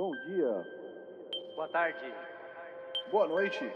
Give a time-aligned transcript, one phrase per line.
[0.00, 0.66] Bom dia.
[1.54, 1.98] Boa tarde.
[3.10, 3.70] Boa noite.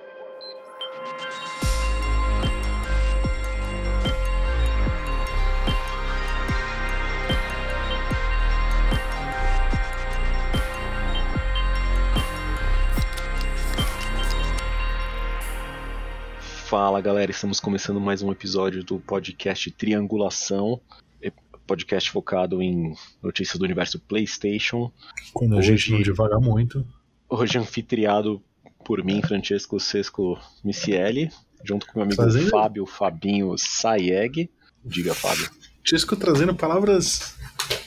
[16.41, 20.80] Fala galera, estamos começando mais um episódio do podcast Triangulação,
[21.66, 24.92] podcast focado em notícias do universo PlayStation.
[25.33, 26.87] Quando a Hoje- gente não devagar muito.
[27.28, 28.42] Hoje anfitriado
[28.84, 31.30] por mim, Francesco Sesco Micieli,
[31.64, 34.50] junto com meu amigo Fazendo- Fábio Fabinho Sayeg.
[34.84, 35.48] Diga, Fábio.
[35.82, 37.37] Tisco trazendo palavras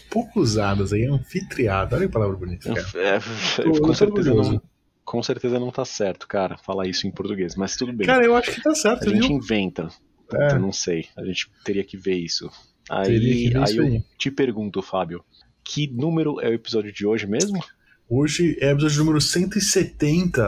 [0.10, 1.96] pouco usadas aí, anfitriado.
[1.96, 2.88] Olha que palavra bonita, cara.
[2.96, 3.20] É,
[3.64, 4.62] Tô- com, certeza não,
[5.06, 8.06] com certeza não tá certo, cara, falar isso em português, mas tudo bem.
[8.08, 9.38] Cara, eu acho que tá a certo, gente viu?
[9.38, 9.90] inventa.
[10.34, 10.54] É.
[10.54, 11.06] Eu não sei.
[11.16, 12.50] A gente teria que ver isso.
[12.90, 14.04] Aí, aí eu aí.
[14.18, 15.24] te pergunto, Fábio,
[15.64, 17.64] que número é o episódio de hoje mesmo?
[18.10, 20.42] Hoje é episódio número 170.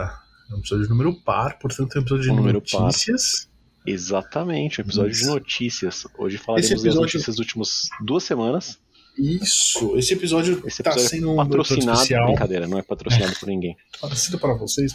[0.50, 2.82] É um episódio número par, portanto é um episódio de Um número par.
[2.82, 3.48] notícias.
[3.86, 5.22] Exatamente, um episódio Isso.
[5.24, 6.06] de notícias.
[6.18, 8.78] Hoje falaremos Esse das episódio- notícias das últimas duas semanas.
[9.18, 11.98] Isso, esse episódio Esse tá episódio sendo é um episódio patrocinado.
[11.98, 12.26] especial.
[12.26, 13.76] Brincadeira, não é patrocinado por ninguém.
[14.00, 14.94] Parecido para vocês.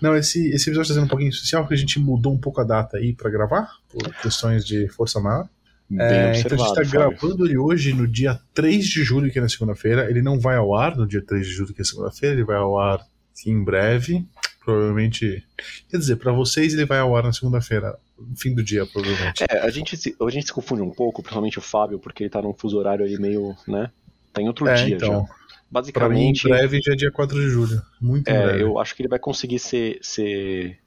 [0.00, 2.60] Não, esse, esse episódio tá sendo um pouquinho especial porque a gente mudou um pouco
[2.60, 5.48] a data aí pra gravar, por questões de força maior.
[5.90, 6.90] É, então a gente tá Fábio.
[6.90, 10.10] gravando ele hoje no dia 3 de julho, que é na segunda-feira.
[10.10, 12.56] Ele não vai ao ar no dia 3 de julho, que é segunda-feira, ele vai
[12.56, 13.00] ao ar
[13.46, 14.26] em breve.
[14.64, 15.42] Provavelmente.
[15.88, 17.96] Quer dizer, pra vocês ele vai ao ar na segunda-feira,
[18.36, 19.42] fim do dia, provavelmente.
[19.48, 22.30] É, a gente, se, a gente se confunde um pouco, principalmente o Fábio, porque ele
[22.30, 23.90] tá num fuso horário aí meio, né?
[24.30, 25.26] Tá em outro É, dia então.
[25.26, 25.92] já.
[25.92, 27.80] Pra mim, em Basicamente, breve já é dia 4 de julho.
[28.00, 28.62] Muito É, breve.
[28.62, 30.78] eu acho que ele vai conseguir ser, ser.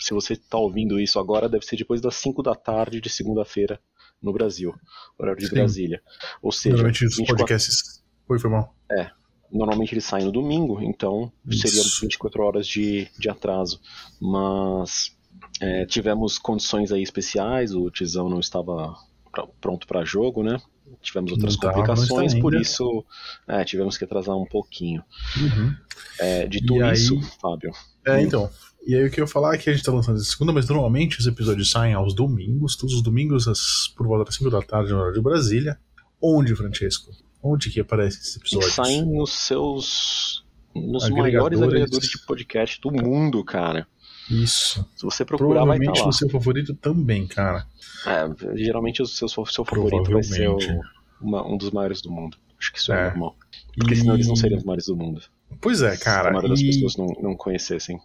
[0.00, 3.78] Se você tá ouvindo isso agora, deve ser depois das 5 da tarde de segunda-feira
[4.22, 4.74] no Brasil,
[5.18, 5.54] horário de Sim.
[5.54, 6.02] Brasília.
[6.42, 8.02] Ou seja, Normalmente os 24 podcasts.
[8.28, 8.74] Oi, foi mal.
[9.50, 12.00] normalmente ele sai no domingo, então seria Isso.
[12.02, 13.80] 24 horas de, de atraso.
[14.20, 15.16] Mas
[15.60, 18.94] é, tivemos condições aí especiais, o Tizão não estava
[19.32, 20.58] pra- pronto para jogo, né?
[21.02, 22.62] Tivemos outras Não complicações, tá por ainda.
[22.62, 23.04] isso
[23.46, 25.02] é, tivemos que atrasar um pouquinho.
[25.36, 25.74] Uhum.
[26.18, 27.70] É, dito E aí- isso, Fábio,
[28.08, 28.50] É, então.
[28.86, 30.52] E aí o que eu ia falar é que a gente tá lançando essa segunda,
[30.52, 34.50] mas normalmente os episódios saem aos domingos, todos os domingos, às, por volta das 5
[34.50, 35.78] da tarde, no horário de Brasília.
[36.22, 37.12] Onde, Francesco?
[37.42, 38.72] Onde que aparecem esses episódios?
[38.72, 40.44] saem nos seus.
[40.74, 41.58] nos Agregadores.
[41.58, 43.86] maiores agregadores de podcast do mundo, cara.
[44.30, 44.84] Isso.
[44.96, 46.06] Se você procurar, vai estar Provavelmente lá.
[46.06, 47.66] no seu favorito também, cara.
[48.06, 50.58] É, geralmente o seu, seu favorito vai ser o-
[51.20, 52.36] uma- um dos maiores do mundo.
[52.58, 53.04] Acho que isso é, É.
[53.10, 53.36] normal.
[53.76, 55.20] Porque E- senão eles não seriam os maiores do mundo.
[55.60, 56.30] Pois é, Se a cara.
[56.30, 57.98] maioria das E pessoas não, não conhecessem.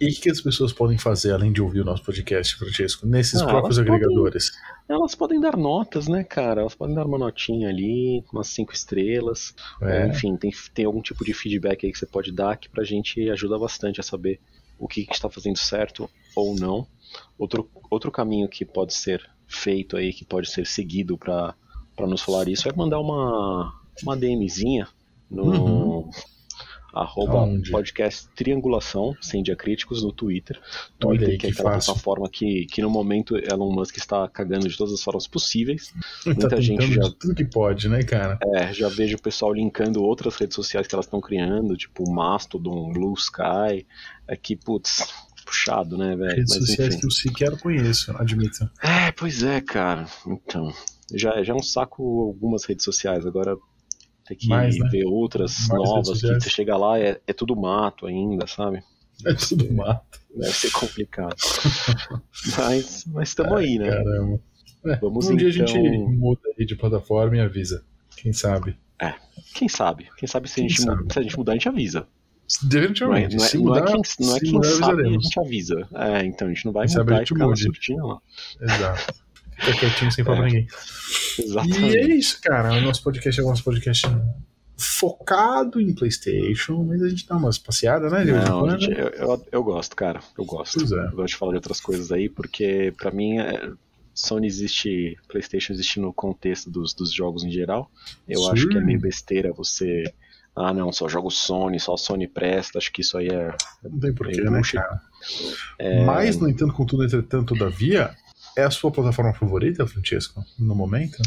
[0.00, 3.06] e o que as pessoas podem fazer além de ouvir o nosso podcast, Francesco?
[3.06, 4.50] Nesses Ah, próprios elas podem- agregadores.
[4.88, 6.62] Elas podem dar notas, né, cara?
[6.62, 9.54] Elas podem dar uma notinha ali, umas cinco estrelas.
[9.82, 10.06] É.
[10.08, 13.28] Enfim, tem, tem algum tipo de feedback aí que você pode dar que pra gente
[13.28, 14.40] ajuda bastante a saber
[14.78, 16.86] o que está fazendo certo ou não.
[17.38, 21.54] Outro, outro caminho que pode ser feito aí, que pode ser seguido pra
[21.94, 24.86] pra nos falar isso, é mandar uma, uma DMzinha
[25.30, 26.10] no Uhum.
[27.02, 27.70] Arroba Aonde?
[27.70, 30.58] podcast Triangulação, sem diacríticos, no Twitter.
[30.98, 31.92] Twitter, aí, que é que aquela fácil.
[31.92, 35.92] plataforma que, que no momento Elon Musk está cagando de todas as formas possíveis.
[36.24, 38.38] tá muita gente tentando já- de tudo que pode, né, cara?
[38.54, 42.12] É, já vejo o pessoal linkando outras redes sociais que elas estão criando, tipo o
[42.12, 43.86] Mastodon, Blue Sky.
[44.28, 45.06] É que, putz,
[45.44, 46.34] puxado, né, velho?
[46.36, 47.00] Redes Mas sociais enfim.
[47.00, 48.68] que eu sequer conheço, admito.
[48.82, 50.06] É, pois é, cara.
[50.26, 50.72] Então,
[51.14, 53.56] já, já é um saco algumas redes sociais, agora
[54.26, 54.88] tem que Mais, né?
[54.90, 58.82] ver outras Mais novas, que você chega lá é, é tudo mato ainda, sabe?
[59.24, 60.20] É tudo mato.
[60.34, 61.34] Deve ser complicado.
[62.58, 63.90] mas mas estamos aí, né?
[63.90, 64.40] Caramba.
[64.84, 67.84] É, Vamos um dia a então- gente muda aí de plataforma e avisa.
[68.16, 68.76] Quem sabe?
[69.54, 70.08] Quem sabe?
[70.16, 71.00] Quem sabe se a, Quem gente, sabe?
[71.02, 72.00] muda- se a gente mudar, a gente avisa.
[72.00, 72.06] Não
[72.68, 73.36] é, Definitivamente.
[73.36, 75.88] não é, se não mudar, é quem, não é quem mudar, sabe, a gente avisa.
[75.94, 77.62] É, então a gente não vai Quem sabe mudar a e ficar na mude.
[77.62, 78.18] surtinha lá.
[78.60, 79.14] Exato.
[79.58, 80.44] Fica quietinho sem falar É.
[80.46, 80.66] ninguém.
[81.38, 81.96] Exatamente.
[81.96, 82.72] E é isso, cara.
[82.72, 84.06] O nosso podcast é o nosso podcast
[84.78, 88.24] focado em PlayStation, mas a gente dá umas passeadas, né?
[88.24, 90.20] Não, gente, eu, eu, eu gosto, cara.
[90.36, 90.78] Eu gosto.
[90.78, 91.06] Pois é.
[91.06, 93.70] Eu gosto de falar de outras coisas aí, porque pra mim é,
[94.14, 97.90] Sony existe, PlayStation existe no contexto dos, dos jogos em geral.
[98.28, 98.50] Eu Sim.
[98.52, 100.04] acho que é meio besteira você.
[100.54, 102.78] Ah, não, só jogo Sony, só Sony presta.
[102.78, 103.54] Acho que isso aí é.
[103.82, 105.00] Não tem porquê, né, cara?
[105.78, 106.04] É.
[106.04, 108.14] Mas, no entanto, contudo, entretanto, todavia,
[108.56, 110.44] é a sua plataforma favorita, Francesco?
[110.58, 111.22] No momento?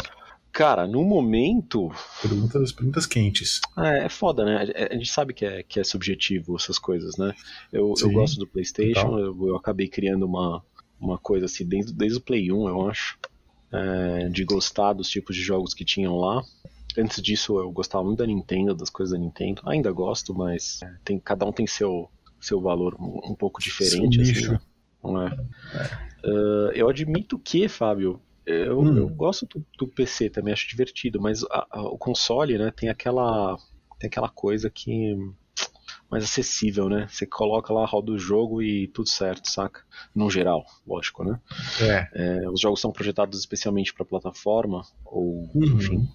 [0.51, 1.89] Cara, no momento.
[2.21, 3.61] Perguntas, perguntas quentes.
[3.77, 4.57] É, é foda, né?
[4.57, 7.33] A- A gente sabe que é, que é subjetivo essas coisas, né?
[7.71, 10.63] Eu, eu Sim, gosto do PlayStation, eu, eu acabei criando uma,
[10.99, 13.17] uma coisa assim, desde, desde o Play 1, eu acho,
[13.71, 16.43] é, de gostar dos tipos de jogos que tinham lá.
[16.97, 19.61] Antes disso, eu gostava muito da Nintendo, das coisas da Nintendo.
[19.65, 22.09] Ainda gosto, mas tem, cada um tem seu,
[22.41, 24.15] seu valor um, pouco diferente.
[24.15, 24.51] Seu assim, nicho.
[24.53, 24.59] né?
[25.03, 25.29] Não é?
[26.25, 28.97] Uh, eu admito que, Fábio, eu, Hum.
[28.97, 32.89] eu gosto do, do PC também, acho divertido, mas a- a- o console, né, tem
[32.89, 33.57] aquela,
[33.99, 35.15] tem aquela coisa que
[36.09, 37.07] mais acessível, né?
[37.09, 39.81] Você coloca lá, roda o jogo e tudo certo, saca?
[40.13, 41.39] No geral, lógico, né?
[41.81, 42.07] É.
[42.13, 45.75] É, os jogos são projetados especialmente para plataforma ou, Uhum.
[45.77, 46.07] enfim,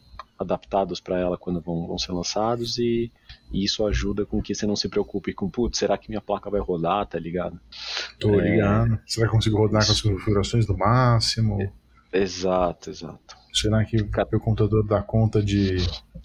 [0.44, 3.10] adaptados para ela quando vão, vão ser lançados e,
[3.52, 6.48] e isso ajuda com que você não se preocupe com, putz, será que minha placa
[6.48, 7.58] vai rodar, tá ligado?
[8.20, 8.50] Tô É.
[8.50, 8.98] ligado.
[9.06, 11.58] Será que eu consigo rodar com as configurações do máximo?
[12.12, 13.36] Exato, exato.
[13.52, 15.76] Será que Cara- meu computador dá conta de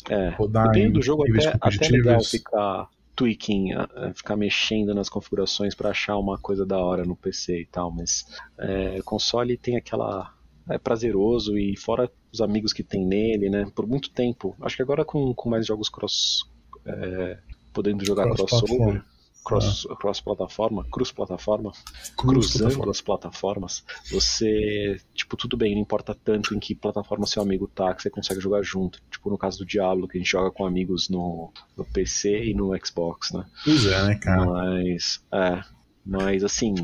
[0.10, 4.36] É, rodar em dependendo do jogo até, até é legal ficar tweaking, a- a ficar
[4.36, 8.26] mexendo nas configurações para achar uma coisa da hora no PC e tal, mas
[8.58, 10.34] é, console tem aquela
[10.70, 13.70] é prazeroso e fora os amigos que tem nele, né?
[13.76, 14.56] Por muito tempo.
[14.62, 16.42] Acho que agora com, com mais jogos cross
[16.86, 17.40] é,
[17.74, 18.78] podendo jogar Cross-platform.
[18.78, 19.04] crossover,
[19.44, 21.72] cross, cross plataforma, cruz plataforma,
[22.16, 22.92] Cruz cruzando plataforma.
[22.92, 27.94] as plataformas, você, tipo, tudo bem, não importa tanto em que plataforma seu amigo tá,
[27.94, 29.02] que você consegue jogar junto.
[29.10, 32.54] Tipo, no caso do Diablo, que a gente joga com amigos no, no PC e
[32.54, 33.46] no Xbox, né?
[33.64, 34.46] Pois é, né, cara?
[34.46, 35.64] Mas, é,
[36.06, 36.76] mas assim,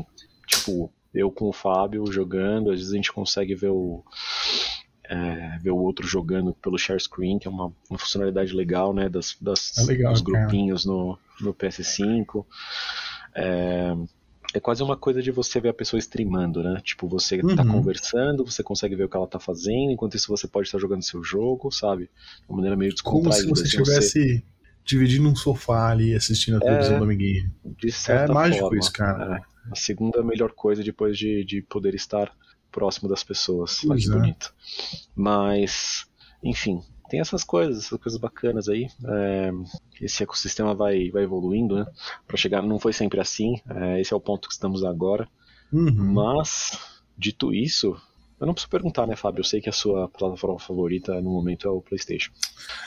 [0.46, 4.02] tipo, eu com o Fábio jogando, às vezes a gente consegue ver o
[5.08, 9.08] é, ver o outro jogando pelo share screen, que é uma, uma funcionalidade legal, né,
[9.08, 10.40] das, das É legal, dos cara.
[10.40, 12.44] grupinhos no, no PS5.
[13.34, 13.94] É,
[14.54, 16.80] é quase uma coisa de você ver a pessoa streamando, né?
[16.82, 17.72] Tipo, você tá Uhum.
[17.72, 21.02] conversando, você consegue ver o que ela tá fazendo, enquanto isso você pode estar jogando
[21.04, 22.04] seu jogo, sabe?
[22.04, 22.10] De
[22.48, 23.48] uma maneira meio Como se descontraída.
[23.48, 24.44] você se estivesse
[24.84, 26.98] dividindo um sofá ali assistindo a televisão É.
[26.98, 27.52] do amiguinho.
[28.08, 29.36] É mágico forma, isso, cara.
[29.36, 32.32] é, a segunda melhor coisa depois de, de poder estar
[32.70, 33.82] próximo das pessoas.
[33.88, 34.12] Olha que é.
[34.12, 34.54] bonito.
[35.14, 36.06] Mas,
[36.42, 38.88] enfim, tem essas coisas, essas coisas bacanas aí.
[39.04, 39.50] É,
[40.00, 41.86] esse ecossistema vai, vai evoluindo, né?
[42.26, 43.60] Para chegar, não foi sempre assim.
[43.70, 45.28] é, esse é o ponto que estamos agora.
[45.72, 46.12] Uhum.
[46.12, 46.78] Mas,
[47.16, 47.96] dito isso,
[48.38, 49.40] eu não preciso perguntar, né, Fábio?
[49.40, 52.30] Eu sei que a sua plataforma favorita no momento é o PlayStation.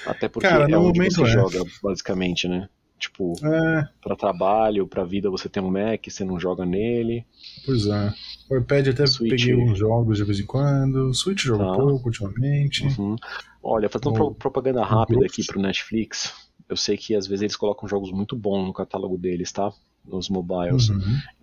[0.05, 1.27] Até porque Cara, é onde momento você é.
[1.27, 2.69] joga, basicamente, né?
[2.99, 7.25] Tipo, É, para trabalho, para vida você tem um Mac, você não joga nele.
[7.65, 8.13] pois é.
[8.49, 9.29] O iPad até Switch.
[9.31, 11.09] peguei uns jogos de vez em quando.
[11.09, 11.73] O Switch joga Tá.
[11.77, 12.83] pouco ultimamente.
[12.99, 13.15] Uhum.
[13.63, 16.33] Olha, fazendo O- pro- propaganda rápida aqui pro Netflix,
[16.67, 19.71] eu sei que às vezes eles colocam jogos muito bons no catálogo deles, tá?
[20.05, 20.89] Nos mobiles.
[20.89, 20.99] Uhum.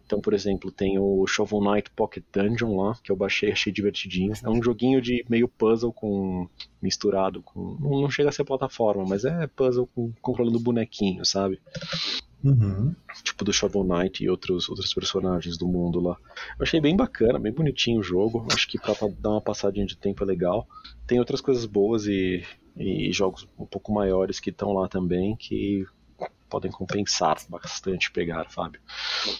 [0.06, 4.32] Então, por exemplo, tem o Shovel Knight Pocket Dungeon lá, que eu baixei, achei divertidinho.
[4.42, 6.48] É um joguinho de meio puzzle com
[6.80, 7.76] misturado com.
[7.80, 11.60] Não chega a ser plataforma, mas é puzzle com, controlando bonequinho, sabe?
[12.44, 12.94] Uhum.
[13.24, 16.16] tipo do Shovel Knight e outros, outros personagens do mundo lá.
[16.56, 18.46] Eu achei bem bacana, bem bonitinho o jogo.
[18.52, 20.68] Acho que pra dar uma passadinha de tempo é legal.
[21.04, 22.44] Tem outras coisas boas e,
[22.76, 25.84] e jogos um pouco maiores que estão lá também que
[26.48, 28.80] podem compensar bastante pegar, Fábio.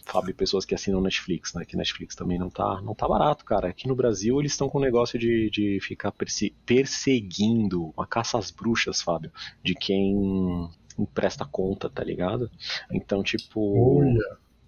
[0.05, 1.65] Fábio pessoas que assinam Netflix, né?
[1.65, 3.69] Que Netflix também não tá, não tá barato, cara.
[3.69, 8.39] Aqui no Brasil eles estão com o negócio de, de ficar perse- perseguindo uma caça
[8.39, 9.33] às bruxas, Fábio,
[9.63, 10.69] de quem
[10.99, 12.51] empresta conta, tá ligado?
[12.91, 14.03] Então, tipo,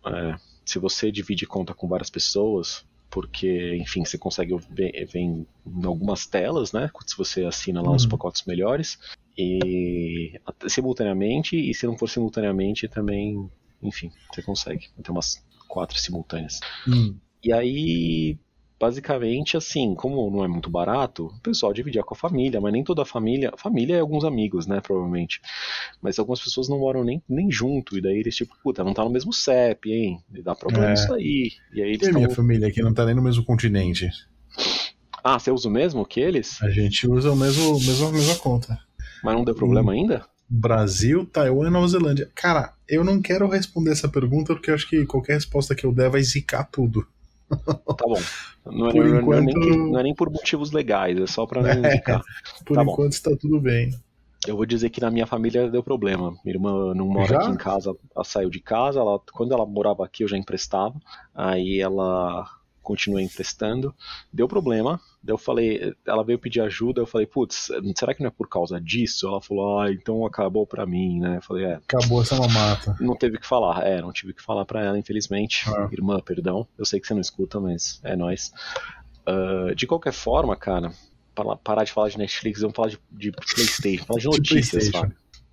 [0.06, 5.46] é, se você divide conta com várias pessoas, porque, enfim, você consegue ver, ver em,
[5.84, 6.90] algumas telas, né?
[7.06, 8.10] Se você assina lá os Uhum.
[8.10, 8.98] pacotes melhores,
[9.38, 10.32] e
[10.66, 13.48] simultaneamente, e se não for simultaneamente, também,
[13.80, 14.88] enfim, você consegue.
[15.00, 16.58] Tem umas quatro simultâneas.
[16.88, 17.14] Hum.
[17.44, 18.36] E aí,
[18.80, 22.82] basicamente, assim, como não é muito barato, o pessoal dividia com a família, mas nem
[22.82, 23.52] toda a família.
[23.56, 25.40] Família é alguns amigos, né, provavelmente.
[26.02, 29.04] Mas algumas pessoas não moram nem, nem junto, e daí eles, tipo, puta, não tá
[29.04, 30.18] no mesmo CEP, hein?
[30.34, 30.94] E dá problema É.
[30.94, 31.52] isso aí.
[31.72, 34.10] E aí eles E a minha família aqui não tá nem no mesmo continente.
[35.22, 36.60] Ah, você usa o mesmo que eles?
[36.60, 38.87] A gente usa o mesmo, mesmo, a mesma conta.
[39.22, 40.24] Mas não deu problema ainda?
[40.48, 42.30] Brasil, Taiwan e Nova Zelândia.
[42.34, 45.92] Cara, eu não quero responder essa pergunta porque eu acho que qualquer resposta que eu
[45.92, 47.06] der vai zicar tudo.
[47.48, 48.20] Tá bom.
[48.66, 51.18] Não é, Por não é- não é nem, enquanto- não é nem por motivos legais,
[51.18, 51.78] é só pra não É.
[51.94, 52.22] indicar.
[52.64, 52.92] Por Tá bom.
[52.92, 53.90] enquanto está tudo bem.
[54.46, 56.30] Eu vou dizer que na minha família deu problema.
[56.44, 57.38] Minha irmã não mora Já?
[57.40, 60.94] aqui em casa, ela saiu de casa, ela, quando ela morava aqui eu já emprestava,
[61.34, 62.46] aí ela
[62.88, 63.94] continuou emprestando,
[64.32, 68.28] deu problema, daí eu falei, ela veio pedir ajuda, eu falei, putz, será que não
[68.28, 69.28] é por causa disso?
[69.28, 71.36] Ela falou, ah, então acabou pra mim, né?
[71.36, 72.96] Eu falei, é, Acabou essa mamata.
[72.98, 75.64] não teve que falar, é, não tive que falar pra ela, infelizmente.
[75.68, 75.86] Ah.
[75.92, 78.50] Irmã, perdão, eu sei que você não escuta, mas é nóis.
[79.26, 80.90] Ah, de qualquer forma, cara,
[81.34, 84.90] para parar de falar de Netflix, vamos falar de, de Playstation, falar de De notícias,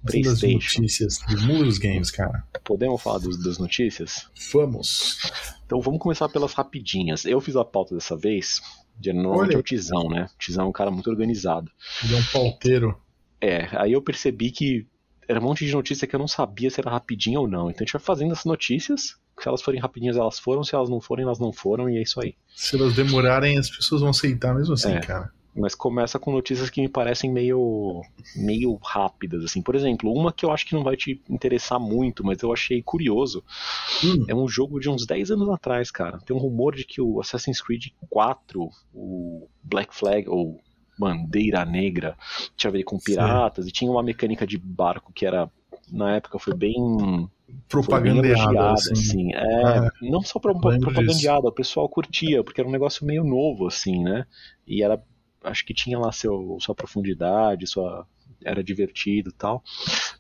[0.05, 0.59] PlayStation.
[0.59, 2.43] Das notícias do mundo dos games, cara.
[2.63, 4.27] Podemos falar dos, das notícias?
[4.53, 5.17] Vamos.
[5.65, 7.25] Então vamos começar pelas rapidinhas.
[7.25, 8.61] Eu fiz a pauta dessa vez.
[8.99, 9.55] de- Normalmente Olha.
[9.55, 10.27] é o Tizão, né?
[10.33, 11.71] O Tizão é um cara muito organizado.
[12.03, 12.97] Ele é um pauteiro.
[13.41, 14.87] É, aí eu percebi que
[15.27, 17.69] era um monte de notícia que eu não sabia se era rapidinho ou não.
[17.69, 19.15] Então a gente vai fazendo as notícias.
[19.39, 20.63] Se elas forem rapidinhas, elas foram.
[20.63, 21.89] Se elas não forem, elas não foram.
[21.89, 22.35] E é isso aí.
[22.55, 24.99] Se elas demorarem, as pessoas vão aceitar mesmo assim, É.
[25.01, 25.29] cara.
[25.55, 28.01] Mas começa com notícias que me parecem meio,
[28.35, 29.61] meio rápidas, assim.
[29.61, 32.81] Por exemplo, uma que eu acho que não vai te interessar muito, mas eu achei
[32.81, 33.43] curioso.
[34.03, 36.19] Hum, É um jogo de uns 10 anos atrás, cara.
[36.19, 40.59] Tem um rumor de que o Assassin's Creed 4, o Black Flag, ou
[40.99, 42.17] Bandeira Negra,
[42.57, 45.49] tinha a ver com piratas, e tinha uma mecânica de barco que era,
[45.91, 46.75] na época, foi bem
[48.27, 48.93] elogiada, assim.
[48.93, 49.33] assim.
[49.33, 53.67] É, Ah, não só pro, propagandeada, o pessoal curtia, porque era um negócio meio novo,
[53.67, 54.25] assim, né?
[54.67, 55.01] E era,
[55.45, 58.05] acho que tinha lá seu, sua profundidade, sua
[58.43, 59.63] era divertido e tal.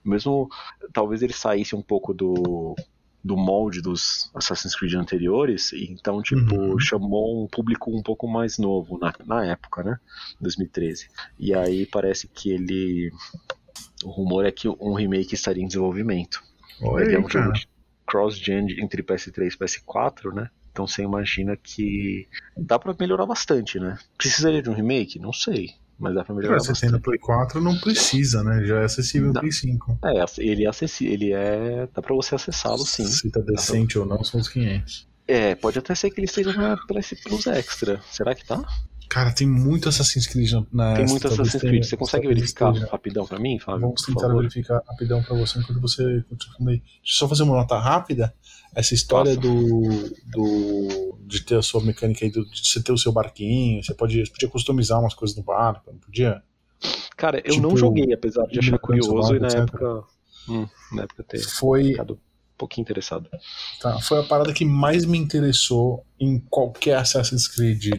[0.03, 0.49] Mesmo,
[0.93, 2.75] talvez ele saísse um pouco do
[3.23, 6.79] do molde dos Assassin's Creed anteriores, e então, tipo, Uhum.
[6.79, 9.99] chamou um público um pouco mais novo na, na época, né?
[10.39, 11.07] 2013.
[11.39, 13.11] E aí parece que ele.
[14.03, 16.39] O rumor é que um remake estaria em desenvolvimento.
[16.79, 17.51] Olha Ele é um jogo
[18.05, 20.51] cross-gen entre PS3 e PS4, né?
[20.75, 22.27] Então você imagina que
[22.57, 23.97] dá pra melhorar bastante, né?
[24.17, 25.17] Precisaria de um remake?
[25.17, 25.69] Não sei.
[25.97, 26.99] Mas dá pra melhorar Cara, você tem no.
[26.99, 28.61] Play 4, não precisa, né?
[28.65, 29.39] Já é acessível no.
[29.39, 29.99] Play 5.
[30.03, 31.87] É, ele é acessível, ele é.
[31.95, 33.05] dá pra você acessá-lo sim.
[33.05, 35.07] Se tá decente ou não, são os 500.
[35.25, 36.51] É, pode até ser que ele esteja
[36.89, 38.01] PS Plus Extra.
[38.11, 38.61] Será que tá?
[39.15, 40.65] Cara, tem muito Assassin's Creed na.
[40.73, 41.85] na Tem muito Assassin's Creed.
[41.85, 42.91] Você consegue verificar esteja.
[42.91, 43.79] rapidão pra mim, Fábio?
[43.79, 46.79] Vamos tentar verificar rapidão pra você enquanto você continua aí.
[46.79, 48.35] Deixa eu só fazer uma nota rápida.
[48.75, 49.53] Essa história do,
[50.25, 51.17] do.
[51.21, 54.31] de ter a sua mecânica aí, de você ter o seu barquinho, você pode, você
[54.33, 56.43] podia customizar umas coisas no barco, não podia?
[57.15, 59.59] Cara, eu Tipo, não joguei, apesar de achar curioso e lado, na etc.
[59.61, 60.03] época.
[60.49, 62.19] Hum, na época ter Foi, ficado
[62.57, 63.29] pouquinho interessado.
[63.81, 67.93] tá, foi a parada que mais me interessou em qualquer Assassin's Creed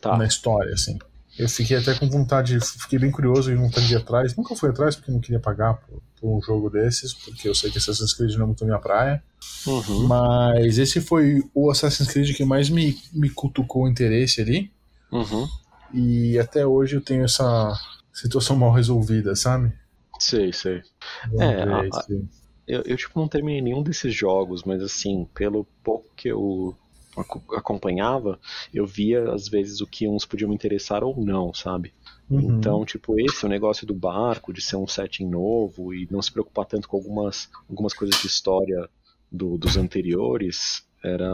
[0.00, 0.16] Tá.
[0.16, 0.98] na história, assim.
[1.38, 4.34] Eu fiquei até com vontade, fiquei bem curioso e vontade de ir atrás.
[4.36, 7.70] Nunca fui atrás porque não queria pagar por, por um jogo desses, porque eu sei
[7.70, 9.22] que Assassin's Creed não é muito minha praia.
[9.66, 10.06] Uhum.
[10.08, 14.72] Mas esse foi o Assassin's Creed que mais me, me cutucou o interesse ali.
[15.12, 15.46] Uhum.
[15.94, 17.72] E até hoje eu tenho essa
[18.12, 19.72] situação mal resolvida, sabe?
[20.18, 20.82] Sei, sei.
[21.28, 22.28] Vamos É, ver a- se-
[22.68, 26.76] Eu, eu, tipo, não terminei nenhum desses jogos, mas assim, pelo pouco que eu
[27.16, 28.38] aco- acompanhava,
[28.72, 31.92] eu via às vezes o que uns podiam me interessar ou não, sabe?
[32.30, 32.58] Uhum.
[32.58, 36.30] Então, tipo, esse o negócio do barco, de ser um setting novo e não se
[36.30, 38.88] preocupar tanto com algumas, algumas coisas de história
[39.32, 41.26] do- dos anteriores, era,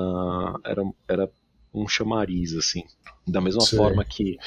[0.64, 1.30] era, era
[1.74, 2.84] um chamariz, assim.
[3.26, 3.78] Da mesma Sei.
[3.78, 4.38] forma que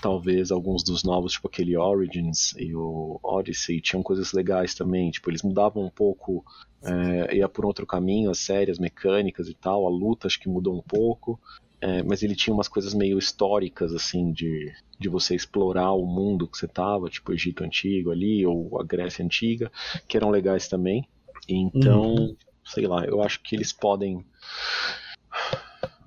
[0.00, 5.10] talvez alguns dos novos, tipo aquele Origins e o Odyssey, tinham coisas legais também.
[5.10, 6.44] Tipo, eles mudavam um pouco,
[6.82, 10.74] é, ia por outro caminho, as séries, mecânicas e tal, a luta acho que mudou
[10.76, 11.38] um pouco.
[11.80, 16.48] É, mas ele tinha umas coisas meio históricas, assim, de, de você explorar o mundo
[16.48, 19.70] que você tava, tipo o Egito Antigo ali, ou a Grécia Antiga,
[20.08, 21.06] que eram legais também.
[21.46, 24.24] Então, sei lá, eu acho que eles podem.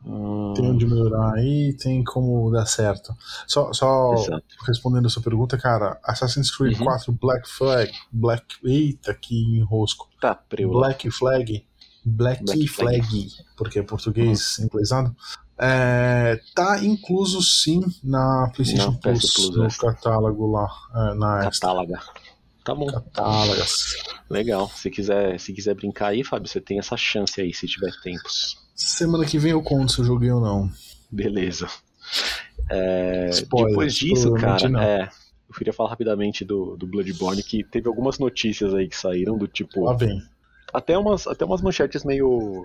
[0.09, 3.13] Hum, Tem onde melhorar aí, tem como dar certo.
[3.45, 4.43] Só, só Exato.
[4.65, 6.85] respondendo a sua pergunta, cara, Assassin's Creed Uhum.
[6.85, 8.45] 4 Black Flag, Black.
[8.63, 10.07] Eita, que enrosco.
[10.21, 10.79] Tá, preula.
[10.87, 11.65] Black Flag.
[12.05, 13.29] Black, Black Flag, Flag.
[13.57, 15.13] porque é português inglesado.
[15.59, 19.01] É, tá incluso sim na PlayStation Na PS
[19.33, 21.39] Plus, Plus no catálogo lá, é, na.
[21.41, 21.99] Catáloga.
[22.63, 22.85] Tá bom.
[22.87, 23.95] Catálogas.
[24.29, 24.69] Legal.
[24.69, 28.57] Se quiser, se quiser brincar aí, Fábio, você tem essa chance aí, se tiver tempos.
[28.77, 30.71] Semana que vem eu conto se eu joguei ou não.
[31.11, 31.67] Beleza.
[32.69, 35.09] É, Spoilers, depois disso, cara, é,
[35.49, 39.47] eu queria falar rapidamente do, do Bloodborne, que teve algumas notícias aí que saíram do
[39.47, 39.85] tipo.
[39.85, 40.21] Lá vem.
[40.71, 42.63] Até umas, até umas manchetes meio.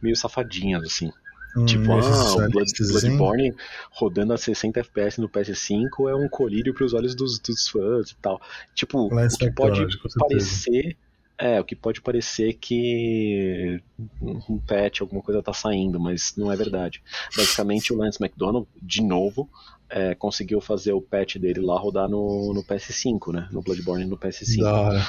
[0.00, 1.10] meio safadinhas, assim.
[1.56, 2.72] Hum, Tipo, ah, o Blood?
[2.78, 3.54] Bloodborne
[3.90, 8.16] rodando a 60 FPS no PS5 é um colírio pros olhos dos, dos fãs e
[8.16, 8.40] tal.
[8.74, 9.84] Tipo, Lance o que pode
[10.16, 10.96] parecer.
[11.40, 13.80] É, o que pode parecer que
[14.20, 17.00] um patch, alguma coisa tá saindo, mas não é verdade.
[17.36, 19.48] Basicamente, o Lance McDonald, de novo,
[19.88, 23.48] é, conseguiu fazer o patch dele lá rodar no, no PS5, né?
[23.52, 24.60] No Bloodborne no PS5.
[24.60, 25.08] Da hora.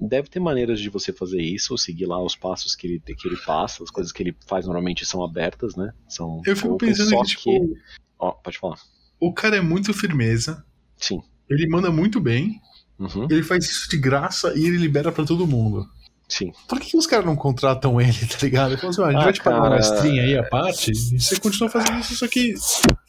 [0.00, 3.36] Deve ter maneiras de você fazer isso, seguir lá os passos que ele, que ele
[3.46, 5.92] passa, as coisas que ele faz normalmente são abertas, né?
[6.08, 7.76] São Eu fico open, pensando só que, tipo,
[8.18, 8.78] Ó, pode falar.
[9.20, 10.64] o cara é muito firmeza,
[10.96, 11.22] Sim.
[11.48, 12.60] ele manda muito bem,
[12.98, 15.86] Uhum, ele faz isso de graça e ele libera pra todo mundo.
[16.28, 16.50] sim.
[16.68, 18.74] Por que, que os caras não contratam ele, tá ligado?
[18.74, 21.38] Assim, ó, a gente Ah, vai te pagar uma mestrinha aí a parte e você
[21.38, 22.54] continua fazendo isso, só que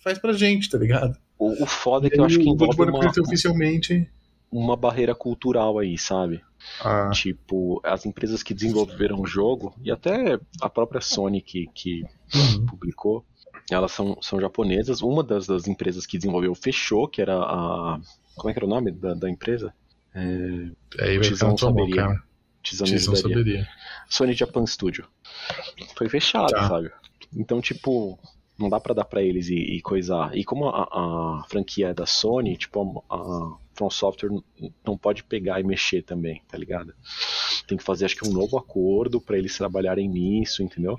[0.04, 1.18] faz pra gente, tá ligado?
[1.40, 4.10] O, o foda é que eu acho que envolve uma, oficialmente.
[4.52, 6.42] uma barreira cultural aí, sabe?
[6.82, 12.04] Ah, Tipo, as empresas que desenvolveram o jogo, e até a própria Sony que, que
[12.36, 12.66] uhum.
[12.66, 13.24] publicou,
[13.70, 15.02] elas são, são japonesas.
[15.02, 18.00] Uma das, das empresas que desenvolveu fechou, que era a,
[18.38, 19.74] Como é que era o nome da, da empresa?
[20.14, 20.22] É,
[20.98, 21.96] vai ficar Tizão saberia.
[21.96, 22.24] cara.
[22.64, 23.68] Tizão saberia.
[24.10, 25.06] Sony Japan Studio.
[25.96, 26.68] Foi fechado, Tá.
[26.68, 26.92] sabe?
[27.36, 28.18] Então, tipo,
[28.58, 30.36] não dá pra dar pra eles e, e coisar.
[30.36, 34.32] E como a, a franquia é da Sony, tipo, a, a From Software
[34.86, 36.94] não pode pegar e mexer também, tá ligado?
[37.68, 40.98] Tem que fazer, acho que, um novo acordo pra eles trabalharem nisso, entendeu?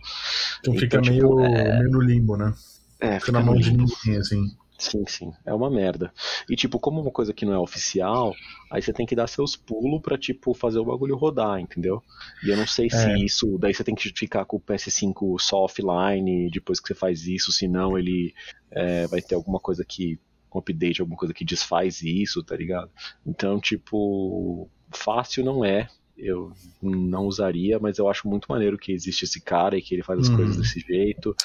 [0.61, 2.54] Então Então, fica tipo, meio, é- meio no limbo, né?
[3.00, 4.45] É, Fica na mão de ninguém, assim.
[4.78, 5.32] Sim, sim.
[5.44, 6.12] É uma merda.
[6.49, 8.32] E, tipo, como uma coisa que não é oficial,
[8.70, 12.00] aí você tem que dar seus pulos pra, tipo, fazer o bagulho rodar, entendeu?
[12.44, 12.90] E eu não sei É.
[12.90, 13.58] se isso.
[13.58, 17.50] Daí você tem que ficar com o PS5 só offline depois que você faz isso,
[17.50, 18.32] senão ele
[18.70, 20.18] é, vai ter alguma coisa que.
[20.54, 22.90] Um update, alguma coisa que desfaz isso, tá ligado?
[23.26, 24.70] Então, tipo.
[24.90, 25.88] Fácil não é.
[26.16, 30.02] Eu não usaria, mas eu acho muito maneiro que existe esse cara e que ele
[30.02, 30.37] faz as Uhum.
[30.37, 31.37] coisas desse jeito.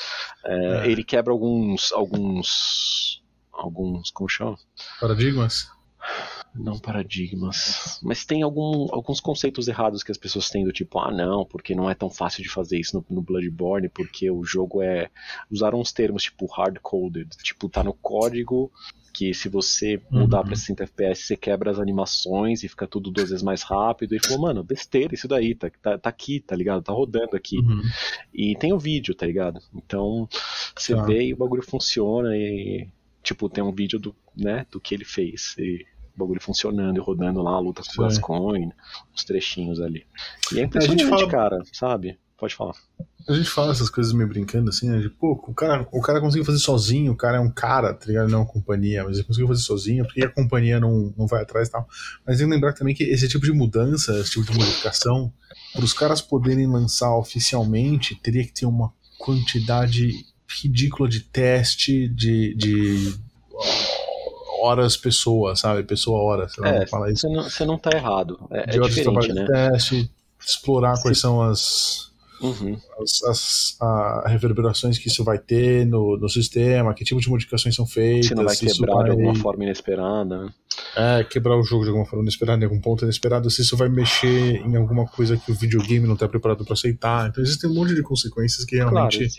[0.45, 0.91] É, É.
[0.91, 1.91] Ele quebra alguns.
[1.91, 3.21] alguns.
[3.63, 4.11] Alguns.
[4.11, 4.57] como chama?
[4.99, 5.67] Paradigmas?
[6.53, 7.99] Não paradigmas.
[8.03, 11.73] Mas tem algum, alguns conceitos errados que as pessoas têm do tipo, ah não, porque
[11.73, 15.09] não é tão fácil de fazer isso no, no Bloodborne, porque o jogo é.
[15.49, 18.71] Usaram uns termos tipo hard-coded, tipo, tá no código
[19.13, 20.47] que se você mudar Uhum.
[20.47, 24.15] pra 60 FPS, você quebra as animações e fica tudo duas vezes mais rápido.
[24.15, 26.83] E falou, mano, besteira isso daí, tá, tá, tá aqui, tá ligado?
[26.83, 27.59] Tá rodando aqui.
[27.59, 27.81] Uhum.
[28.33, 29.59] E tem o vídeo, tá ligado?
[29.73, 30.27] Então,
[30.75, 31.03] você Tá.
[31.03, 32.87] vê e o bagulho funciona e,
[33.23, 35.55] tipo, tem um vídeo do, né, do que ele fez.
[35.57, 38.03] E o bagulho funcionando e rodando lá, a luta com Sei.
[38.03, 38.71] Gascoigne,
[39.13, 40.05] uns trechinhos ali.
[40.51, 42.19] E é impressionante, fala- cara, sabe?
[42.37, 42.75] Pode falar.
[43.27, 44.99] A gente fala essas coisas meio brincando, assim, né?
[44.99, 48.05] De, pô, o cara, o cara conseguiu fazer sozinho, o cara é um cara, tá
[48.05, 48.27] ligado?
[48.29, 51.25] Não é uma companhia, mas ele conseguiu fazer sozinho, por que a companhia não, não
[51.25, 51.87] vai atrás e tal?
[52.27, 55.31] Mas tem que lembrar também que esse tipo de mudança, esse tipo de modificação,
[55.71, 60.25] para os caras poderem lançar oficialmente, teria que ter uma quantidade
[60.61, 63.15] ridícula de teste, de, de
[64.61, 65.83] horas pessoa, sabe?
[65.83, 67.27] Pessoa hora, sei É, falar isso.
[67.27, 68.39] Você não, você não tá errado.
[68.51, 69.41] É, de é horas de diferente, né?
[69.45, 70.09] de teste,
[70.45, 72.77] explorar quais são as Uhum.
[73.01, 77.73] as, as- a- reverberações que isso vai ter no, no sistema, que tipo de modificações
[77.73, 80.43] são feitas, Se não vai quebrar de vai alguma forma inesperada.
[80.45, 80.53] né?
[80.97, 83.87] é, quebrar o jogo de alguma forma inesperada, em algum ponto inesperado, se isso vai
[83.87, 87.29] mexer em alguma coisa que o videogame não está preparado para aceitar.
[87.29, 89.29] Então existem um monte de consequências que Claro, realmente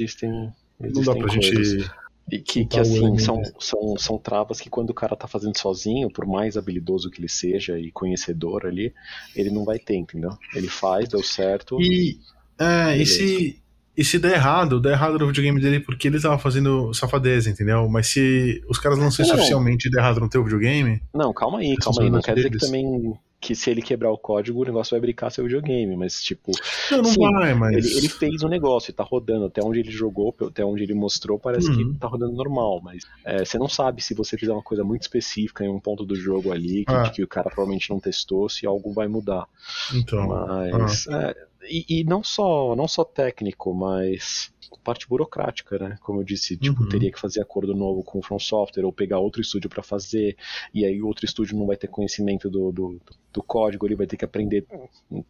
[0.80, 1.04] existem.
[1.04, 1.68] não dá pra coisas.
[1.70, 1.90] gente.
[2.32, 5.58] E que, que o assim, são, são, são travas que quando o cara tá fazendo
[5.58, 8.94] sozinho, por mais habilidoso que ele seja e conhecedor ali,
[9.36, 10.30] ele não vai ter, entendeu?
[10.54, 11.78] Ele faz, deu certo.
[11.82, 12.16] E,
[12.58, 13.62] é, e se,
[13.94, 17.86] e se der errado, der errado no videogame dele porque ele tava fazendo safadeza, entendeu?
[17.90, 19.40] Mas se os caras lançam isso Não.
[19.40, 22.10] oficialmente e der errado no teu videogame, Não, calma aí, calma são aí.
[22.10, 22.66] Não quer dizer que deles.
[22.66, 26.50] também que se ele quebrar o código, o negócio vai brincar seu videogame, mas tipo,
[26.90, 27.76] não, não Sim, vai, mas.
[27.76, 30.94] ele, ele fez um negócio e tá rodando, até onde ele jogou, até onde ele
[30.94, 31.92] mostrou, parece Uhum.
[31.92, 35.02] que tá rodando normal, mas é, você não sabe se você fizer uma coisa muito
[35.02, 37.10] específica em um ponto do jogo ali, que, Ah.
[37.10, 39.46] que o cara provavelmente não testou, se algo vai mudar.
[39.94, 40.26] Então.
[40.28, 41.06] Mas.
[41.08, 41.36] é,
[41.68, 45.96] e, e não só não só técnico, mas parte burocrática, né?
[46.02, 46.88] Como eu disse, tipo, Uhum.
[46.88, 50.36] teria que fazer acordo novo com o From Software ou pegar outro estúdio pra fazer,
[50.72, 53.00] e aí o outro estúdio não vai ter conhecimento do, do,
[53.32, 54.66] do código, ele vai ter que aprender,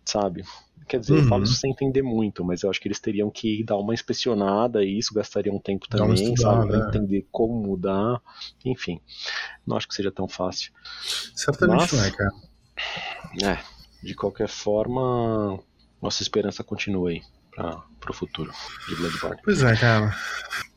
[0.05, 0.45] sabe?
[0.87, 1.29] Quer dizer, eu Uhum.
[1.29, 4.85] falo isso sem entender muito, mas eu acho que eles teriam que dar uma inspecionada
[4.85, 6.33] e isso gastaria um tempo também, sabe?
[6.35, 6.89] estudada, Pra é.
[6.89, 8.21] entender como mudar.
[8.65, 9.01] Enfim,
[9.67, 10.73] não acho que seja tão fácil.
[11.35, 12.31] Certamente Mas- não é, cara.
[13.43, 13.59] É,
[14.07, 15.59] de qualquer forma,
[16.03, 17.23] nossa esperança continua aí
[17.55, 18.53] para pro futuro
[18.89, 19.41] de Bloodborne.
[19.45, 20.15] Pois é, cara.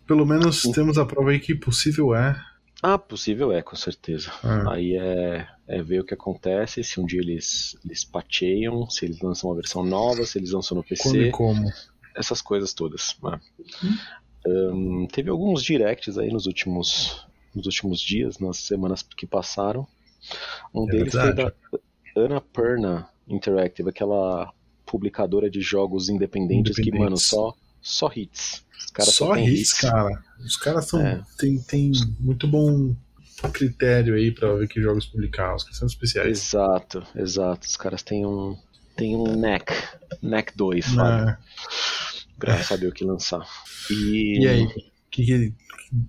[0.05, 0.71] Pelo menos Sim.
[0.71, 2.41] temos a prova aí que possível é.
[2.81, 4.31] Ah, possível é, com certeza.
[4.43, 4.73] É.
[4.73, 9.19] Aí é, é ver o que acontece, se um dia eles, eles pateiam, se eles
[9.19, 11.69] lançam uma versão nova, se eles lançam no Quando PC, e como.
[12.15, 13.17] essas coisas todas.
[13.23, 13.39] né?
[13.83, 13.97] Hum.
[14.47, 19.87] Ahn, teve alguns directs aí nos últimos, nos últimos dias, nas semanas que passaram.
[20.73, 21.55] Um É deles foi da verdade.
[22.15, 24.53] Annapurna Interactive, aquela
[24.88, 27.26] publicadora de jogos independentes, que, mano, Independentes.
[27.26, 28.65] só, só hits.
[28.80, 30.23] Os caras Só têm hits, cara.
[30.39, 31.21] Os caras são, É.
[31.38, 32.95] tem, tem muito bom
[33.54, 35.56] critério aí pra ver que jogos publicar.
[35.56, 36.30] Os caras são especiais.
[36.47, 37.67] Exato, exato.
[37.67, 38.58] Os caras têm um.
[38.95, 39.71] Tem um neck.
[40.23, 41.38] Neck 2, sabe?
[42.39, 43.47] Pra saber o que lançar.
[43.91, 44.67] E, E aí?
[45.12, 45.54] Que que-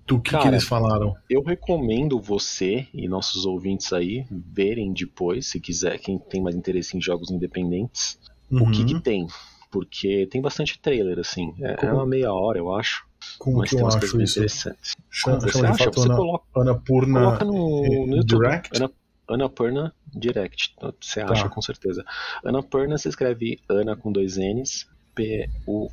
[0.06, 1.14] do que, que Cara, eles falaram?
[1.30, 6.96] eu recomendo você e nossos ouvintes aí verem depois, se quiser, quem tem mais interesse
[6.96, 8.18] em jogos independentes,
[8.50, 8.86] o que, Uhum.
[8.86, 9.26] que tem.
[9.70, 11.52] Porque tem bastante trailer, assim.
[11.60, 13.06] É, é uma meia hora, eu acho.
[13.38, 14.38] Como mas que tem umas coisas isso?
[14.38, 14.96] interessantes.
[15.10, 15.90] Chama, você chama acha?
[15.90, 18.40] Você Ana, coloca, Annapurna coloca no, eh, no YouTube.
[18.42, 18.76] Direct?
[18.76, 18.90] Ana,
[19.28, 20.74] Annapurna Direct.
[21.00, 21.32] Você Tá.
[21.32, 22.04] acha com certeza.
[22.44, 24.86] Annapurna se escreve Ana com dois N's,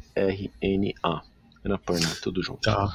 [0.06, 1.22] P-U-R-N-A.
[1.66, 2.62] Annapurna, tudo junto.
[2.62, 2.88] Tá.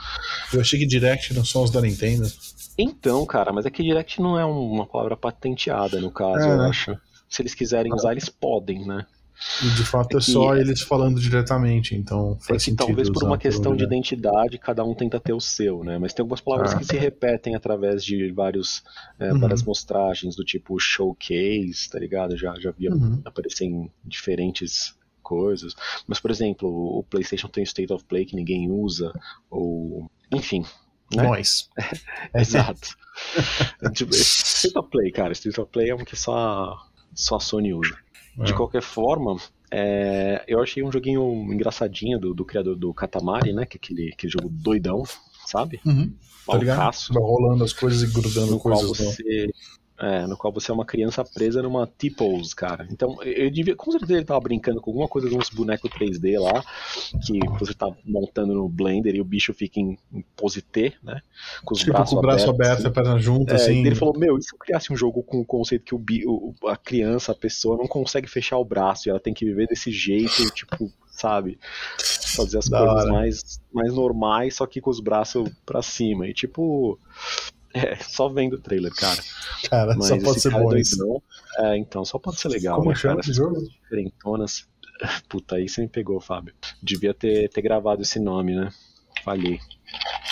[0.52, 2.30] Eu achei que Direct não são os da Nintendo.
[2.78, 6.56] Então, cara, mas é que Direct não é uma palavra patenteada no caso, É, eu
[6.58, 6.68] né?
[6.68, 6.96] acho.
[7.28, 9.04] Se eles quiserem usar, eles podem, né?
[9.64, 12.86] E de fato é, É que- só eles falando diretamente, então É faz que sentido.
[12.86, 15.98] talvez por uma questão de identidade, cada um tenta ter o seu, né?
[15.98, 16.78] Mas tem algumas palavras Ah.
[16.78, 18.82] que se repetem através de vários,
[19.18, 19.40] é, Uhum.
[19.40, 22.36] várias mostragens, do tipo showcase, tá ligado?
[22.36, 23.20] Já, já via Uhum.
[23.24, 25.74] aparecer em diferentes coisas.
[26.06, 29.12] Mas, por exemplo, o PlayStation tem o State of Play que ninguém usa,
[29.50, 30.10] ou.
[30.32, 30.64] Enfim.
[31.14, 31.22] Né?
[31.22, 31.68] Nós.
[31.78, 32.88] É, Exato.
[33.94, 35.32] tipo, State of Play, cara.
[35.32, 36.76] State of Play é um que só,
[37.14, 37.96] só a Sony usa.
[38.44, 38.56] De É.
[38.56, 39.36] qualquer forma,
[39.70, 41.22] é, eu achei um joguinho
[41.52, 43.66] engraçadinho do, do criador do Katamari, né?
[43.66, 45.02] Que é aquele, aquele jogo doidão,
[45.46, 45.80] sabe?
[45.84, 46.12] Uhum.
[46.46, 46.76] Tá ligado?
[46.78, 48.98] Malcaço, Vai rolando as coisas e grudando no qual coisas.
[48.98, 49.50] no- você.
[50.02, 52.88] É, no qual você é uma criança presa numa T-pose, cara.
[52.90, 53.76] Então, eu devia.
[53.76, 56.64] Com certeza ele tava brincando com alguma coisa de uns bonecos 3D lá,
[57.26, 61.20] que você tá montando no Blender e o bicho fica em, em pose T, né?
[61.64, 63.82] Com os Tipo, braços com o braço abertos, aberto, a perna junta, É, assim.
[63.82, 65.98] e ele falou, meu, e se eu criasse um jogo com o conceito que o,
[65.98, 69.44] bi- o- a criança, a pessoa, não consegue fechar o braço e ela tem que
[69.44, 71.58] viver desse jeito, tipo, sabe?
[72.34, 73.12] Fazer as Da coisas hora.
[73.12, 76.26] mais, mais normais, só que com os braços pra cima.
[76.26, 76.98] E tipo.
[77.72, 79.22] É, só vendo o trailer, cara.
[79.68, 80.96] Cara, Mas só pode ser cara bom é isso.
[80.96, 81.22] doidão.
[81.58, 82.78] É, então, só pode ser legal.
[82.78, 83.60] Como né, chama esse jogo?
[83.82, 84.66] diferentonas.
[85.28, 86.54] Puta, aí você me pegou, Fábio.
[86.82, 88.70] Devia ter, ter gravado esse nome, né?
[89.24, 89.58] Falhei.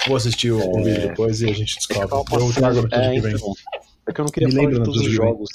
[0.07, 2.17] Vou assistir o, o vídeo depois e a gente É descobre.
[2.45, 3.35] Eu trago no é, que vem.
[3.35, 3.53] então,
[4.07, 5.49] é que eu não queria Me falar de todos os jogos.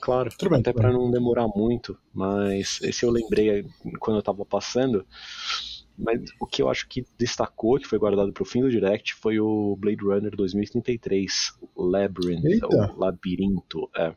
[0.00, 0.92] Claro, Tudo bem, até bem.
[0.92, 3.66] não demorar muito, mas esse eu lembrei
[3.98, 5.04] quando eu tava passando.
[5.98, 9.40] Mas o que eu acho que destacou, que foi guardado pro fim do Direct, foi
[9.40, 12.66] o Blade Runner 2033, Labyrinth, Eita.
[12.66, 13.90] ou Labirinto.
[13.96, 14.14] É.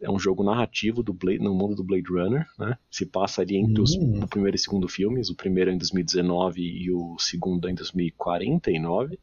[0.00, 2.76] É um jogo narrativo do Blade, no mundo do Blade Runner, né?
[2.90, 4.22] Se passa ali entre os, Hum.
[4.24, 7.74] o primeiro e segundo filmes, o primeiro é em 2019 e o segundo é em
[7.74, 9.18] 2049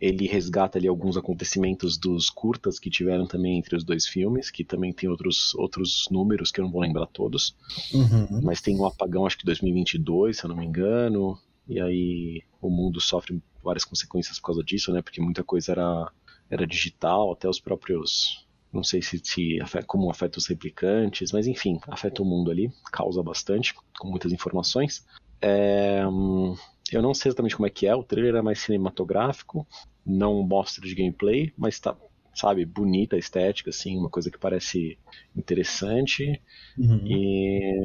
[0.00, 4.64] ele resgata ali alguns acontecimentos dos curtas que tiveram também entre os dois filmes, que
[4.64, 7.54] também tem outros, outros números que eu não vou lembrar todos,
[7.92, 8.40] Uhum.
[8.42, 12.70] mas tem um apagão acho que 2022, se eu não me engano, e aí o
[12.70, 16.10] mundo sofre várias consequências por causa disso, né, porque muita coisa era,
[16.48, 21.46] era digital, até os próprios, não sei se, se afeta, como afeta os replicantes, mas
[21.46, 25.04] enfim, afeta o mundo ali, causa bastante, com muitas informações.
[25.42, 26.54] É, hum,
[26.96, 29.66] eu não sei exatamente como é que é, o trailer é mais cinematográfico,
[30.04, 31.96] não mostra de gameplay, mas tá,
[32.34, 34.98] sabe, bonita a estética, assim, uma coisa que parece
[35.36, 36.40] interessante.
[36.78, 37.00] Uhum.
[37.06, 37.82] E,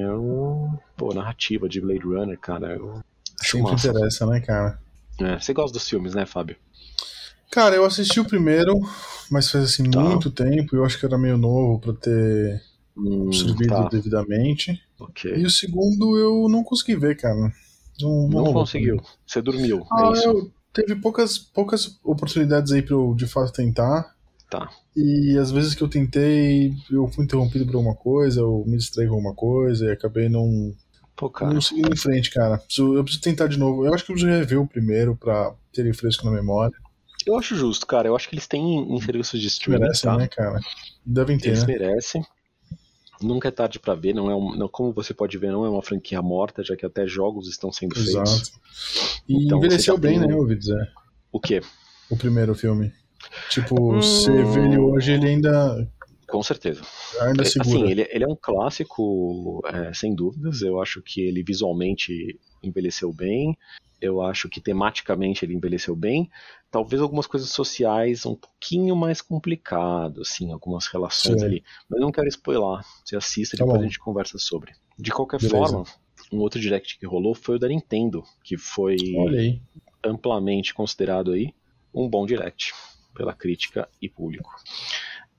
[0.98, 3.02] pô, narrativa de Blade Runner, cara, eu
[3.39, 3.89] acho Sempre massa.
[3.89, 4.80] interessa, né, cara?
[5.20, 6.58] É, você gosta dos filmes, né, Fábio?
[7.52, 8.80] Cara, eu assisti o primeiro,
[9.32, 10.02] mas faz assim Tá.
[10.02, 10.76] muito tempo.
[10.76, 12.62] Eu acho que era meio novo pra ter
[12.98, 14.82] Hum, absorvido tá, devidamente.
[15.00, 15.36] ok.
[15.38, 17.54] E o segundo eu não consegui ver, cara.
[18.01, 19.01] Não, conseguiu.
[19.25, 24.13] Você dormiu, Ah, é eu teve poucas, poucas oportunidades aí pra eu de fato tentar.
[24.49, 24.69] Tá.
[24.95, 29.08] E às vezes que eu tentei, eu fui interrompido por alguma coisa, ou me distraí
[29.08, 30.73] com alguma coisa, e acabei não,
[31.15, 31.53] Pô, cara.
[31.53, 32.62] não seguindo em frente, cara.
[32.77, 33.86] Eu preciso tentar de novo.
[33.86, 36.75] Eu acho que eu preciso rever o primeiro pra ter ele fresco na memória.
[37.25, 38.08] Eu acho justo, cara.
[38.08, 40.17] Eu acho que eles têm em serviços de streaming, Merecem, tá?
[40.17, 40.60] né, cara?
[41.03, 41.67] Devem ter, Eles né?
[41.67, 42.23] merecem.
[43.26, 45.70] Nunca é tarde pra ver, não é um, não, como você pode ver, não é
[45.70, 48.16] uma franquia morta, já que até jogos estão sendo feitos.
[48.16, 48.52] Exato.
[49.28, 50.92] E Então, envelheceu bem, tem né, eu ouvi dizer.
[51.32, 51.62] O quê?
[52.10, 52.94] O primeiro filme.
[53.50, 54.02] Tipo, Hum.
[54.02, 55.92] você vê ele hoje, ele ainda,
[56.28, 56.82] Com certeza.
[57.22, 57.80] ainda É, segura.
[57.80, 60.62] Assim, ele, ele é um clássico, é, sem dúvidas.
[60.62, 63.58] Eu acho que ele visualmente envelheceu bem.
[64.06, 66.30] Eu acho que tematicamente ele envelheceu bem.
[66.72, 71.46] Talvez algumas coisas sociais um pouquinho mais complicado, assim, algumas relações Sim.
[71.46, 71.63] ali.
[71.89, 72.84] Mas não quero spoiler.
[73.04, 73.84] Você assista e Tá depois bom.
[73.86, 74.74] a gente conversa sobre.
[74.98, 75.58] De qualquer Beleza.
[75.58, 75.84] forma,
[76.32, 78.96] um outro direct que rolou foi o da Nintendo, que foi
[80.04, 81.54] amplamente considerado aí
[81.94, 82.74] um bom direct
[83.13, 84.50] pela crítica e público.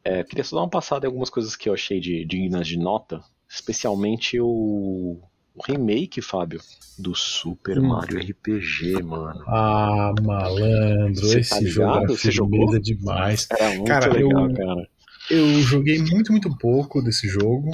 [0.02, 2.78] É, queria só dar uma passada em algumas coisas que eu achei de dignas de
[2.78, 5.20] nota, especialmente o,
[5.56, 6.60] o remake, Fábio,
[6.98, 7.88] do Super Hum.
[7.88, 9.42] Mario RPG, mano.
[9.46, 12.60] Ah, malandro, Você esse tá jogo é jogou?
[12.70, 13.48] firmeza demais.
[13.50, 14.88] Era muito Cara, legal, eu- cara.
[15.30, 17.70] Eu joguei muito, muito pouco desse jogo,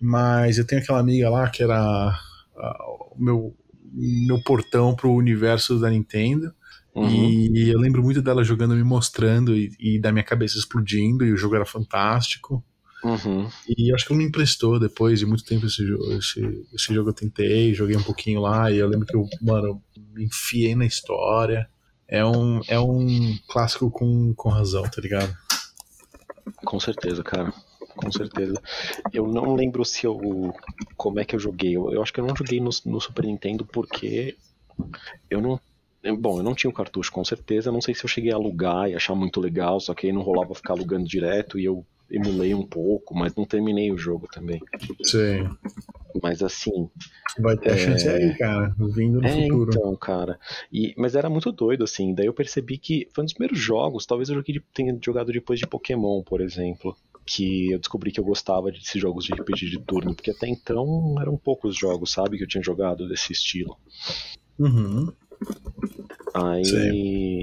[0.00, 3.54] mas eu tenho aquela amiga lá que era ah, o meu,
[3.92, 6.52] meu portão pro universo da Nintendo.
[6.94, 7.06] Uhum.
[7.08, 11.32] E eu lembro muito dela jogando, me mostrando e, e da minha cabeça explodindo, e
[11.32, 12.64] o jogo era fantástico.
[13.06, 13.48] Uhum.
[13.68, 16.12] E acho que ela me emprestou depois de muito tempo esse jogo.
[16.14, 19.80] Esse, esse jogo eu tentei, joguei um pouquinho lá, e eu lembro que eu, mano,
[20.12, 21.68] me enfiei na história.
[22.08, 25.32] É um, é um clássico com, com razão, tá ligado?
[26.64, 27.52] Com certeza, cara.
[27.94, 28.60] Com certeza.
[29.12, 30.52] Eu não lembro se eu.
[30.96, 31.76] Como é que eu joguei.
[31.76, 34.36] Eu, eu acho que eu não joguei no, no Super Nintendo porque
[35.30, 35.60] eu não
[36.20, 38.88] Bom, eu não tinha o cartucho com certeza, não sei se eu cheguei a alugar
[38.88, 42.54] e achar muito legal, só que aí não rolava ficar alugando direto e eu emulei
[42.54, 44.60] um pouco, mas não terminei o jogo também.
[45.02, 45.48] Sim.
[46.22, 46.88] Mas assim.
[47.38, 47.72] Vai ter é...
[47.72, 49.70] a chance aí, cara, vindo no é, futuro.
[49.74, 50.38] Então, cara.
[50.72, 52.14] E, mas era muito doido, assim.
[52.14, 54.42] Daí eu percebi que foi um dos primeiros jogos, talvez eu
[54.72, 56.96] tenha jogado depois de Pokémon, por exemplo.
[57.28, 61.16] Que eu descobri que eu gostava desses jogos de RPG de turno, porque até então
[61.20, 63.76] eram poucos jogos, sabe, que eu tinha jogado desse estilo.
[64.56, 65.12] Uhum.
[66.32, 66.64] Aí.
[66.64, 67.42] Sim.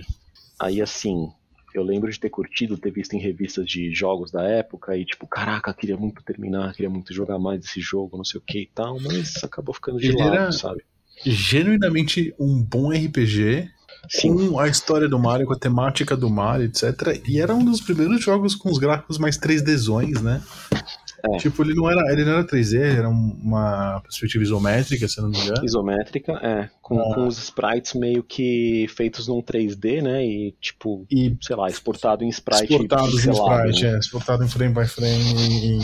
[0.57, 1.29] Aí assim,
[1.73, 5.27] eu lembro de ter curtido, ter visto em revistas de jogos da época e tipo,
[5.27, 8.69] caraca, queria muito terminar, queria muito jogar mais esse jogo, não sei o que e
[8.73, 10.83] tal, mas acabou ficando de Ele lado, era sabe?
[11.25, 13.69] Genuinamente um bom RPG.
[14.09, 14.49] Sim.
[14.49, 17.21] Com a história do Mario, com a temática do Mario, etc.
[17.25, 20.41] E era um dos primeiros jogos com os gráficos mais 3Dzões, né?
[21.25, 21.37] É.
[21.37, 25.29] Tipo, ele não era, ele não era 3D, ele era uma perspectiva isométrica, se não
[25.29, 25.63] me engano.
[25.65, 26.69] Isométrica, é.
[26.81, 27.15] Com, Ah.
[27.15, 30.25] com os sprites meio que feitos num 3D, né?
[30.25, 33.95] E tipo, E sei lá, exportado em sprite exportados em pixelado, sprite, né?
[33.95, 35.79] é, exportado em frame by frame em,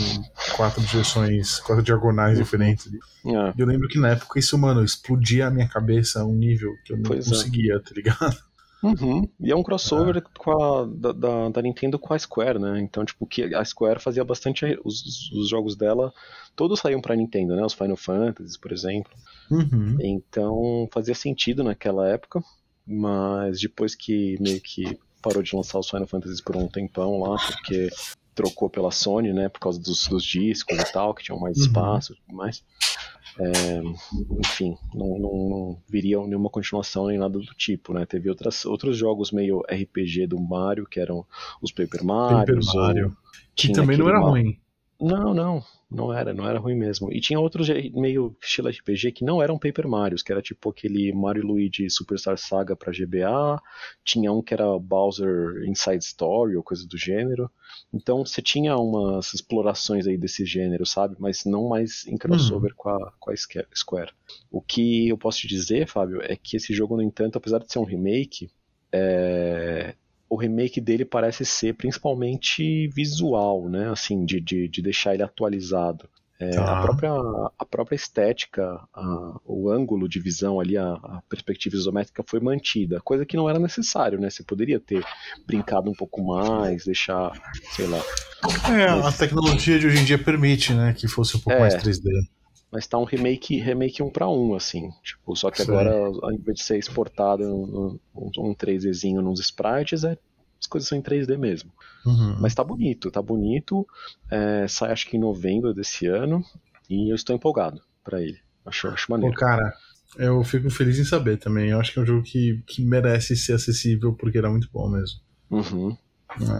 [0.56, 2.44] quatro direções, quatro diagonais Uhum.
[2.44, 2.86] diferentes.
[3.24, 3.30] É.
[3.56, 6.70] E eu lembro que na época isso, mano, explodia a minha cabeça a um nível
[6.84, 7.30] que eu não Pois é.
[7.30, 8.36] conseguia, tá ligado?
[8.82, 9.28] Uhum.
[9.38, 12.80] E é um crossover com a, da, da, da Nintendo com a Square, né?
[12.80, 14.64] Então, tipo, que a Square fazia bastante.
[14.84, 16.12] Os, os jogos dela,
[16.56, 17.64] todos saíam pra Nintendo, né?
[17.64, 19.12] Os Final Fantasy, por exemplo.
[19.50, 19.96] Uhum.
[20.00, 22.42] Então fazia sentido naquela época,
[22.86, 27.36] mas depois que meio que parou de lançar os Final Fantasy por um tempão lá,
[27.36, 27.88] porque
[28.34, 31.64] trocou pela Sony, né, por causa dos, dos discos e tal, que tinham mais Uhum.
[31.64, 32.64] espaço e tudo mais.
[33.38, 33.82] É,
[34.38, 38.04] enfim, não, não, não viria nenhuma continuação nem nada do tipo, né?
[38.06, 41.24] Teve outras, outros jogos meio RPG do Mario, que eram
[41.62, 42.38] os Paper Mario.
[42.38, 43.16] Paper Mario.
[43.54, 44.58] Que também não era ma- ruim.
[45.00, 47.12] Não, não, não era, não era ruim mesmo.
[47.12, 51.12] E tinha outros meio estilo RPG que não eram Paper Marios, que era tipo aquele
[51.12, 53.60] Mario Luigi Superstar Saga pra GBA,
[54.04, 57.50] tinha um que era Bowser Inside Story ou coisa do gênero.
[57.92, 61.16] Então você tinha umas explorações aí desse gênero, sabe?
[61.18, 64.12] Mas não mais em crossover com a, com a Square.
[64.50, 67.72] O que eu posso te dizer, Fábio, é que esse jogo, no entanto, apesar de
[67.72, 68.50] ser um remake,
[68.92, 69.94] é,
[70.30, 73.90] o remake dele parece ser principalmente visual, né?
[73.90, 76.08] Assim, de, de, de deixar ele atualizado.
[76.38, 76.78] É, Tá.
[76.78, 77.10] a, própria,
[77.58, 82.98] a própria estética, a- o ângulo de visão ali, a, a perspectiva isométrica foi mantida,
[83.02, 84.30] coisa que não era necessário, né?
[84.30, 85.04] Você poderia ter
[85.46, 87.30] brincado um pouco mais, deixar,
[87.76, 88.00] sei lá.
[88.74, 91.60] É, a Mas- tecnologia de hoje em dia permite, né, que fosse um pouco É.
[91.60, 92.08] mais 3D.
[92.70, 94.90] Mas tá um remake, remake um para um, assim.
[95.02, 95.70] Tipo, só que Sim.
[95.72, 100.16] agora, ao invés de ser exportado um, um, um 3Dzinho nos sprites, é,
[100.60, 101.72] as coisas são em 3D mesmo.
[102.06, 102.36] Uhum.
[102.38, 103.86] Mas tá bonito, tá bonito.
[104.30, 106.44] É, sai acho que em novembro desse ano.
[106.88, 108.38] E eu estou empolgado pra ele.
[108.64, 109.34] Acho, acho Pô, maneiro.
[109.34, 109.72] cara,
[110.18, 111.70] eu fico feliz em saber também.
[111.70, 114.88] Eu acho que é um jogo que, que merece ser acessível porque era muito bom
[114.88, 115.20] mesmo.
[115.50, 115.96] Uhum,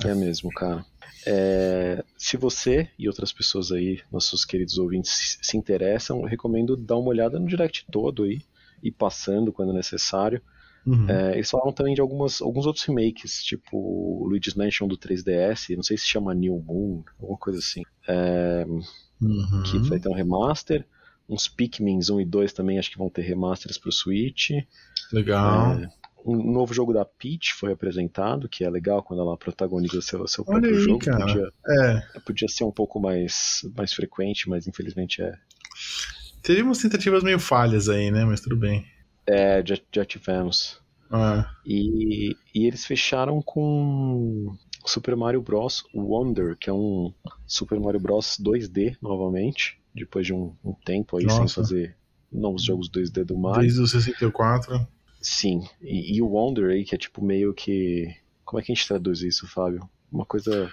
[0.04, 0.08] É.
[0.08, 0.84] é mesmo, cara.
[1.26, 6.96] É, se você e outras pessoas aí, nossos queridos ouvintes, se, interessam, eu recomendo dar
[6.96, 8.40] uma olhada no direct todo aí.
[8.82, 10.40] E passando quando necessário.
[10.86, 11.08] Uhum.
[11.10, 15.76] É, eles falaram também de algumas, alguns outros remakes, tipo o Luigi's Mansion do 3DS,
[15.76, 17.82] não sei se chama New Moon, alguma coisa assim.
[18.08, 18.64] É,
[19.20, 19.62] Uhum.
[19.64, 20.86] que vai ter um remaster.
[21.28, 24.50] Uns Pikmins 1 e 2 também acho que vão ter remasters pro Switch.
[25.12, 25.74] Legal.
[25.74, 25.88] É,
[26.24, 30.44] um novo jogo da Peach foi apresentado, que é legal quando ela protagoniza seu, seu
[30.46, 30.98] Olha próprio aí, jogo.
[31.00, 31.26] cara.
[31.26, 35.34] Podia, É, podia ser um pouco mais, mais frequente, mas infelizmente é.
[36.42, 38.24] teve umas tentativas meio falhas aí, né?
[38.24, 38.84] Mas tudo bem.
[39.26, 40.80] É, já, já tivemos.
[41.10, 44.54] Ah, E, e eles fecharam com
[44.86, 45.84] Super Mario Bros.
[45.94, 47.12] Wonder, que é um
[47.46, 48.36] Super Mario Bros.
[48.40, 51.54] 2D novamente, depois de um, um tempo aí sem Nossa.
[51.56, 51.96] fazer
[52.32, 53.62] novos jogos 2D do Mario.
[53.62, 54.86] desde o 64.
[55.20, 58.14] Sim, e, e o Wonder aí, que é tipo meio que.
[58.44, 59.88] Como é que a gente traduz isso, Fábio?
[60.10, 60.70] Uma coisa.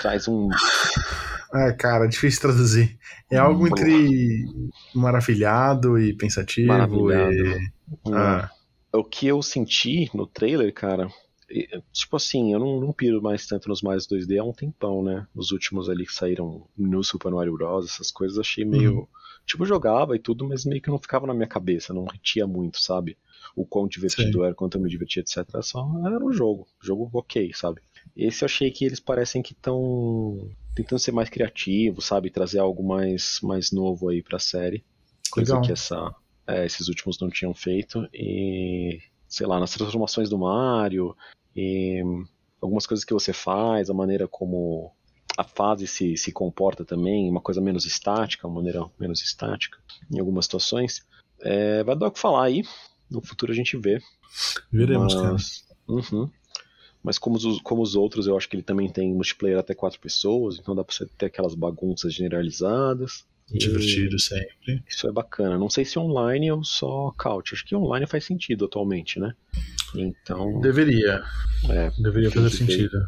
[0.00, 0.48] Traz um.
[1.52, 2.98] Ah, cara, difícil traduzir.
[3.30, 4.44] É algo entre
[4.94, 6.68] maravilhado e pensativo.
[6.68, 7.32] Maravilhado.
[7.32, 7.70] E...
[8.04, 8.50] um- Ah,
[8.92, 11.08] O que eu senti no trailer, cara.
[11.92, 15.26] Tipo assim, eu não, não piro mais tanto nos mais 2D há um tempão, né?
[15.34, 19.08] Os últimos ali que saíram no Super Mario Bros., essas coisas, achei meio.
[19.46, 22.80] Tipo, jogava e tudo, mas meio que não ficava na minha cabeça, não retia muito,
[22.80, 23.16] sabe?
[23.54, 25.44] O quão divertido era, quanto eu me divertia, etc.
[25.62, 27.80] Só era um jogo, jogo ok, sabe?
[28.16, 32.30] Esse eu achei que eles parecem que estão tentando ser mais criativos, sabe?
[32.30, 34.84] Trazer algo mais, mais novo aí pra série.
[35.30, 35.66] Coisa Legal.
[35.66, 36.14] que essa,
[36.46, 38.08] é, esses últimos não tinham feito.
[38.12, 41.16] E, sei lá, nas transformações do Mario,
[41.54, 42.02] e
[42.60, 44.92] algumas coisas que você faz, a maneira como
[45.36, 49.78] a fase se, se comporta também, uma coisa menos estática, uma maneira menos estática
[50.10, 51.04] em algumas situações.
[51.40, 52.62] É, vai dar o que falar aí.
[53.10, 54.00] No futuro a gente vê.
[54.72, 55.32] Veremos, cara.
[55.32, 56.30] Mas, Uhum.
[57.02, 60.00] Mas como os, como os outros, eu acho que ele também tem multiplayer até quatro
[60.00, 63.26] pessoas, então dá pra você ter aquelas bagunças generalizadas.
[63.52, 64.82] E Divertido sempre.
[64.88, 65.58] Isso é bacana.
[65.58, 67.52] Não sei se online ou só couch.
[67.52, 69.34] Acho que online faz sentido atualmente, né?
[69.94, 71.22] Então, Deveria.
[71.68, 73.06] é, Deveria fazer sentido.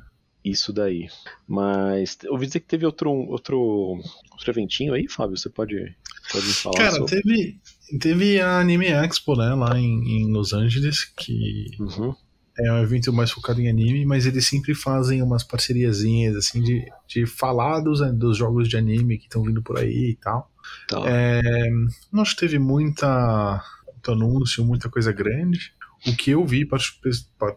[0.51, 1.09] Isso daí.
[1.47, 5.37] Mas ouvi dizer que teve outro, outro, outro eventinho aí, Fábio.
[5.37, 5.95] Você pode,
[6.33, 7.23] pode falar Cara, sobre?
[7.23, 7.61] teve,
[7.99, 12.15] teve a Anime Expo, né, lá em, em Los Angeles, que Uhum.
[12.59, 16.85] é um evento mais focado em anime, mas eles sempre fazem umas parceriazinhas, assim, de,
[17.09, 20.51] de falar dos, dos jogos de anime que estão vindo por aí e tal.
[20.89, 21.03] Tá.
[21.07, 21.69] É,
[22.13, 25.73] não acho que teve muita, muito anúncio, muita coisa grande.
[26.07, 26.69] O que eu vi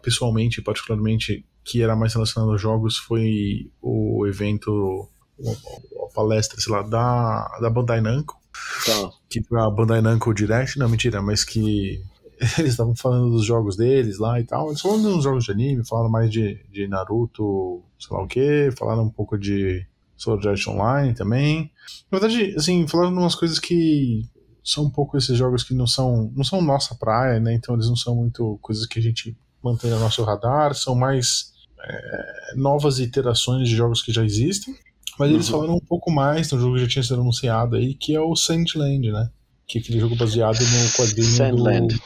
[0.02, 5.08] pessoalmente, particularmente, que era mais relacionado aos jogos, foi o evento,
[5.44, 8.38] a palestra, sei lá, da, da Bandai Namco,
[8.84, 9.10] Tá.
[9.28, 12.02] que a Bandai Namco Direct, não, mentira, mas que
[12.58, 14.68] eles estavam falando dos jogos deles lá e tal.
[14.68, 18.70] Eles falaram dos jogos de anime, falaram mais de, de Naruto, sei lá o que,
[18.76, 21.70] falaram um pouco de Sword Art Online também.
[22.10, 24.24] Na verdade, assim, falaram umas coisas que
[24.64, 27.54] são um pouco esses jogos que não são, não são nossa praia, né?
[27.54, 31.52] Então eles não são muito coisas que a gente mantém no nosso radar, são mais
[31.82, 34.74] é, novas iterações de jogos que já existem.
[35.18, 35.52] Mas eles Uhum.
[35.52, 38.34] falaram um pouco mais do jogo que já tinha sido anunciado aí, que é o
[38.34, 39.28] Sandland, né?
[39.66, 41.94] Que é aquele jogo baseado no quadrinho Sandland.
[41.94, 42.00] do...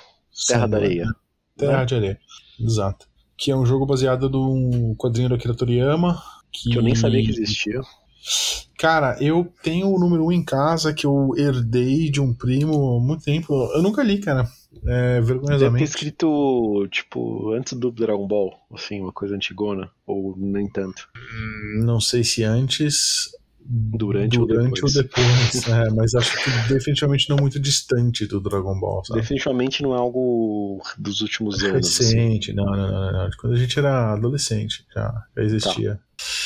[0.49, 1.05] Terra da Areia.
[1.07, 1.12] né?
[1.57, 2.19] Terra de Areia,
[2.61, 3.07] exato.
[3.37, 6.21] Que é um jogo baseado num quadrinho do Akira Toriyama.
[6.53, 7.81] Que, Que eu nem sabia que existia.
[8.79, 12.97] Cara, eu tenho o número 1 um em casa que eu herdei de um primo
[12.97, 13.53] há muito tempo.
[13.75, 14.49] Eu nunca li, cara.
[14.87, 15.85] É, Deve ter vergonhosamente.
[15.85, 21.09] escrito, tipo, antes do Dragon Ball, assim, uma coisa antigona, ou nem tanto.
[21.83, 23.31] Não sei se antes,
[23.67, 24.95] Durante ou durante depois.
[24.97, 25.69] ou depois.
[25.69, 29.21] é, mas acho que definitivamente não muito distante do Dragon Ball, sabe?
[29.21, 33.31] Definitivamente não é algo dos últimos anos, assim, Recente, não, não, não, não.
[33.41, 36.01] Quando a gente era adolescente, já, já existia.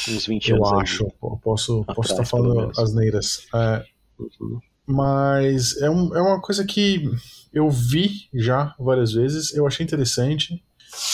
[0.09, 0.73] uns 20 eu anos.
[0.73, 0.81] aí.
[0.83, 1.07] acho.
[1.43, 2.79] Posso, posso estar pelo falando menos.
[2.79, 3.47] asneiras.
[3.53, 3.85] É,
[4.87, 7.11] mas é, um, é uma coisa que
[7.53, 10.63] eu vi já várias vezes, eu achei interessante.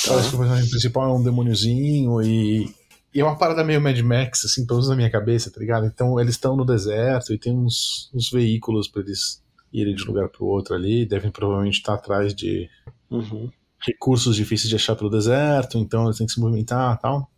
[0.04, 0.10] Tá.
[0.10, 2.72] Parece que o personagem principal é um demôniozinho e,
[3.12, 5.86] e é uma parada meio Mad Max, assim, pelo menos na minha cabeça, tá ligado?
[5.86, 9.42] Então eles estão no deserto e tem uns, uns veículos pra eles
[9.72, 12.68] irem de um lugar pro outro ali, devem provavelmente estar atrás de
[13.10, 13.50] Uhum.
[13.80, 17.30] recursos difíceis de achar pelo deserto, então eles têm que se movimentar e tal.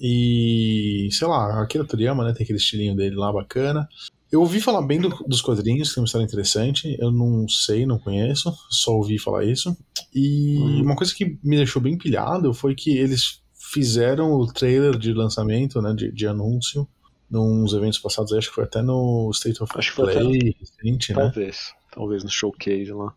[0.00, 3.88] E, sei lá, Akira Toriyama, né, tem aquele estilinho dele lá bacana.
[4.32, 6.96] Eu ouvi falar bem do- dos quadrinhos, que tem uma história interessante.
[7.00, 9.76] Eu não sei, não conheço, só ouvi falar isso.
[10.14, 10.82] E Uhum.
[10.82, 13.40] uma coisa que me deixou bem pilhado foi que eles
[13.72, 16.86] fizeram o trailer de lançamento, né, de, de anúncio,
[17.30, 21.12] nos eventos passados, acho que foi até no State of Acho que foi Play recente,
[21.12, 21.22] né?
[21.22, 21.72] Talvez.
[21.92, 23.14] Talvez no showcase lá.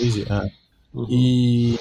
[0.00, 0.50] Easy, é.
[0.94, 1.06] Uhum.
[1.10, 1.78] E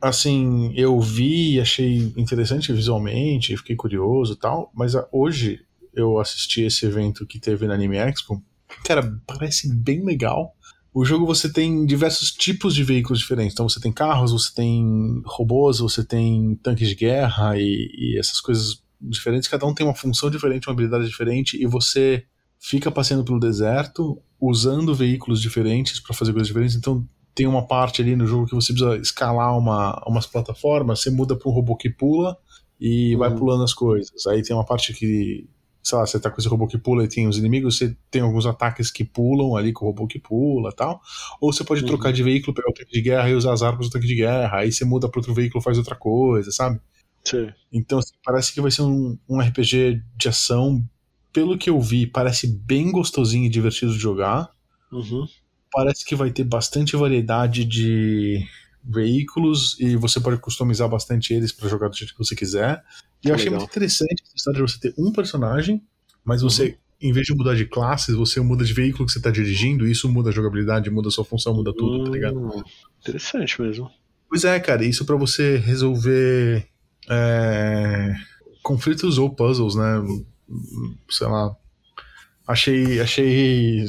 [0.00, 5.60] assim, eu vi e achei interessante visualmente, fiquei curioso e tal, mas hoje
[5.96, 8.42] eu assisti esse evento que teve na Anime Expo.
[8.84, 10.54] Cara, parece bem legal.
[10.92, 13.52] O jogo você tem diversos tipos de veículos diferentes.
[13.54, 18.40] Então você tem carros, você tem robôs, você tem tanques de guerra e, e essas
[18.40, 19.48] coisas diferentes.
[19.48, 22.24] Cada um tem uma função diferente, uma habilidade diferente, e você
[22.58, 26.76] fica passeando pelo deserto usando veículos diferentes para fazer coisas diferentes.
[26.76, 31.10] Então tem uma parte ali no jogo que você precisa escalar uma, umas plataformas, você
[31.10, 32.36] muda para um robô que pula
[32.80, 33.36] e vai Uhum.
[33.36, 34.26] pulando as coisas.
[34.26, 35.46] Aí tem uma parte que,
[35.86, 38.22] sei lá, você tá com esse robô que pula e tem os inimigos, você tem
[38.22, 41.00] alguns ataques que pulam ali com o robô que pula e tal.
[41.40, 41.86] Ou você pode Uhum.
[41.86, 44.16] trocar de veículo, pegar o tanque de guerra e usar as armas do tanque de
[44.16, 44.58] guerra.
[44.58, 46.80] Aí você muda para outro veículo faz outra coisa, sabe?
[47.24, 47.52] Sim.
[47.72, 50.84] Então assim, parece que vai ser um, um RPG de ação.
[51.32, 54.50] Pelo que eu vi, parece bem gostosinho e divertido de jogar
[54.90, 55.26] Uhum.
[55.72, 58.46] parece que vai ter bastante variedade de
[58.82, 62.82] veículos e você pode customizar bastante eles para jogar do jeito que você quiser.
[63.26, 63.60] E eu achei Legal.
[63.60, 65.82] muito interessante essa história de você ter um personagem,
[66.24, 69.30] mas você, em vez de mudar de classes, você muda de veículo que você tá
[69.30, 72.38] dirigindo, e isso muda a jogabilidade, muda a sua função, muda tudo, tá ligado?
[72.38, 72.62] Hum,
[73.00, 73.90] Interessante mesmo.
[74.28, 76.66] Pois é, cara, isso para você resolver
[77.08, 78.14] é,
[78.62, 80.02] conflitos ou puzzles, né?
[81.10, 81.54] Sei lá.
[82.46, 83.84] Achei, achei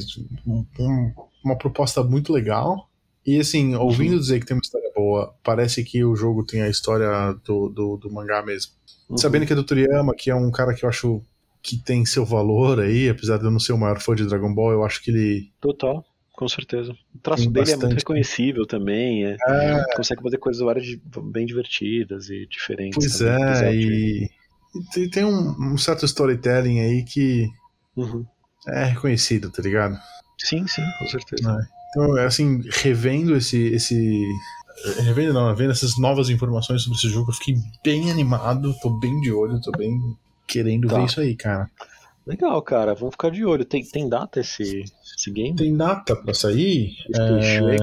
[0.46, 1.12] um- um-
[1.44, 2.88] uma proposta muito legal.
[3.26, 6.68] E assim, ouvindo dizer que tem uma história boa, parece que o jogo tem a
[6.68, 8.72] história do, do, do mangá mesmo.
[9.08, 9.16] Uhum.
[9.18, 11.22] Sabendo que é do Toriyama, que é um cara que eu acho
[11.62, 14.54] que tem seu valor aí, apesar de eu não ser o maior fã de Dragon
[14.54, 15.50] Ball, eu acho que ele.
[15.60, 16.04] Total,
[16.34, 16.92] com certeza.
[17.14, 17.98] O traço Tem dele é muito bastante.
[18.00, 19.24] reconhecível também.
[19.26, 20.86] É, É, Consegue fazer coisas várias
[21.32, 22.96] bem divertidas e diferentes.
[22.96, 23.34] pois também,
[23.66, 27.48] é, de- e, e tem- um, um certo storytelling aí que
[27.96, 28.24] Uhum.
[28.68, 29.98] é reconhecido, tá ligado?
[30.38, 31.58] Sim, sim, com certeza.
[31.90, 33.56] Então, assim, revendo esse.
[33.74, 34.22] esse
[35.02, 39.20] revendo não, vendo essas novas informações sobre esse jogo, eu fiquei bem animado, tô bem
[39.20, 40.16] de olho, tô bem
[40.46, 40.98] querendo Tá.
[40.98, 41.70] ver isso aí, cara.
[42.26, 42.94] Legal, cara.
[42.94, 43.64] Vamos ficar de olho.
[43.64, 44.84] Tem, tem data esse,
[45.16, 45.56] esse game?
[45.56, 46.94] Tem data pra sair?
[47.14, 47.78] É,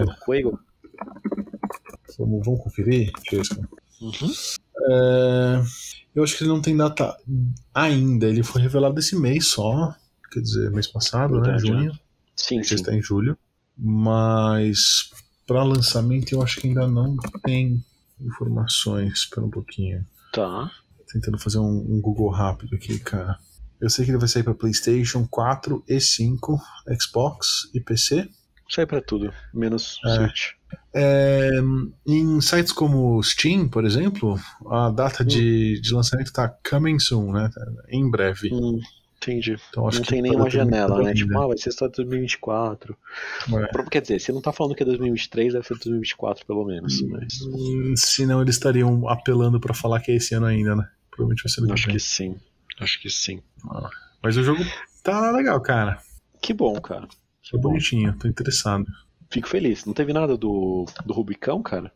[2.18, 3.12] vamos, vamos conferir?
[4.02, 4.32] Uhum.
[4.92, 5.62] É,
[6.16, 7.18] eu acho que ele não tem data
[7.74, 8.28] ainda.
[8.28, 9.96] Ele foi revelado esse mês só.
[10.32, 11.54] Quer dizer, mês passado, né?
[11.54, 11.92] Verdade, Junho.
[12.36, 12.76] Sim, sim.
[12.76, 13.38] está em julho.
[13.78, 15.10] Mas
[15.46, 17.84] para lançamento eu acho que ainda não tem
[18.20, 19.14] informações.
[19.20, 20.06] Espera um pouquinho.
[20.32, 20.72] Tá.
[21.12, 23.38] Tentando fazer um, um Google rápido aqui, cara.
[23.80, 26.60] Eu sei que ele vai sair para PlayStation 4 e 5,
[27.00, 28.28] Xbox e PC.
[28.70, 30.16] Sai pra tudo, menos É.
[30.16, 30.54] Switch.
[30.94, 31.52] É,
[32.08, 34.40] em sites como Steam, por exemplo,
[34.70, 37.50] a data de, de lançamento tá coming soon, né?
[37.90, 38.50] Em breve.
[38.52, 38.80] Hum,
[39.32, 39.58] entendi.
[39.70, 41.14] Então não tem pode nenhuma janela, né?
[41.14, 42.98] Tipo, ah, vai ser só 2024.
[43.54, 43.84] É.
[43.90, 47.02] Quer dizer, você não tá falando que é 2023, deve ser 2024 pelo menos.
[47.04, 50.88] Mas Hum, Senão eles estariam apelando pra falar que é esse ano ainda, né?
[51.10, 52.36] Provavelmente vai ser ano acho que sim.
[52.80, 53.42] Acho que sim.
[54.22, 54.64] Mas o jogo
[55.04, 56.00] tá legal, cara.
[56.42, 57.08] Que bom, cara.
[57.42, 57.70] Que Tá bom.
[57.70, 58.86] bonitinho, tô interessado.
[59.30, 59.86] Fico feliz.
[59.86, 61.92] Não teve nada do, do Rubicão, cara?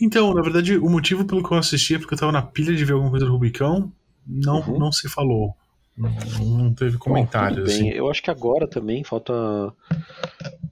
[0.00, 2.74] Então, na verdade, o motivo pelo que eu assisti é porque eu tava na pilha
[2.74, 3.92] de ver alguma coisa do Rubicão.
[4.26, 4.78] Não, Uhum.
[4.78, 5.54] não se falou.
[5.96, 7.88] Não, teve comentários, Bom, assim.
[7.90, 9.32] Eu acho que agora também falta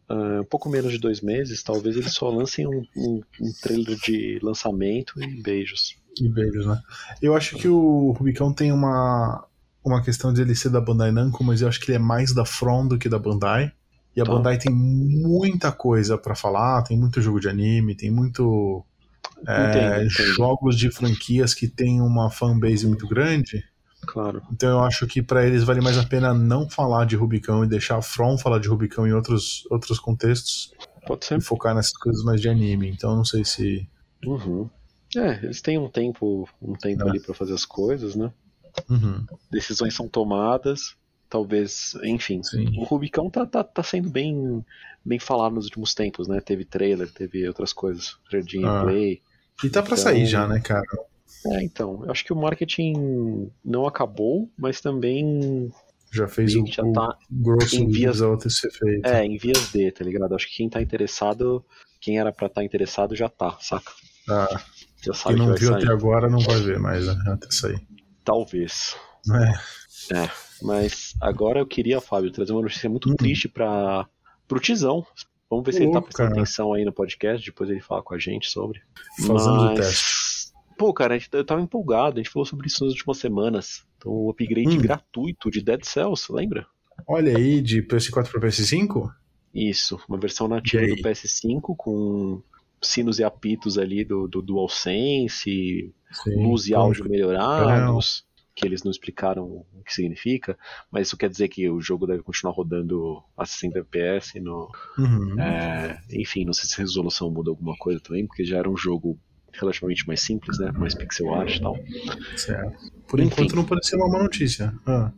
[0.09, 1.63] ah, um pouco menos de dois meses.
[1.63, 5.97] Talvez eles só lancem um, um, um trailer de lançamento e beijos.
[6.21, 6.81] E beijos, né?
[7.23, 9.47] Eu acho que o Rubicão tem uma,
[9.85, 12.35] uma questão de ele ser da Bandai Namco, mas eu acho que ele é mais
[12.35, 13.73] da From do que da Bandai.
[14.17, 14.33] E a Tá.
[14.33, 18.85] Bandai tem muita coisa pra falar, tem muito jogo de anime, tem muito
[19.47, 20.35] é, Entendo, entendo.
[20.35, 23.65] jogos de franquias que tem uma fanbase muito grande.
[24.07, 24.43] Claro.
[24.53, 27.69] Então eu acho que pra eles vale mais a pena não falar de Rubicão e
[27.69, 30.73] deixar a From falar de Rubicão em outros, outros contextos
[31.07, 31.39] Pode ser.
[31.39, 32.89] e focar nessas coisas mais de anime.
[32.89, 33.89] Então eu não sei se.
[34.25, 34.69] Uhum.
[35.17, 37.11] É, eles têm um tempo, um tempo É.
[37.11, 38.33] ali pra fazer as coisas, né?
[38.89, 40.95] Uhum, Decisões são tomadas,
[41.29, 42.43] talvez, enfim.
[42.43, 42.79] sim.
[42.79, 44.65] O Rubicão tá, tá, tá sendo bem,
[45.05, 46.41] bem falado nos últimos tempos, né?
[46.41, 48.63] Teve trailer, teve outras coisas, trailer de Ah.
[48.85, 49.21] gameplay.
[49.65, 50.87] E tá pra Então- sair já, né, cara?
[51.47, 55.73] É, então, eu acho que o marketing não acabou, mas também
[56.13, 59.07] Já fez o, que já o tá grosso em que vias- ter ser feito.
[59.07, 60.35] é, em vias de, tá ligado?
[60.35, 61.65] Acho que quem tá interessado,
[62.01, 63.91] quem era pra estar interessado já tá, saca?
[64.29, 64.61] Ah,
[65.05, 65.83] Já sabe quem que não vai viu sair.
[65.85, 67.15] até agora não vai ver mais, né?
[67.29, 67.81] Até sair.
[68.25, 68.97] Talvez.
[70.13, 70.29] É.
[70.63, 73.17] Mas agora eu queria, Fábio, trazer uma notícia muito Hum.
[73.17, 74.07] triste para
[74.47, 75.07] pro Tizão.
[75.49, 76.41] Vamos ver se ele tá prestando cara.
[76.43, 78.81] atenção aí no podcast, depois ele fala com a gente sobre.
[79.19, 80.05] Fazemos o Mas, teste.
[80.81, 83.85] Pô, cara, gente- eu tava empolgado, a gente falou sobre isso nas últimas semanas.
[83.99, 84.81] Então, o upgrade Hum.
[84.81, 86.67] gratuito de Dead Cells, lembra?
[87.07, 89.13] Olha aí, de PS4 para PS5?
[89.55, 92.43] Isso, uma versão nativa do PS5 com
[92.81, 96.43] sinos e apitos ali do, do DualSense, Sim.
[96.43, 98.25] luz e áudio melhorados,
[98.55, 100.57] que eles não explicaram o que significa,
[100.91, 105.39] mas isso quer dizer que o jogo deve continuar rodando a 60 FPS no, Uhum.
[105.39, 108.77] é, enfim, não sei se a resolução muda alguma coisa também, porque já era um
[108.79, 109.19] jogo
[109.53, 111.77] relativamente mais simples, né, mais pixel art e tal.
[112.37, 112.77] Certo.
[113.07, 113.29] Por Enfim.
[113.33, 114.73] enquanto não parece ser uma má notícia.
[114.87, 115.13] Ah,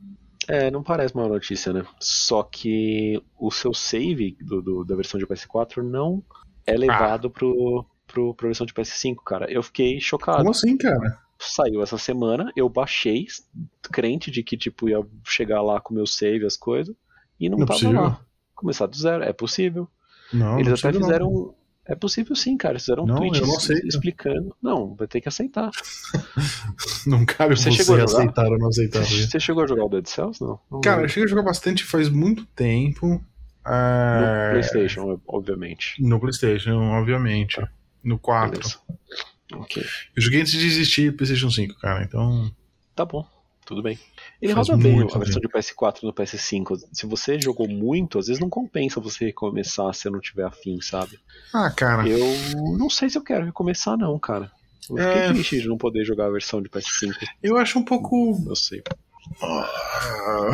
[0.48, 1.84] É, não parece uma notícia, né?
[2.00, 6.22] Só que o seu save do, do- da versão de PS4 não
[6.66, 9.50] é levado pro, pro, pra versão de PS5, cara.
[9.50, 10.38] Eu fiquei chocado.
[10.38, 11.18] como assim, cara?
[11.44, 13.26] saiu essa semana, eu baixei,
[13.90, 16.94] crente de que tipo ia chegar lá com o meu save as coisas,
[17.38, 18.00] e não, Não é tava possível.
[18.02, 18.20] lá.
[18.54, 19.88] Começar do zero, é possível.
[20.32, 21.54] Não, Eles não até precisa, não.
[21.84, 22.74] É possível sim, cara.
[22.74, 23.56] Eles fizeram um Não, tweet não
[23.88, 24.54] explicando.
[24.62, 25.70] Não, vai ter que aceitar.
[27.06, 28.12] Não cabe Você você, chegou a jogar?
[28.12, 29.04] aceitar ou não aceitar.
[29.04, 30.40] Você chegou a jogar o Dead Cells?
[30.40, 30.60] Não.
[30.70, 33.06] não Cara, eu cheguei a jogar bastante faz muito tempo.
[33.08, 33.20] no
[33.72, 36.00] É, PlayStation, obviamente.
[36.00, 37.60] No PlayStation, obviamente.
[38.04, 38.52] No 4.
[38.60, 38.78] Beleza.
[39.54, 39.82] Ok.
[40.16, 42.04] Eu joguei antes de existir o PlayStation 5, cara.
[42.04, 42.50] Então.
[42.94, 43.26] Tá bom,
[43.64, 43.98] tudo bem.
[44.40, 46.78] Ele Faz roda bem a versão de PS4 no PS5.
[46.92, 51.18] Se você jogou muito, às vezes não compensa você recomeçar se não tiver afim, sabe?
[51.54, 52.08] Ah, cara.
[52.08, 52.26] Eu
[52.76, 54.50] não sei se eu quero recomeçar, não, cara.
[54.90, 55.32] Eu fiquei É.
[55.32, 57.14] triste de não poder jogar a versão de PS5.
[57.42, 58.42] Eu acho um pouco.
[58.48, 58.82] Eu sei.
[59.40, 60.50] Ah,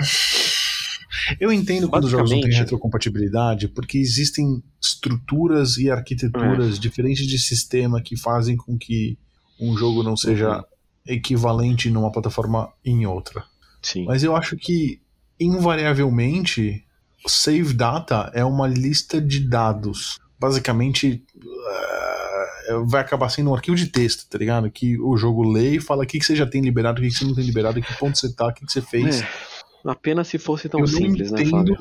[1.41, 6.81] Eu entendo quando os jogos não têm retrocompatibilidade, porque existem estruturas e arquiteturas É.
[6.81, 9.19] diferentes de sistema que fazem com que
[9.61, 10.65] um jogo não seja Uhum.
[11.09, 13.45] Equivalente numa plataforma em outra.
[13.83, 14.05] Sim.
[14.05, 15.01] Mas eu acho que,
[15.41, 16.85] invariavelmente,
[17.27, 20.19] save data é uma lista de dados.
[20.39, 21.25] Basicamente,
[22.69, 24.71] eh, vai acabar sendo um arquivo de texto, tá ligado?
[24.71, 27.09] Que o jogo lê e fala o que, que você já tem liberado, o que,
[27.09, 29.23] que você não tem liberado, que ponto você tá, o que, que você fez.
[29.23, 29.29] É,
[29.87, 31.77] apenas se fosse tão Eu simples, né, Fábio?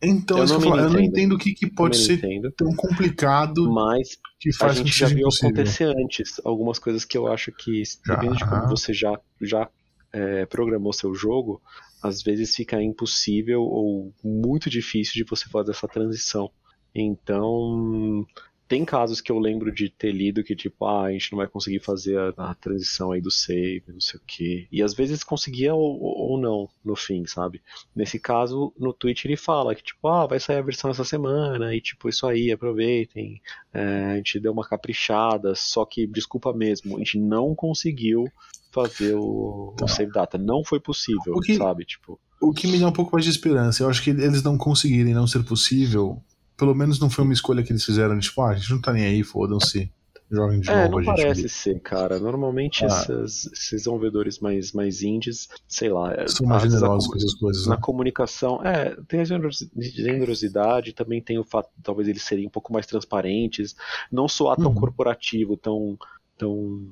[0.00, 1.34] Então, Eu não que eu, não entendo.
[1.34, 2.52] o que, que pode ser entendo.
[2.52, 5.48] tão complicado Mas que a faz que gente já viu impossível.
[5.48, 9.68] acontecer antes algumas coisas que eu acho que, dependendo de como você já, já
[10.12, 11.60] é, programou seu jogo,
[12.02, 16.50] às vezes fica impossível ou muito difícil de você fazer essa transição.
[16.94, 18.24] Então,
[18.68, 21.48] tem casos que eu lembro de ter lido que, tipo, ah, a gente não vai
[21.48, 24.68] conseguir fazer a, a transição aí do save, não sei o quê.
[24.70, 27.62] E às vezes conseguia ou, ou não, no fim, sabe?
[27.96, 31.74] Nesse caso, no Twitch ele fala que, tipo, ah, vai sair a versão essa semana,
[31.74, 33.40] e tipo, isso aí, aproveitem.
[33.72, 38.30] É, a gente deu uma caprichada, só que, desculpa mesmo, a gente não conseguiu
[38.70, 39.86] fazer o, Tá.
[39.86, 40.36] o save data.
[40.36, 41.84] Não foi possível, O que- sabe?
[41.86, 43.82] Tipo, O que me dá um pouco mais de esperança.
[43.82, 46.22] Eu acho que eles não conseguirem não ser possível.
[46.58, 48.92] Pelo menos não foi uma escolha que eles fizeram tipo, ah, a gente não tá
[48.92, 49.90] nem aí, fodam-se.
[50.30, 51.22] Joguem de É, novo não a gente.
[51.22, 52.18] parece ser, cara.
[52.18, 52.88] Normalmente Ah.
[52.88, 57.66] essas- esses desenvolvedores mais, mais indies, sei lá, é, São mais generosos com essas coisas,
[57.66, 57.80] na né?
[57.80, 62.50] comunicação, é, tem a generosi- generosidade, também tem o fato de talvez eles serem um
[62.50, 63.74] pouco mais transparentes,
[64.12, 64.74] não soar tão Uhum.
[64.74, 65.96] corporativo, tão,
[66.36, 66.90] tão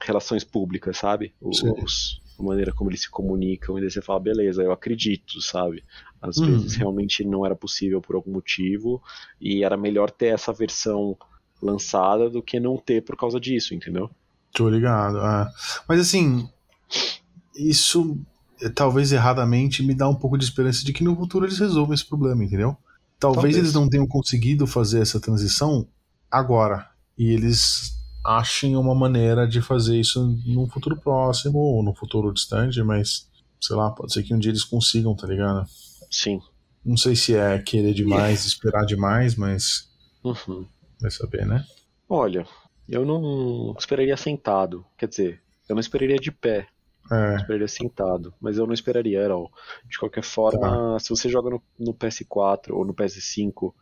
[0.00, 1.34] relações públicas, sabe?
[1.40, 1.72] Os, Sim.
[2.38, 5.82] A maneira como eles se comunicam, e daí você fala, beleza, eu acredito, sabe?
[6.20, 6.46] Às Uhum.
[6.46, 9.02] vezes realmente não era possível por algum motivo,
[9.40, 11.16] e era melhor ter essa versão
[11.62, 14.10] lançada do que não ter por causa disso, entendeu?
[14.52, 15.18] Tô ligado.
[15.18, 15.48] é.
[15.88, 16.48] Mas assim,
[17.54, 18.18] isso
[18.60, 21.94] eh, talvez erradamente me dá um pouco de esperança de que no futuro eles resolvam
[21.94, 22.76] esse problema, entendeu?
[23.18, 23.56] Talvez, Talvez.
[23.56, 25.86] eles não tenham conseguido fazer essa transição
[26.30, 26.88] agora.
[27.16, 27.95] E eles
[28.26, 33.28] achem uma maneira de fazer isso num futuro próximo ou num futuro distante, mas
[33.60, 35.66] sei lá, pode ser que um dia eles consigam, tá ligado?
[36.10, 36.40] Sim.
[36.84, 39.88] Não sei se é querer demais, esperar demais, mas
[40.24, 40.66] Uhum.
[41.00, 41.64] vai saber, né?
[42.08, 42.46] Olha,
[42.88, 44.84] eu não esperaria sentado.
[44.98, 46.68] Quer dizer, eu não esperaria de pé,
[47.10, 48.34] É, esperaria sentado.
[48.40, 49.34] Mas eu não esperaria, era.
[49.88, 53.72] De qualquer forma, se você joga no, no PS4 ou no PS5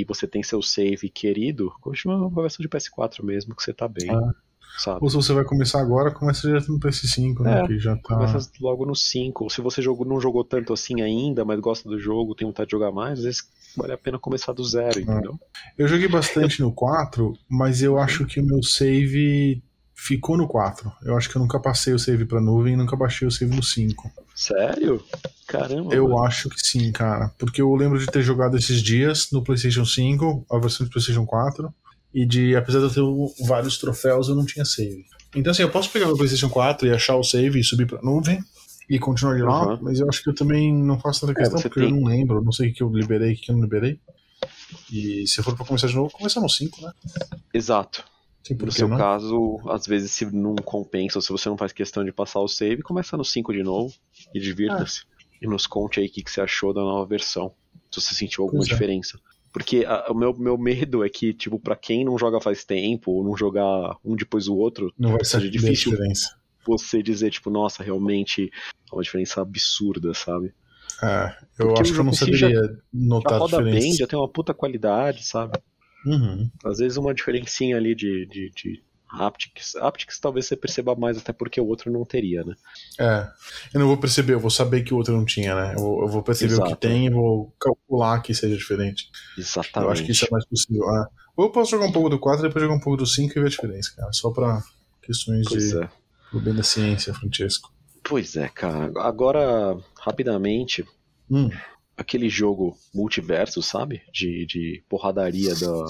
[0.00, 3.86] e você tem seu save querido, continua uma versão de PS4 mesmo, que você tá
[3.86, 4.10] bem.
[4.10, 4.34] Ah.
[4.76, 4.98] Sabe?
[5.00, 7.60] ou se você vai começar agora, começa direto no PS5, né?
[7.60, 8.16] É, que já tá.
[8.16, 9.48] Começa logo no 5.
[9.48, 12.72] Se você jogou, não jogou tanto assim ainda, mas gosta do jogo, tem vontade de
[12.72, 15.38] jogar mais, às vezes vale a pena começar do zero, entendeu?
[15.78, 19.62] Eu joguei bastante no 4, mas eu acho que o meu save
[19.94, 20.90] ficou no 4.
[21.04, 23.54] Eu acho que eu nunca passei o save pra nuvem e nunca baixei o save
[23.54, 24.10] no 5.
[24.34, 25.02] Sério?
[25.46, 25.94] Caramba.
[25.94, 26.24] Eu mano.
[26.24, 27.30] acho que sim, cara.
[27.38, 31.24] Porque eu lembro de ter jogado esses dias no PlayStation 5, a versão do PlayStation
[31.24, 31.72] 4,
[32.12, 35.04] e de, apesar de eu ter vários troféus, eu não tinha save.
[35.34, 38.00] Então, assim, eu posso pegar meu PlayStation 4 e achar o save e subir pra
[38.02, 38.38] nuvem
[38.88, 39.78] e continuar de lá, Uhum.
[39.82, 42.00] mas eu acho que eu também não faço tanta É, questão, você porque eu tem-
[42.00, 43.98] não lembro, não sei o que eu liberei e o que eu não liberei.
[44.92, 46.92] E se for pra começar de novo, começar no 5, né?
[47.52, 48.04] Exato.
[48.46, 48.96] Sim, No seu não?
[48.98, 52.48] caso, às vezes se não compensa, ou se você não faz questão de passar o
[52.48, 53.92] save, começa no 5 de novo
[54.34, 55.02] e divirta-se.
[55.40, 57.54] E nos conte aí o que, que você achou da nova versão.
[57.90, 58.72] Se você sentiu alguma Pois é.
[58.72, 59.18] diferença.
[59.52, 63.12] Porque a- o meu, meu medo é que, tipo, pra quem não joga faz tempo,
[63.12, 65.92] ou não jogar um depois do outro, Não vai seja ser difícil.
[65.92, 66.36] diferença.
[66.66, 68.50] você dizer, tipo, nossa, realmente
[68.90, 70.54] é uma diferença absurda, sabe?
[71.02, 73.80] É, eu Porque acho que eu não já- saberia Já notar a roda diferença.
[73.86, 75.58] bem, já tem uma puta qualidade, sabe?
[76.06, 76.50] Uhum.
[76.64, 78.82] Às vezes uma diferencinha ali de, de, de
[79.18, 79.74] haptics.
[79.76, 82.54] Haptics talvez você perceba mais, até porque o outro não teria, né?
[82.98, 83.28] É,
[83.72, 85.74] eu não vou perceber, eu vou saber que o outro não tinha, né?
[85.76, 86.76] Eu, eu vou perceber o que Exato.
[86.76, 89.08] tem e vou calcular que seja diferente.
[89.38, 89.86] Exatamente.
[89.86, 90.88] Eu acho que isso é mais possível.
[90.88, 93.06] Ah, ou eu posso jogar um pouco do 4 e depois jogar um pouco do
[93.06, 94.12] 5 e ver a diferença, cara.
[94.12, 94.62] Só pra
[95.02, 95.88] questões Pois de é.
[96.30, 97.72] pro bem da ciência, Francesco.
[98.02, 98.92] Pois é, cara.
[98.96, 100.84] Agora, rapidamente,
[101.30, 101.48] Hum,
[101.96, 104.02] aquele jogo multiverso, sabe?
[104.12, 105.86] De, de porradaria da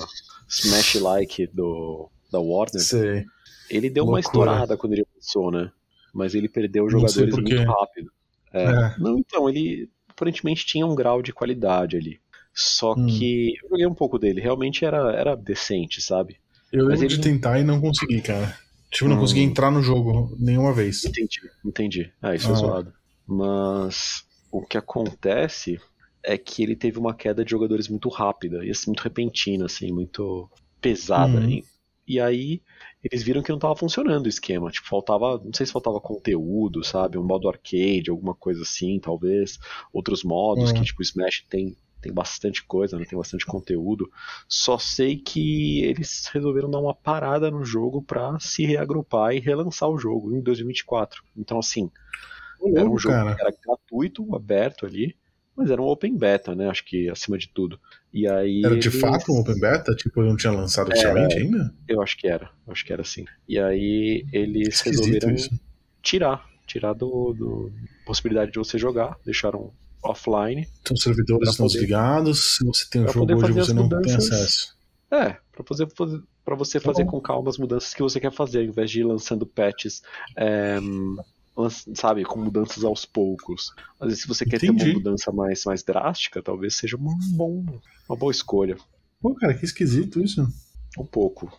[0.48, 2.80] Smash Like do, da Warner.
[2.82, 3.24] sei.
[3.70, 4.20] Ele deu uma Loucura.
[4.20, 5.70] estourada quando ele lançou, né?
[6.12, 8.10] Mas ele perdeu jogadores muito rápido.
[8.52, 8.64] É.
[8.64, 8.94] É.
[8.98, 12.20] Não, então, ele aparentemente tinha um grau de qualidade ali.
[12.52, 13.06] Só Hum.
[13.06, 16.36] que eu joguei um pouco dele, realmente era, era decente, sabe?
[16.72, 18.56] Eu lembro ele de tentar e não consegui, cara.
[18.92, 19.20] Tipo, não Hum.
[19.20, 21.04] consegui entrar no jogo nenhuma vez.
[21.04, 22.12] Entendi, entendi.
[22.22, 22.54] Ah, isso é Ah.
[22.54, 22.92] zoado.
[23.26, 25.80] Mas o que acontece
[26.22, 29.90] é que ele teve uma queda de jogadores muito rápida, e assim, muito repentina, assim,
[29.92, 30.48] muito
[30.80, 31.40] pesada.
[31.40, 31.60] Uhum.
[32.06, 32.62] E, aí
[33.02, 34.70] eles viram que não tava funcionando o esquema.
[34.70, 35.40] Tipo, faltava.
[35.42, 37.18] Não sei se faltava conteúdo, sabe?
[37.18, 39.58] Um modo arcade, alguma coisa assim, talvez.
[39.92, 40.74] Outros modos Uhum.
[40.74, 41.76] que, tipo, o Smash tem.
[42.00, 43.06] Tem bastante coisa, né?
[43.06, 44.10] tem bastante conteúdo.
[44.46, 49.88] Só sei que eles resolveram dar uma parada no jogo pra se reagrupar e relançar
[49.88, 51.24] o jogo em 2024.
[51.34, 51.90] Então, assim,
[52.76, 53.34] era um jogo cara.
[53.34, 55.16] que era gratuito, aberto ali,
[55.56, 56.68] mas era um open beta, né?
[56.68, 57.78] Acho que acima de tudo.
[58.12, 58.62] E aí.
[58.64, 59.94] Era de eles- fato um open beta?
[59.94, 61.74] Tipo, não tinha lançado oficialmente ainda?
[61.88, 63.24] Eu acho que era, eu acho que era assim.
[63.48, 65.50] E aí eles Esquisito resolveram isso.
[66.02, 67.72] tirar, tirar do, do
[68.06, 70.66] possibilidade de você jogar, deixaram offline.
[70.82, 73.72] Então os servidores Pra estão poder- desligados, se você tem um pra jogo hoje você
[73.72, 74.30] não tem mudanças.
[74.32, 74.74] acesso.
[75.10, 75.86] É, pra fazer,
[76.44, 79.00] para você Tá fazer com calma as mudanças que você quer fazer, ao invés de
[79.00, 80.02] ir lançando patches,
[80.36, 80.78] é,
[81.94, 83.72] sabe, com mudanças aos poucos.
[84.00, 84.90] Às vezes, se você quer ter Entendi.
[84.90, 87.64] uma mudança mais, mais drástica, talvez seja uma, bom,
[88.08, 88.76] uma boa escolha.
[89.20, 90.46] Pô, cara, que esquisito isso.
[90.98, 91.50] Um pouco.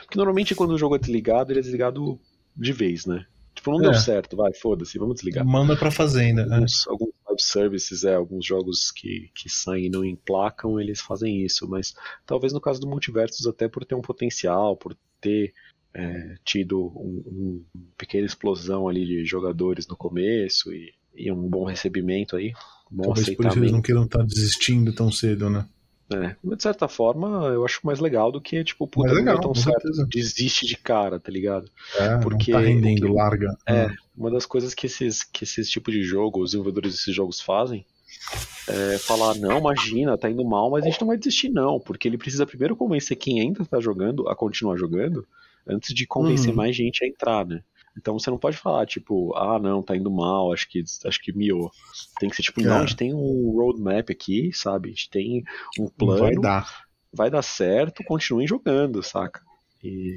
[0.00, 2.18] Porque normalmente quando o jogo é desligado, ele é desligado
[2.56, 3.26] de vez, né?
[3.54, 3.82] Tipo, não É.
[3.82, 5.44] deu certo, vai, foda-se, vamos desligar.
[5.46, 6.44] Manda pra fazenda.
[6.44, 6.56] né?
[6.56, 11.44] Alguns, alguns live services, é, alguns jogos que, que saem e não emplacam, eles fazem
[11.44, 11.94] isso, mas
[12.26, 15.52] talvez no caso do Multiversus, até por ter um potencial, por ter
[15.94, 17.64] é, tido um, um
[17.96, 22.52] pequena explosão ali de jogadores no começo e, e um bom recebimento aí,
[22.90, 25.66] um bom Talvez por isso eles não queiram estar desistindo tão cedo, né?
[26.12, 29.34] É, mas de certa forma, eu acho mais legal do que, tipo, puta, não legal,
[29.36, 30.06] deu tão certo, certeza.
[30.06, 31.70] desiste de cara, tá ligado?
[31.96, 33.56] É, Porque não tá rendendo, larga.
[33.66, 33.94] É, Hum.
[34.18, 37.86] uma das coisas que esses, que esses tipos de jogo, os desenvolvedores desses jogos fazem,
[38.68, 42.06] é falar, não, imagina, tá indo mal, mas a gente não vai desistir não, porque
[42.06, 45.26] ele precisa primeiro convencer quem ainda tá jogando a continuar jogando,
[45.66, 46.56] antes de convencer Uhum.
[46.56, 47.62] mais gente a entrar, né?
[47.96, 51.32] Então você não pode falar, tipo, ah, não, tá indo mal, acho que, acho que
[51.32, 51.70] miou.
[52.18, 54.88] Tem que ser tipo, não, a gente tem um roadmap aqui, sabe?
[54.88, 55.44] A gente tem
[55.78, 59.40] um plano, Vai dar, vai dar certo, continuem jogando, saca?
[59.82, 60.16] E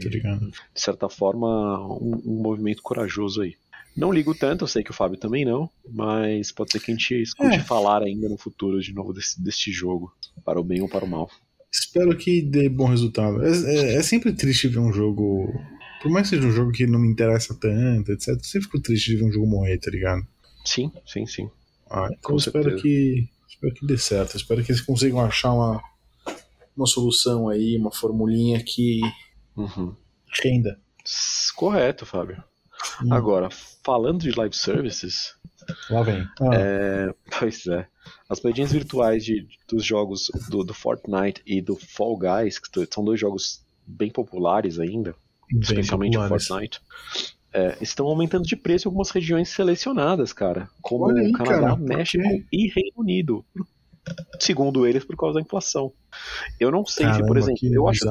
[0.74, 3.56] de certa forma, um, um movimento corajoso aí.
[3.96, 6.94] Não ligo tanto, eu sei que o Fábio também não, mas pode ser que a
[6.94, 7.64] gente escute É.
[7.64, 10.14] falar ainda no futuro de novo desse, deste jogo,
[10.46, 11.30] para o bem ou para o mal.
[11.80, 13.42] Espero que dê bom resultado.
[13.44, 15.54] É, é- é sempre triste ver um jogo.
[16.02, 18.30] Por mais que seja um jogo que não me interessa tanto, etc.
[18.30, 20.26] Eu sempre fico triste de ver um jogo morrer, tá ligado?
[20.66, 21.50] Sim, sim, sim.
[21.90, 22.82] Ah, então Com eu espero certeza.
[22.84, 23.30] que.
[23.50, 24.38] Espero que dê certo.
[24.38, 25.82] Espero que eles consigam achar uma,
[26.76, 29.02] uma solução aí, uma formulinha que
[29.56, 29.96] Uhum.
[30.44, 30.80] renda.
[31.56, 32.44] Correto, Fábio.
[33.04, 33.50] Hum, Agora,
[33.84, 35.34] falando de live services,
[35.90, 36.28] Lá vem.
[36.42, 37.88] Ah, é, pois é,
[38.30, 43.04] as moedinhas virtuais de, dos jogos do, do Fortnite e do Fall Guys, que são
[43.04, 45.16] dois jogos bem populares ainda,
[45.52, 46.46] bem especialmente populares.
[46.46, 46.82] o Fortnite,
[47.54, 52.24] é, estão aumentando de preço em algumas regiões selecionadas, cara, como aí, Canadá, cara, México
[52.52, 53.46] e Reino Unido.
[54.40, 55.92] Segundo eles, por causa da inflação.
[56.58, 58.08] Eu não sei se, por Caramba, exemplo, eu acho que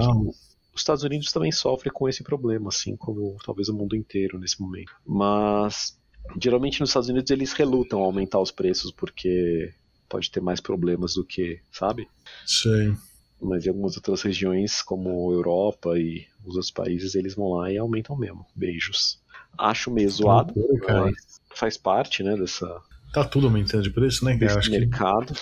[0.75, 4.61] os Estados Unidos também sofrem com esse problema, assim como talvez o mundo inteiro nesse
[4.61, 4.93] momento.
[5.07, 5.99] Mas
[6.41, 9.73] geralmente nos Estados Unidos eles relutam a aumentar os preços porque
[10.09, 12.09] pode ter mais problemas do que, sabe?
[12.45, 12.95] Sei.
[13.41, 17.77] Mas em algumas outras regiões, como Europa e os outros países, eles vão lá e
[17.77, 18.47] aumentam mesmo.
[18.55, 19.21] Beijos.
[19.59, 20.55] Acho meio zoado,
[20.87, 21.03] cara.
[21.03, 21.15] mas
[21.55, 22.81] faz parte, né, dessa,
[23.13, 24.47] Tá tudo aumentando de preço, né, cara?
[24.47, 25.35] desse Acho que mercado.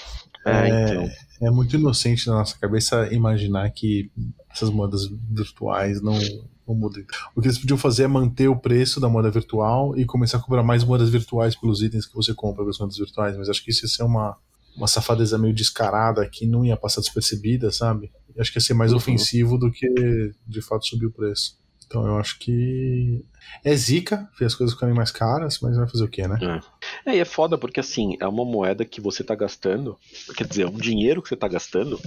[0.45, 1.11] É, É, então.
[1.43, 4.11] é muito inocente na nossa cabeça imaginar que
[4.51, 6.19] essas moedas virtuais não,
[6.67, 7.05] não mudem.
[7.35, 10.41] O que eles podiam fazer é manter o preço da moeda virtual e começar a
[10.41, 13.37] cobrar mais moedas virtuais pelos itens que você compra com as moedas virtuais.
[13.37, 14.37] Mas acho que isso ia ser uma,
[14.77, 18.11] uma safadeza meio descarada que não ia passar despercebida, sabe?
[18.39, 18.97] Acho que ia ser mais Uhum.
[18.99, 21.57] ofensivo do que de fato subir o preço.
[21.95, 23.25] Então eu acho que
[23.63, 26.61] é zica ver as coisas ficarem mais caras, mas vai fazer o quê, né?
[27.07, 29.97] É, e é foda porque assim, é uma moeda que você tá gastando,
[30.37, 32.01] quer dizer, é um dinheiro que você tá gastando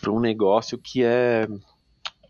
[0.00, 1.46] pra um negócio que é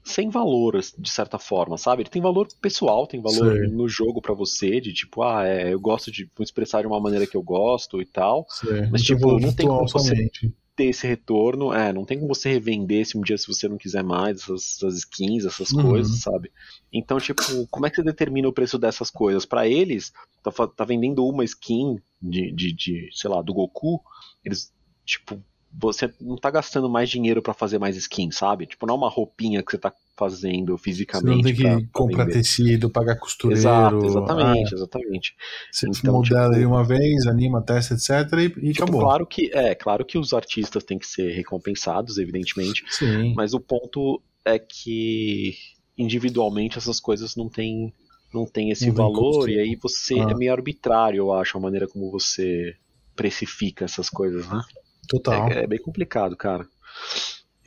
[0.04, 2.02] sem valor, de certa forma, sabe?
[2.02, 3.68] Ele tem valor pessoal, tem valor Sei.
[3.68, 7.00] no jogo pra você, de tipo, ah, é, eu gosto de me expressar de uma
[7.00, 8.46] maneira que eu gosto e tal.
[8.48, 8.86] Sei.
[8.90, 10.30] Mas, tipo, não tem como você-.
[10.78, 13.76] Ter esse retorno, é, não tem como você revender se um dia se você não
[13.76, 15.82] quiser mais essas, essas skins, essas Uhum.
[15.82, 16.52] coisas, sabe?
[16.92, 19.44] Então, tipo, como é que você determina o preço dessas coisas?
[19.44, 24.00] Pra eles, tá, tá vendendo uma skin de, de, de, sei lá, do Goku,
[24.44, 24.72] eles,
[25.04, 25.42] tipo,
[25.72, 28.66] você não tá gastando mais dinheiro pra fazer mais skin, sabe?
[28.66, 31.42] Tipo, não é uma roupinha que você tá fazendo Você não fisicamente.
[31.44, 32.38] tem que pra- pra comprar vender.
[32.38, 33.60] tecido, pagar costureiro.
[33.60, 35.34] Exato, exatamente, ah, exatamente.
[35.70, 38.10] você Então, modela tipo- uma vez, anima, testa, etc.
[38.32, 39.00] E, e Tipo, acabou.
[39.02, 43.32] claro que é, claro que os artistas têm que ser recompensados, evidentemente, Sim.
[43.36, 45.54] mas o ponto é que
[45.96, 47.92] individualmente essas coisas não têm
[48.32, 49.50] não tem esse Não tem valor custo.
[49.50, 50.30] e aí você Ah.
[50.30, 52.74] é meio arbitrário, eu acho, a maneira como você
[53.16, 54.60] precifica essas coisas, né?
[55.06, 55.48] Total.
[55.50, 56.66] É, é bem complicado, cara.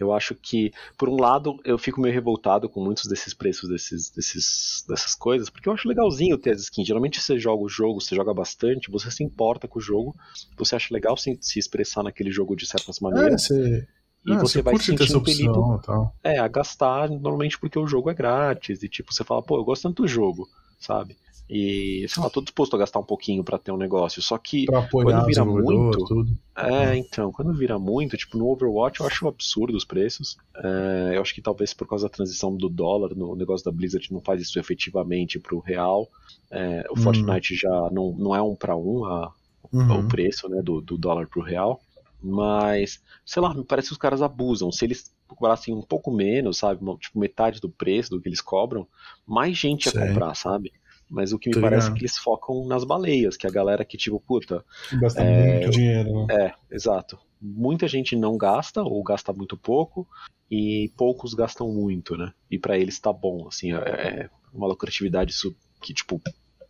[0.02, 4.10] Eu acho que, por um lado, eu fico meio revoltado com muitos desses preços desses,
[4.10, 6.88] desses, dessas coisas, porque eu acho legalzinho ter as skins.
[6.88, 10.16] Geralmente você joga o jogo, você joga bastante, você se importa com o jogo,
[10.58, 13.88] você acha legal se, se expressar naquele jogo de certas É, maneiras, você,
[14.26, 18.10] e ah, você vai se sentir impelido opção é, a gastar normalmente porque o jogo
[18.10, 20.48] é grátis, e tipo, você fala, pô, eu gosto tanto do jogo,
[20.80, 21.16] sabe?
[21.54, 24.66] E, sei lá, tô disposto a gastar um pouquinho pra ter um negócio, só que
[24.90, 26.32] quando vira muito, tudo.
[26.56, 30.38] é, então, quando vira muito, tipo, no Overwatch eu acho absurdo os preços.
[30.56, 34.14] É, eu acho que talvez por causa da transição do dólar, no negócio da Blizzard
[34.14, 36.08] não faz isso efetivamente pro real.
[36.50, 37.04] É, o Hum.
[37.04, 39.34] Fortnite já não, não é um pra um a,
[39.74, 40.00] uhum.
[40.00, 41.82] o preço né, do, do dólar pro real.
[42.24, 44.72] Mas, sei lá, me parece que os caras abusam.
[44.72, 46.80] Se eles cobrassem um pouco menos, sabe?
[47.00, 48.88] Tipo, metade do preço do que eles cobram,
[49.26, 50.72] mais gente ia comprar, sabe?
[51.12, 51.96] Mas o que me Tô parece ligado.
[51.96, 54.64] é que eles focam nas baleias, que é a galera que, tipo, puta.
[54.94, 56.34] Gasta é, muito dinheiro, né?
[56.34, 57.20] É, exato.
[57.42, 60.08] Muita gente não gasta, ou gasta muito pouco,
[60.50, 62.32] e poucos gastam muito, né?
[62.50, 65.34] E para eles tá bom, assim, é, é uma lucratividade
[65.82, 66.22] que, tipo,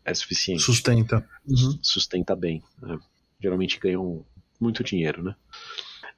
[0.03, 0.63] é suficiente.
[0.63, 1.23] Sustenta.
[1.47, 1.77] Uhum.
[1.83, 2.63] Sustenta bem.
[2.81, 2.97] Né?
[3.39, 4.25] Geralmente ganham
[4.59, 5.35] muito dinheiro, né?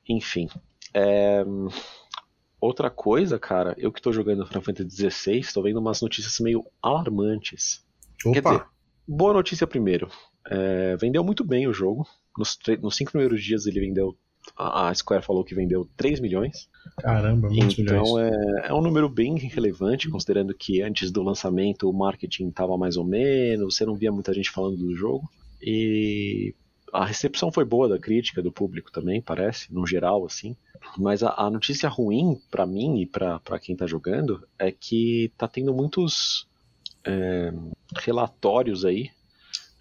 [0.07, 0.47] Enfim.
[0.93, 1.43] É...
[2.61, 6.65] Outra coisa, cara, eu que tô jogando Final Fantasy XVI, tô vendo umas notícias meio
[6.81, 7.85] alarmantes.
[8.31, 8.41] Opa.
[8.41, 8.65] Quer dizer,
[9.07, 10.09] boa notícia primeiro.
[10.49, 12.07] É, vendeu muito bem o jogo.
[12.37, 14.15] Nos, nos cinco primeiros dias ele vendeu.
[14.57, 16.67] A Square falou que vendeu 3 milhões.
[16.97, 18.33] Caramba, muitos então, milhões.
[18.63, 22.97] É, é um número bem relevante, considerando que antes do lançamento o marketing estava mais
[22.97, 25.29] ou menos, você não via muita gente falando do jogo.
[25.61, 26.53] E
[26.91, 30.57] a recepção foi boa da crítica, do público também, parece, no geral, assim.
[30.97, 35.47] Mas a, a notícia ruim para mim e para quem tá jogando é que tá
[35.47, 36.47] tendo muitos
[37.05, 37.53] é,
[37.97, 39.11] relatórios aí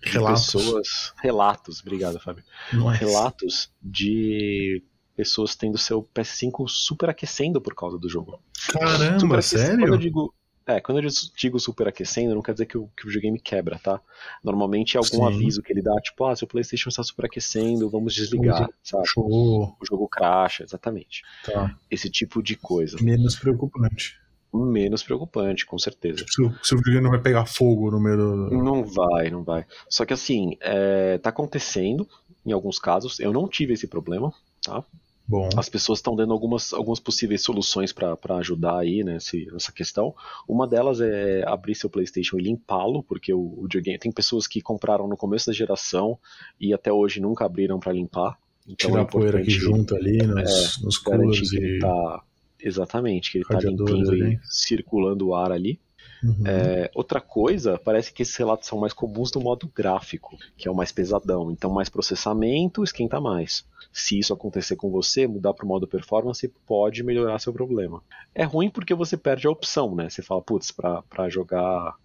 [0.03, 0.47] relatos.
[0.47, 1.13] de pessoas.
[1.21, 2.45] Relatos, obrigado, Fábio.
[2.73, 2.99] Nossa.
[2.99, 4.83] Relatos de
[5.17, 8.41] pessoas tendo seu PS5 superaquecendo por causa do jogo.
[8.71, 9.79] Caramba, sério?
[9.79, 10.35] Quando eu digo,
[10.67, 14.01] é, quando eu digo superaquecendo, não quer dizer que o, que o videogame quebra, tá?
[14.43, 15.35] Normalmente é algum Sim.
[15.35, 19.07] aviso que ele dá, tipo, ah, seu Playstation está superaquecendo, vamos desligar, sabe?
[19.07, 19.77] Show.
[19.81, 21.23] O jogo cracha, exatamente.
[21.45, 21.77] Tá.
[21.91, 22.97] Esse tipo de coisa.
[23.01, 24.22] Menos preocupante
[24.53, 26.25] menos preocupante, com certeza.
[26.29, 28.63] Se, se o videogame não vai pegar fogo no meio do.
[28.63, 29.65] Não vai, não vai.
[29.89, 32.07] Só que assim, é, tá acontecendo
[32.45, 33.19] em alguns casos.
[33.19, 34.33] Eu não tive esse problema,
[34.63, 34.85] tá?
[35.27, 35.49] Bom.
[35.57, 40.15] As pessoas estão dando algumas, algumas possíveis soluções para ajudar aí nesse, nessa questão.
[40.47, 44.61] Uma delas é abrir seu PlayStation e limpá-lo, porque o, o videogame tem pessoas que
[44.61, 46.19] compraram no começo da geração
[46.61, 48.37] e até hoje nunca abriram para limpar.
[48.67, 51.79] Então Tirar é a poeira que junta ali nos, é, nos coolers e...
[51.79, 52.23] tá
[52.63, 55.81] Exatamente, que ele está limpinho e circulando o ar ali.
[56.23, 56.47] Uhum.
[56.47, 60.71] É, outra coisa, parece que esses relatos são mais comuns no modo gráfico, que é
[60.71, 61.51] o mais pesadão.
[61.51, 63.67] Então, mais processamento esquenta mais.
[63.93, 68.03] Se isso acontecer com você, mudar para o modo performance pode melhorar seu problema.
[68.35, 70.09] É ruim porque você perde a opção, né?
[70.09, 71.97] Você fala, putz, para jogar.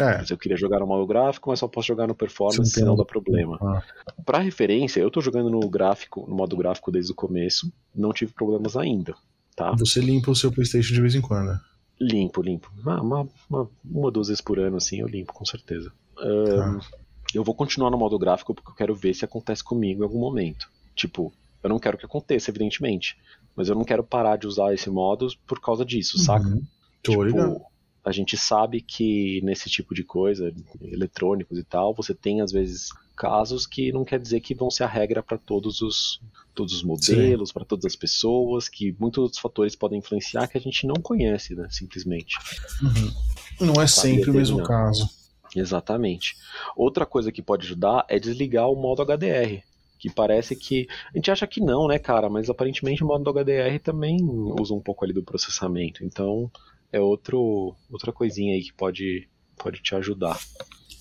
[0.00, 0.24] É.
[0.28, 3.58] Eu queria jogar no modo gráfico, mas só posso jogar no performance, senão dá problema.
[3.62, 3.82] Ah.
[4.24, 8.32] Para referência, eu estou jogando no gráfico, no modo gráfico desde o começo, não tive
[8.32, 9.14] problemas ainda.
[9.56, 9.72] Tá?
[9.78, 11.58] Você limpa o seu PlayStation de vez em quando?
[11.98, 12.70] Limpo, limpo.
[12.78, 15.90] Uma, uma, uma, uma duas vezes por ano, assim, eu limpo, com certeza.
[16.18, 16.86] Um, tá.
[17.34, 20.20] Eu vou continuar no modo gráfico porque eu quero ver se acontece comigo em algum
[20.20, 20.70] momento.
[20.94, 21.32] Tipo,
[21.62, 23.16] eu não quero que aconteça, evidentemente.
[23.56, 26.22] Mas eu não quero parar de usar esse modo por causa disso, uhum.
[26.22, 26.62] saca?
[27.02, 27.66] Tô tipo,
[28.04, 30.52] a gente sabe que nesse tipo de coisa,
[30.82, 34.84] eletrônicos e tal, você tem às vezes casos que não quer dizer que vão ser
[34.84, 36.20] a regra para todos os
[36.54, 40.60] todos os modelos, para todas as pessoas, que muitos outros fatores podem influenciar que a
[40.60, 42.34] gente não conhece, né, simplesmente.
[42.82, 43.66] Uhum.
[43.66, 45.06] Não é sempre o mesmo caso.
[45.54, 46.34] Exatamente.
[46.74, 49.62] Outra coisa que pode ajudar é desligar o modo HDR,
[49.98, 53.78] que parece que a gente acha que não, né, cara, mas aparentemente o modo HDR
[53.82, 54.18] também
[54.58, 56.04] usa um pouco ali do processamento.
[56.04, 56.50] Então,
[56.90, 60.38] é outro outra coisinha aí que pode pode te ajudar.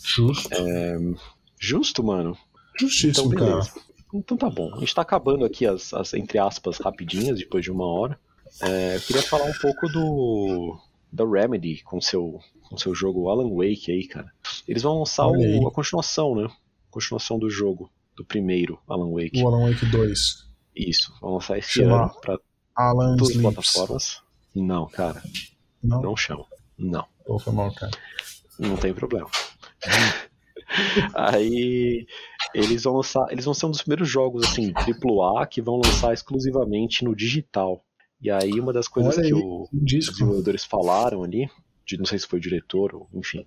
[0.03, 0.53] Justo.
[0.53, 0.97] É,
[1.65, 2.37] justo, mano.
[2.79, 3.85] Justíssimo, então, cara.
[4.13, 4.73] Então tá bom.
[4.75, 8.19] A gente tá acabando aqui as, as entre aspas, rapidinhas, depois de uma hora.
[8.61, 10.77] É, eu queria falar um pouco do.
[11.11, 12.39] da Remedy com seu,
[12.69, 14.31] com seu jogo Alan Wake aí, cara.
[14.67, 16.45] Eles vão lançar o, a continuação, né?
[16.45, 19.41] A continuação do jogo, do primeiro Alan Wake.
[19.41, 20.45] O Alan Wake 2.
[20.75, 22.39] Isso, vão lançar esse Chama ano pra
[22.75, 24.21] Alan todas as plataformas.
[24.53, 25.21] Não, cara.
[25.83, 26.01] Não?
[26.01, 26.45] Não chama.
[26.77, 27.05] Não.
[27.25, 27.91] Pô, foi mal, cara.
[28.59, 29.29] Não tem problema.
[31.13, 32.05] Aí
[32.53, 36.13] eles vão lançar, eles vão ser um dos primeiros jogos assim, AAA que vão lançar
[36.13, 37.83] exclusivamente no digital.
[38.21, 41.49] E aí uma das coisas Olha que aí, o, os desenvolvedores falaram ali,
[41.85, 43.45] de, não sei se foi o diretor ou enfim,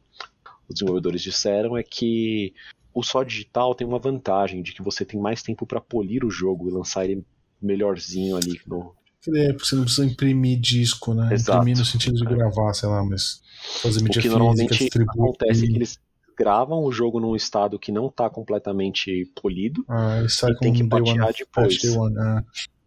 [0.68, 2.52] os desenvolvedores disseram é que
[2.94, 6.30] o só digital tem uma vantagem de que você tem mais tempo para polir o
[6.30, 7.24] jogo e lançar ele
[7.60, 8.96] melhorzinho ali no
[9.34, 11.34] é, você não precisa imprimir disco, né?
[11.34, 11.58] Exato.
[11.58, 13.42] Imprimir no sentido de gravar, sei lá, mas
[13.82, 15.98] fazer mídia o que física, normalmente acontece é que eles
[16.38, 21.32] gravam o jogo num estado que não está completamente polido ah, e, tem que patear
[21.36, 21.78] depois.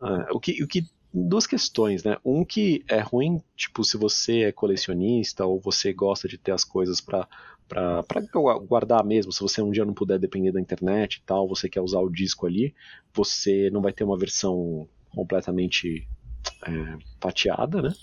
[0.02, 2.18] Ah, o, que, o que duas questões, né?
[2.24, 6.64] Um que é ruim, tipo, se você é colecionista ou você gosta de ter as
[6.64, 7.28] coisas para
[7.68, 8.04] para
[8.68, 11.80] guardar mesmo, se você um dia não puder depender da internet e tal, você quer
[11.80, 12.76] usar o disco ali,
[13.14, 16.06] você não vai ter uma versão completamente
[16.68, 17.94] é, pateada, né?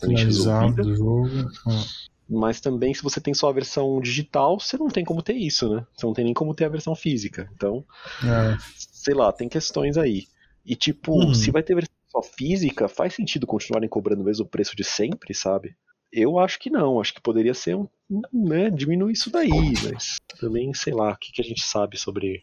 [0.00, 1.28] Finalizado do jogo.
[1.68, 1.84] Ah.
[2.28, 5.68] Mas também, se você tem só a versão digital, você não tem como ter isso,
[5.74, 5.86] né?
[5.94, 7.50] Você não tem nem como ter a versão física.
[7.54, 7.84] Então,
[8.24, 8.56] É.
[8.74, 10.26] sei lá, tem questões aí.
[10.64, 11.34] E tipo, Uhum.
[11.34, 15.34] se vai ter versão só física, faz sentido continuarem cobrando o mesmo preço de sempre,
[15.34, 15.74] sabe?
[16.12, 17.88] Eu acho que não, acho que poderia ser um,
[18.32, 22.42] né, diminuir isso daí, mas também, sei lá, o que, que a gente sabe sobre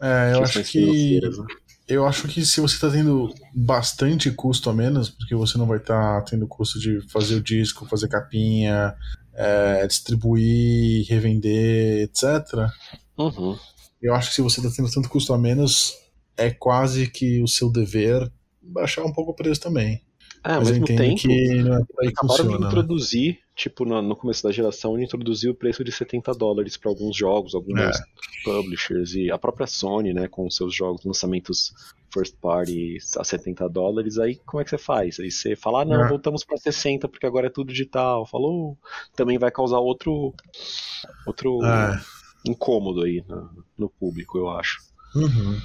[0.00, 1.44] É, eu acho questões que financeiras, né?
[1.88, 5.78] Eu acho que se você está tendo bastante custo a menos, porque você não vai
[5.78, 8.94] estar tendo custo de fazer o disco, fazer capinha,
[9.34, 12.68] é, distribuir, revender, etc.
[13.16, 13.56] Uhum.
[14.02, 15.94] Eu acho que se você está tendo tanto custo a menos,
[16.36, 18.30] é quase que o seu dever
[18.60, 20.02] baixar um pouco o preço também.
[20.46, 22.66] É, ao mesmo tempo, que não é acabaram de né?
[22.68, 26.88] introduzir, tipo, no, no começo da geração, ele introduziu o preço de 70 dólares para
[26.90, 27.90] alguns jogos, alguns É.
[28.44, 31.72] publishers, e a própria Sony, né, com seus jogos, lançamentos
[32.12, 35.18] first party a 70 dólares, aí como é que você faz?
[35.18, 36.08] Aí você fala, ah, não, É.
[36.08, 38.24] voltamos para 60 porque agora é tudo digital.
[38.24, 38.78] Falou,
[39.14, 40.32] também vai causar outro,
[41.26, 42.00] outro É.
[42.48, 44.78] incômodo aí no, no público, eu acho.
[45.14, 45.58] Uhum.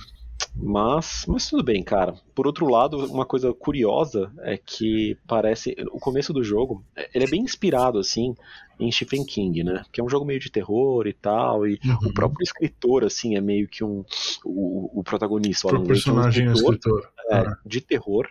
[0.54, 2.14] Mas, mas tudo bem, cara.
[2.36, 5.76] Por outro lado, uma coisa curiosa é que parece.
[5.92, 8.36] O começo do jogo, é- ele é bem inspirado, assim,
[8.80, 9.84] em Stephen King, né?
[9.92, 11.66] Que é um jogo meio de terror e tal.
[11.66, 12.10] E Uhum.
[12.10, 14.04] o próprio escritor, assim, é meio que um.
[14.44, 17.58] O, o protagonista, o é um personagem é o escritor é, Ah.
[17.66, 18.28] de terror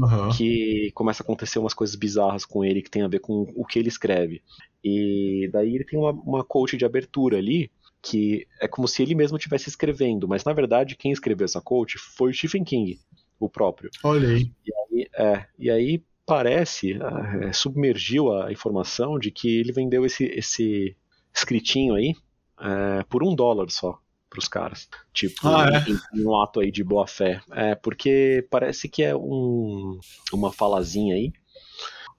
[0.00, 0.28] Aham.
[0.30, 3.64] que começa a acontecer umas coisas bizarras com ele que tem a ver com o
[3.64, 4.42] que ele escreve.
[4.82, 7.70] E daí ele tem uma, uma coach de abertura ali
[8.04, 11.96] que é como se ele mesmo estivesse escrevendo, mas na verdade quem escreveu essa coach
[11.98, 13.00] foi o Stephen King,
[13.40, 13.90] o próprio.
[14.02, 14.50] Olha aí.
[14.92, 20.24] E, é, e aí parece, ah, é, submergiu a informação de que ele vendeu esse,
[20.26, 20.94] esse
[21.34, 22.14] escritinho aí
[22.60, 23.98] é, por um dólar só
[24.28, 24.88] pros caras.
[25.12, 25.90] Tipo, Ah, é?
[25.90, 27.40] em um ato aí de boa fé.
[27.52, 29.98] É, porque parece que é um,
[30.32, 31.32] uma falazinha aí,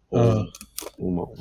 [0.09, 0.45] ou Ah.
[0.97, 1.35] uma- um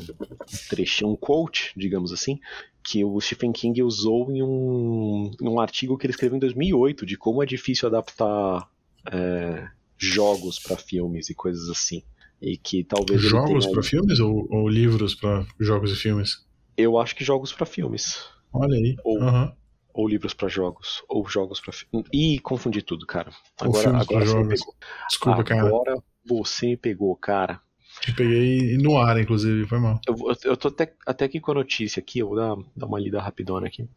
[0.69, 2.41] trechinho, um quote, digamos assim,
[2.85, 7.07] que o Stephen King usou em um, em um artigo que ele escreveu em 2008
[7.07, 8.69] de como é difícil adaptar
[9.11, 9.67] é,
[9.97, 12.03] jogos para filmes e coisas assim.
[12.43, 16.45] E que talvez Jogos para filmes ou, ou livros para jogos e filmes?
[16.77, 18.19] Eu acho que jogos para filmes.
[18.53, 18.97] Olha aí.
[19.03, 19.53] Ou- Aham.
[19.95, 21.03] Ou livros para jogos.
[21.09, 22.09] Ou jogos para filmes.
[22.13, 23.31] Ih, confundi tudo, cara.
[23.61, 24.61] Agora, agora você me jogos.
[24.61, 24.75] pegou.
[25.09, 25.69] Desculpa, cara.
[25.69, 27.61] Agora você me pegou, cara.
[28.05, 29.99] Te peguei no ar, inclusive, foi mal.
[30.07, 33.01] Eu, eu tô até, até aqui com a notícia aqui, eu vou dar, dar uma
[33.01, 33.89] lida rapidona aqui.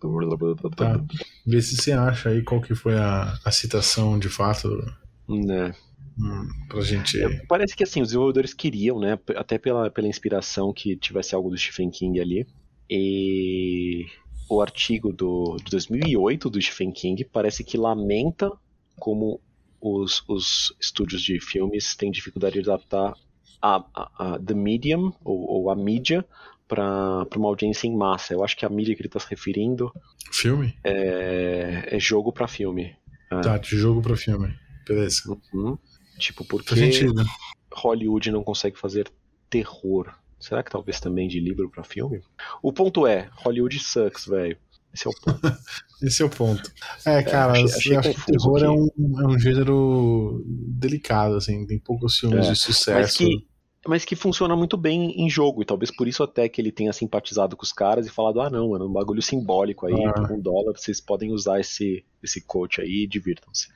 [0.77, 1.03] Tá.
[1.45, 4.69] Vê se você acha aí qual que foi a, a citação de fato
[5.27, 5.75] Né.
[6.17, 7.21] hum, pra gente.
[7.21, 9.19] É, Parece que assim, os desenvolvedores queriam, né?
[9.35, 12.47] Até pela, pela inspiração que tivesse algo do Stephen King ali.
[12.89, 14.05] E
[14.49, 18.49] o artigo do, de 2008 do Stephen King parece que lamenta
[18.95, 19.41] como
[19.81, 23.13] os, os estúdios de filmes têm dificuldade de adaptar
[23.61, 26.25] a, a, a the medium, ou, ou a mídia,
[26.67, 28.33] para uma audiência em massa.
[28.33, 29.91] Eu acho que a mídia que ele está se referindo
[30.31, 30.77] Filme?
[30.83, 32.95] é, é jogo para filme.
[33.31, 33.41] É.
[33.41, 34.53] Tá, de jogo pra filme.
[34.87, 35.37] Beleza.
[35.53, 35.77] Uhum.
[36.17, 36.73] Tipo, porque.
[37.73, 39.11] Hollywood não consegue fazer
[39.49, 40.13] terror.
[40.39, 42.21] Será que talvez também de livro pra filme?
[42.61, 44.57] O ponto é, Hollywood sucks, velho.
[44.93, 45.39] Esse é o ponto.
[46.01, 46.71] Esse é o ponto.
[47.05, 51.35] É, cara, achei- eu achei acho que confuso terror é um, é um gênero delicado,
[51.35, 52.99] assim, tem poucos filmes É, de sucesso.
[52.99, 53.47] Mas que,
[53.87, 56.91] mas que funciona muito bem em jogo, e talvez por isso até que ele tenha
[56.93, 60.13] simpatizado com os caras e falado, ah não, mano, um bagulho simbólico aí, Ah.
[60.13, 63.67] por um dólar, vocês podem usar esse, esse coach aí e divirtam-se.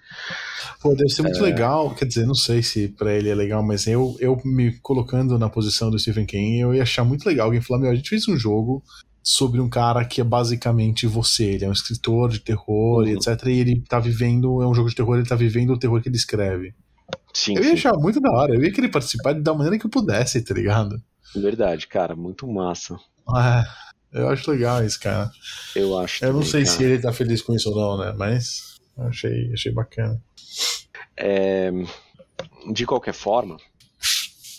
[0.82, 1.42] Pô, deve ser muito É.
[1.42, 5.40] legal, quer dizer, não sei se pra ele é legal, mas eu, eu me colocando
[5.40, 8.10] na posição do Stephen King, eu ia achar muito legal alguém falar, meu, a gente
[8.10, 8.84] fez um jogo
[9.24, 13.18] sobre um cara que é basicamente você, ele é um escritor de terror e Uhum.
[13.18, 16.02] etc, e ele tá vivendo, é um jogo de terror, ele tá vivendo o terror
[16.02, 16.74] que ele escreve.
[17.34, 19.86] Sim, Eu ia sim, achar muito da hora, eu ia querer participar da maneira que
[19.86, 21.02] eu pudesse, tá ligado?
[21.36, 22.98] verdade, cara, muito massa.
[23.28, 23.64] Ah,
[24.12, 25.32] eu acho legal isso, cara.
[25.76, 26.76] Eu acho Eu não também, sei cara.
[26.78, 30.22] se ele tá feliz com isso ou não, né, mas achei, achei bacana.
[31.16, 31.72] É,
[32.74, 33.58] de qualquer forma,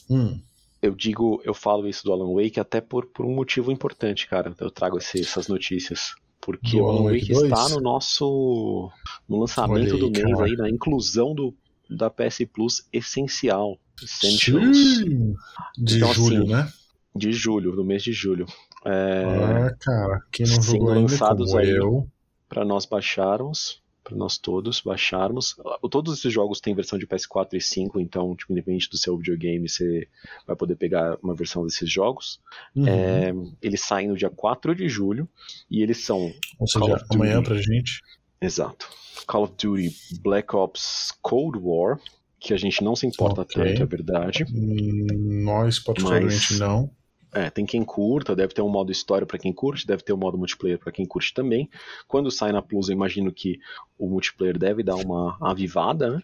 [0.09, 0.41] Hum,
[0.83, 4.53] eu digo, eu falo isso do Alan Wake até por, por um motivo importante, cara.
[4.59, 6.13] Eu trago esse- essas notícias.
[6.41, 7.45] Porque Do o Alan Wake Wake 2?
[7.45, 8.91] está no nosso.
[9.29, 10.45] no lançamento aí, do mês cara.
[10.45, 11.55] aí, na inclusão do,
[11.89, 13.79] da PS Plus essencial.
[14.03, 14.77] Essentials.
[14.77, 15.35] sim,
[15.79, 16.73] de Então, julho, assim, né?
[17.15, 18.47] De julho, do mês de julho.
[18.85, 19.25] É,
[19.69, 21.71] Ah, cara, quem não sendo jogou ainda lançados como aí.
[21.71, 22.09] eu.
[22.49, 25.57] para nós baixarmos, para nós todos baixarmos.
[25.91, 29.69] Todos esses jogos têm versão de PS4 e 5, então, tipo, independente do seu videogame,
[29.69, 30.09] você
[30.47, 32.41] vai poder pegar uma versão desses jogos.
[32.75, 32.89] Uhum.
[32.89, 33.33] É,
[33.63, 35.29] eles saem no dia 4 de julho
[35.71, 38.01] e eles são, Ou seja, amanhã pra gente.
[38.41, 38.89] exato,
[39.27, 42.01] Call of Duty Black Ops Cold War,
[42.41, 43.63] que a gente não se importa Ok.
[43.63, 44.45] tanto, é verdade.
[44.53, 45.07] Hum,
[45.45, 46.91] Nós, particularmente, Mas- não.
[47.35, 50.19] É, tem quem curta, deve ter um modo história para quem curte, deve ter um
[50.19, 51.69] modo multiplayer para quem curte também.
[52.07, 53.59] Quando sai na Plus, eu imagino que
[53.99, 56.23] o multiplayer deve dar uma avivada, né?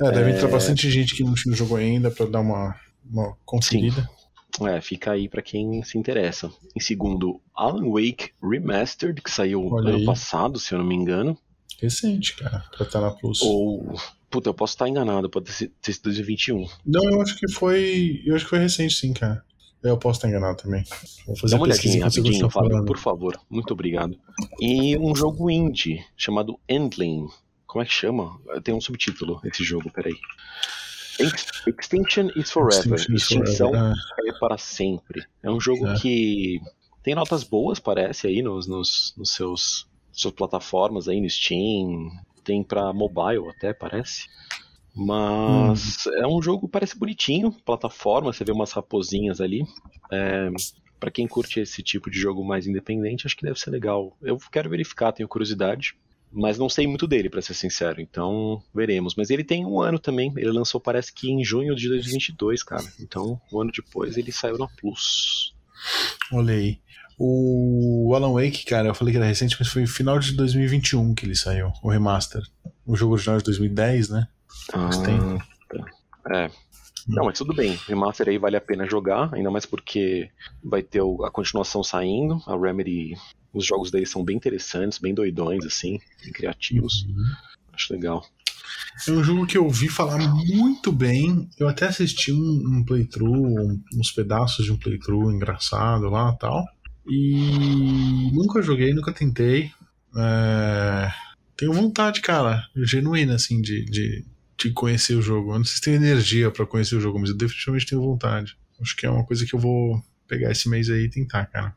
[0.00, 2.78] É, deve entrar bastante gente que não tinha jogo ainda para dar uma,
[3.10, 4.08] uma conferida.
[4.66, 6.50] É, fica aí para quem se interessa.
[6.76, 10.04] Em segundo, Alan Wake Remastered, que saiu Olha ano aí.
[10.04, 11.38] passado, se eu não me engano.
[11.80, 13.40] Recente, cara, pra estar na Plus.
[13.40, 13.94] Ou.
[14.28, 16.66] Puta, eu posso estar enganado, pode ter sido 2021.
[16.84, 18.22] Não, eu acho que foi.
[18.24, 19.42] Eu acho que foi recente, sim, cara.
[19.82, 20.84] Eu posso estar enganado também.
[21.26, 22.86] Vou fazer Dá uma olhadinha rapidinho, Fábio, falando.
[22.86, 23.40] por favor.
[23.48, 24.18] Muito obrigado.
[24.60, 27.26] E um jogo indie chamado Endling.
[27.66, 28.38] Como é que chama?
[28.62, 30.14] Tem um subtítulo esse jogo, peraí.
[31.18, 32.94] Ex- Extinction is Forever.
[32.94, 33.94] Extinction is Extinção Forever,
[34.26, 35.24] é para sempre.
[35.42, 35.94] É um jogo É.
[35.98, 36.60] que
[37.02, 42.10] tem notas boas, parece, aí nos, nos, nos seus suas plataformas aí no Steam.
[42.44, 44.24] Tem pra mobile até, parece.
[45.02, 49.62] Mas é um jogo parece bonitinho, plataforma, você vê umas raposinhas ali.
[50.12, 50.50] É,
[50.98, 54.14] para quem curte esse tipo de jogo mais independente, acho que deve ser legal.
[54.20, 55.96] Eu quero verificar, tenho curiosidade.
[56.32, 58.00] Mas não sei muito dele, pra ser sincero.
[58.00, 59.16] Então, veremos.
[59.16, 60.32] Mas ele tem um ano também.
[60.36, 62.84] Ele lançou, parece que em junho de 2022, cara.
[63.00, 65.54] Então, um ano depois, ele saiu na Plus.
[66.30, 66.78] Olha aí.
[67.18, 71.26] O Alan Wake, cara, eu falei que era recente, mas foi final de 2021 que
[71.26, 72.42] ele saiu, o remaster.
[72.86, 74.28] O jogo original é de 2010, né?
[74.72, 75.42] Ah, tempo.
[76.32, 76.50] É.
[77.08, 77.78] Não, mas tudo bem.
[77.88, 80.30] Remaster aí vale a pena jogar, ainda mais porque
[80.62, 82.40] vai ter a continuação saindo.
[82.46, 83.14] A Remedy,
[83.52, 87.06] os jogos deles são bem interessantes, bem doidões, assim, bem criativos.
[87.72, 88.24] Acho legal.
[89.08, 91.48] É um jogo que eu ouvi falar muito bem.
[91.58, 96.38] Eu até assisti um, um playthrough, um- uns pedaços de um playthrough engraçado lá e
[96.38, 96.64] tal.
[97.08, 99.70] E nunca joguei, nunca tentei.
[100.16, 101.10] É,
[101.56, 104.24] Tenho vontade, cara, genuína, assim, de, de,
[104.60, 105.52] de conhecer o jogo.
[105.54, 108.56] Eu não sei se tenho energia pra conhecer o jogo, mas eu definitivamente tenho vontade.
[108.80, 111.74] Acho que é uma coisa que eu vou pegar esse mês aí e tentar, cara.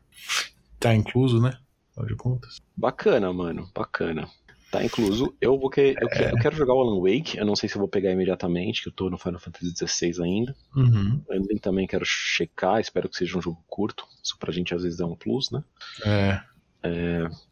[0.78, 1.56] Tá incluso, né?
[1.92, 2.60] Afinal de contas.
[2.76, 4.28] Bacana, mano, bacana.
[4.70, 5.32] Tá incluso.
[5.40, 7.38] Eu vou que, eu, que- eu quero jogar o Alan Wake.
[7.38, 10.20] Eu não sei se eu vou pegar imediatamente, que eu tô no Final Fantasy XVI
[10.22, 10.54] ainda.
[10.74, 11.22] Uhum.
[11.28, 14.04] Eu também quero checar, espero que seja um jogo curto.
[14.22, 15.62] Isso pra gente às vezes é um plus, né?
[16.04, 16.40] É.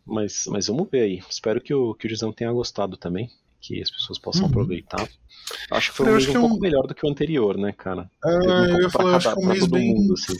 [0.04, 1.22] Mas, mas vamos ver aí.
[1.30, 3.30] Espero que o, que o Dizão tenha gostado também.
[3.62, 4.48] Que as pessoas possam Uhum.
[4.50, 5.08] aproveitar.
[5.70, 7.08] Acho que foi um Eu mês acho um é pouco um- melhor do que o
[7.10, 8.10] anterior, né, cara?
[8.20, 9.94] Teve um eu ia falar, acho que é um mês bem.
[9.94, 10.36] mundo, assim.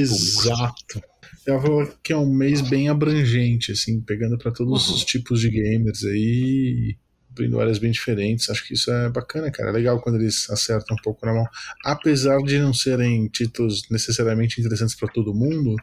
[0.00, 1.02] Exato.
[1.46, 4.94] Eu vou que é um mês bem abrangente, assim, pegando pra todos Uhum.
[4.96, 6.96] os tipos de gamers aí,
[7.30, 8.50] abrindo áreas bem diferentes.
[8.50, 9.70] Acho que isso é bacana, cara.
[9.70, 11.46] É legal quando eles acertam um pouco na mão.
[11.84, 15.74] Apesar de não serem títulos necessariamente interessantes pra todo mundo,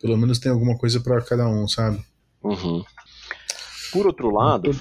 [0.00, 2.02] pelo menos tem alguma coisa pra cada um, sabe?
[2.44, 2.84] Uhum.
[3.92, 4.78] Por outro lado, Muito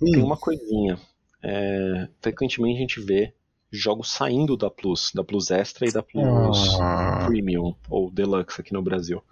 [0.00, 0.98] Fábio, tem Hum, uma coisinha.
[1.42, 3.32] É, frequentemente a gente vê
[3.70, 7.24] jogos saindo da Plus, da Plus Extra e da Plus Ah.
[7.24, 9.22] Premium, ou Deluxe aqui no Brasil.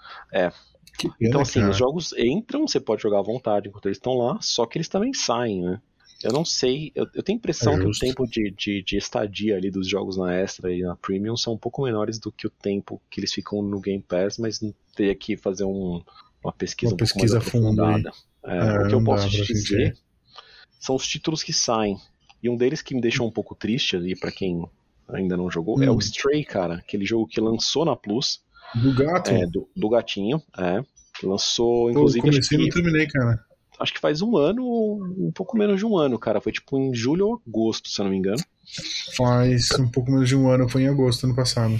[0.98, 1.68] que pena, Então, assim, cara.
[1.68, 4.88] os jogos entram, você pode jogar à vontade enquanto eles estão lá, só que eles
[4.88, 5.80] também saem, né?
[6.22, 8.96] Eu não sei, eu, eu tenho a impressão É que o tempo de, de, de
[8.96, 12.46] estadia ali dos jogos na Extra e na Premium são um pouco menores do que
[12.46, 14.58] o tempo que eles ficam no Game Pass, mas
[14.96, 16.02] teria que fazer um-
[16.42, 17.46] uma pesquisa Uma um pouco pesquisa mais aí.
[17.48, 18.10] aprofundada.
[18.44, 19.96] É, É, o que eu posso te dizer.
[20.78, 21.96] São os títulos que saem.
[22.42, 24.64] E um deles que me deixou um pouco triste ali, pra quem
[25.08, 25.96] ainda não jogou, é Hum.
[25.96, 26.74] o Stray, cara.
[26.74, 28.40] Aquele jogo que lançou na Plus,
[28.74, 29.30] Do gato?
[29.30, 30.82] é, do, do gatinho, é.
[31.22, 33.44] Lançou, Pô, inclusive, acho comecei e não que, terminei, cara.
[33.80, 34.62] acho que faz um ano,
[35.18, 36.40] um pouco menos de um ano, cara.
[36.40, 38.42] Foi tipo em julho ou agosto, se eu não me engano.
[39.16, 41.74] Faz um pouco menos de um ano, foi em agosto ano passado.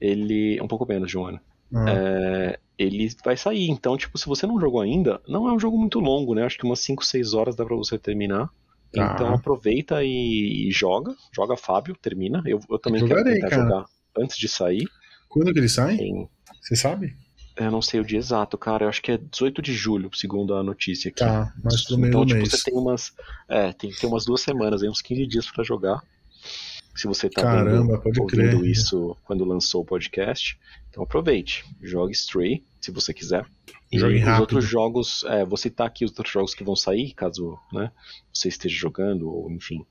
[0.00, 0.60] Ele.
[0.60, 1.38] Um pouco menos de um ano.
[1.74, 3.68] Ah, É, ele vai sair.
[3.70, 6.44] Então, tipo, se você não jogou ainda, não é um jogo muito longo, né?
[6.44, 8.48] Acho que umas 5, 6 horas dá pra você terminar.
[8.92, 9.12] Tá.
[9.14, 11.14] Então aproveita e, e joga.
[11.34, 12.42] Joga Fábio, termina.
[12.46, 13.62] Eu, eu também Jogarei, quero tentar cara.
[13.62, 13.84] jogar
[14.18, 14.86] antes de sair.
[15.28, 15.96] Quando que ele sai?
[15.96, 16.28] Tem-
[16.60, 17.16] Você sabe?
[17.56, 18.84] eu não sei o dia exato, cara.
[18.84, 21.18] Eu acho que é 18 de julho, segundo a notícia aqui.
[21.20, 22.50] Tá, mas pro meio então, do tipo, mês.
[22.50, 23.12] você tem umas.
[23.48, 26.02] É, tem que ter umas duas semanas, aí, uns 15 dias pra jogar.
[26.94, 28.64] Se você tá Caramba, vendo, ouvindo crer.
[28.66, 30.58] isso quando lançou o podcast.
[30.90, 31.64] Então aproveite.
[31.80, 33.46] Jogue Stray, se você quiser.
[33.90, 34.40] E Jogue os rápido.
[34.42, 37.90] outros jogos, é, vou citar aqui os outros jogos que vão sair, caso né,
[38.32, 39.84] você esteja jogando, ou enfim.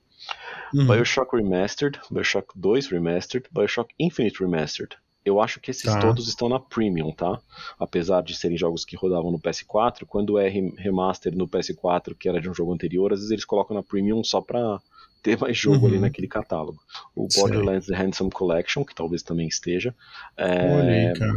[0.74, 0.86] Uhum.
[0.88, 4.96] Bioshock Remastered, Bioshock 2 Remastered, Bioshock Infinite Remastered.
[5.24, 6.00] Eu acho que esses Tá.
[6.00, 7.40] todos estão na Premium, tá?
[7.80, 12.28] Apesar de serem jogos que rodavam no PS4, quando é rem- remaster no PS4, que
[12.30, 14.80] era de um jogo anterior, às vezes eles colocam na Premium só pra
[15.22, 15.92] ter mais jogo Uhum.
[15.94, 16.80] ali naquele catálogo.
[17.16, 17.28] O.
[17.36, 19.94] Borderlands The Handsome Collection, que talvez também esteja.
[20.38, 21.34] É, Olha aí, cara.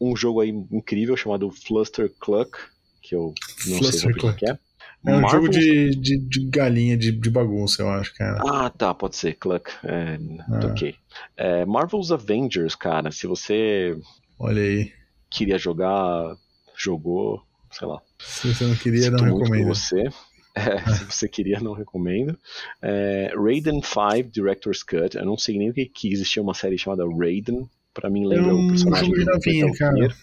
[0.00, 2.58] um jogo aí incrível chamado Fluster Cluck,
[3.02, 3.34] que eu
[3.66, 4.58] não Fluster sei o que é.
[5.06, 8.38] É um jogo de, de, de galinha, de, de bagunça, eu acho, cara.
[8.46, 9.70] Ah, tá, pode ser, Cluck.
[9.82, 10.66] É, Ah.
[10.66, 10.94] ok.
[11.38, 13.96] É, Marvel's Avengers, cara, se você
[14.38, 14.92] Olha aí.
[15.30, 16.36] Queria jogar,
[16.76, 18.02] jogou, sei lá.
[18.18, 19.68] Se você não queria, Sinto não recomendo.
[19.68, 20.04] você.
[20.54, 22.38] É, se você queria, não recomendo.
[22.82, 25.16] É, Raiden 5 Director's Cut.
[25.16, 27.68] Eu não sei nem o que, que existia uma série chamada Raiden.
[27.92, 30.14] Pra mim lembra Eu o personagem joguei do navinha, cara.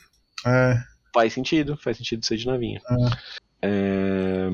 [0.46, 0.78] É,
[1.14, 2.82] Faz sentido, faz sentido ser de navinha.
[2.88, 3.18] Ah.
[3.60, 4.50] É,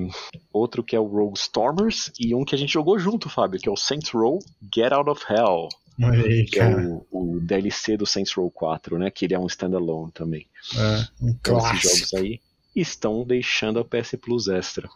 [0.52, 3.68] outro que é o Rogue Stormers e um que a gente jogou junto, Fábio, que
[3.68, 4.40] é o Saints Row
[4.74, 5.68] Get Out of Hell,
[6.02, 6.88] aí, que é cara.
[6.88, 9.12] o, o DLC do Saints Row 4, né?
[9.12, 10.48] Que ele é um standalone também.
[10.78, 12.40] É, um Então esses jogos aí
[12.74, 14.90] estão deixando a PS Plus Extra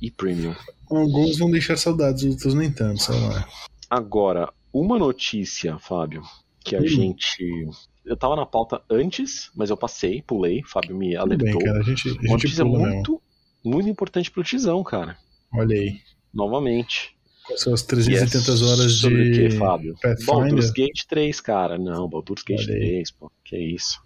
[0.00, 0.54] e Premium.
[0.90, 3.48] Alguns vão deixar saudades, outros nem tanto, sei lá.
[3.88, 6.22] Agora, uma notícia, Fábio,
[6.64, 6.86] que a Hum.
[6.86, 7.68] gente.
[8.04, 11.64] Eu tava na pauta antes, mas eu passei, pulei, Fábio me Tudo bem, alertou.
[11.64, 11.80] cara.
[11.80, 13.22] A gente, a Uma gente notícia pula muito,
[13.64, 15.16] muito importante pro Tizão, cara.
[15.54, 15.98] Olha aí.
[16.32, 17.14] Novamente.
[17.46, 19.94] Com suas E 300 é e tantas horas sobre o de que, Fábio?
[20.26, 21.78] Baldur's Gate 3, cara.
[21.78, 22.80] Não, Baldur's Gate Olha aí.
[22.80, 23.30] 3, pô.
[23.44, 24.00] Que isso.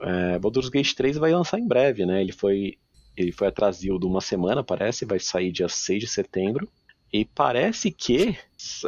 [0.00, 2.20] É, Baldur's Gate 3 vai lançar em breve, né?
[2.20, 2.76] Ele foi,
[3.22, 5.04] ele foi atrasado uma semana, parece.
[5.04, 6.68] Vai sair dia 6 de setembro.
[7.12, 8.36] E parece que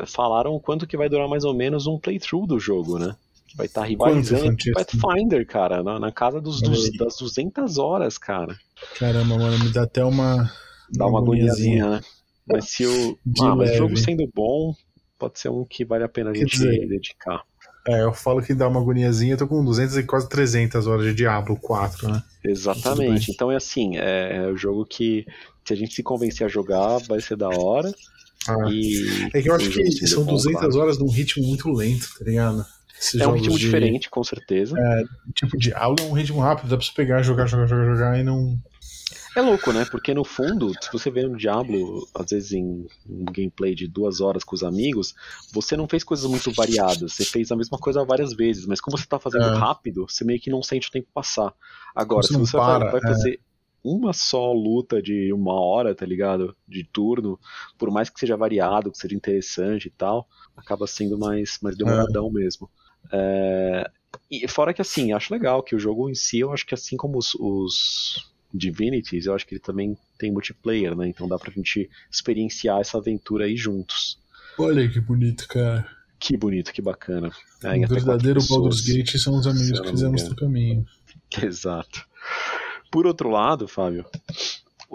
[0.07, 3.16] falaram quanto que vai durar mais ou menos um playthrough do jogo, né?
[3.49, 4.70] Que vai estar rivalizando com?
[4.72, 5.83] Pathfinder, cara.
[5.83, 8.57] Na, na casa dos, dos- das 200 horas, cara.
[8.99, 10.51] Caramba, mano, me dá até uma.
[10.93, 12.01] Dá uma agoniazinha, né?
[12.47, 14.74] Mas se o, ah, mas o jogo sendo bom,
[15.18, 17.43] pode ser um que vale a pena a gente dizer, dedicar.
[17.91, 21.05] É, eu falo que dá uma agoniazinha, eu tô com 200 e quase 300 horas
[21.07, 22.22] de Diablo 4, né?
[22.45, 23.30] Exatamente.
[23.30, 25.26] Então é assim, é, é o jogo que
[25.64, 27.93] se a gente se convencer a jogar, vai ser da hora.
[28.49, 30.78] Ah, E é que eu um acho que são bom, 200 claro.
[30.78, 32.64] horas num ritmo muito lento, tá ligado?
[32.99, 34.76] Esses É um ritmo de- diferente, com certeza.
[35.34, 38.22] Tipo, Diablo é um ritmo rápido, dá pra você pegar, jogar, jogar, jogar, jogar e
[38.22, 38.59] não.
[39.37, 39.85] É louco, né?
[39.85, 44.20] Porque no fundo, se você vê no Diablo, às vezes em um gameplay de duas
[44.20, 45.14] horas com os amigos,
[45.53, 47.12] você não fez coisas muito variadas.
[47.12, 49.55] Você fez a mesma coisa várias vezes, mas como você tá fazendo É.
[49.59, 51.55] rápido, você meio que não sente o tempo passar.
[51.95, 53.07] Agora, se você vai- para, vai é.
[53.07, 53.41] fazer
[53.85, 56.55] uma só luta de uma hora, tá ligado?
[56.68, 57.39] De turno,
[57.78, 62.31] por mais que seja variado, que seja interessante e tal, acaba sendo mais, mais demoradão
[62.31, 62.68] mesmo.
[63.12, 63.91] É,
[64.31, 66.97] E fora que assim, acho legal que o jogo em si, eu acho que assim
[66.97, 71.09] como os, os Divinities, eu acho que ele também tem multiplayer, né?
[71.09, 74.18] Então dá pra gente experienciar essa aventura aí juntos.
[74.59, 75.86] Olha que bonito, cara.
[76.18, 77.30] Que bonito, que bacana.
[77.62, 78.82] É, o verdadeiro Baldur's.
[78.82, 80.84] Gate são os amigos que fizemos no caminho.
[81.42, 82.07] Exato.
[82.90, 84.05] Por outro lado, Fábio,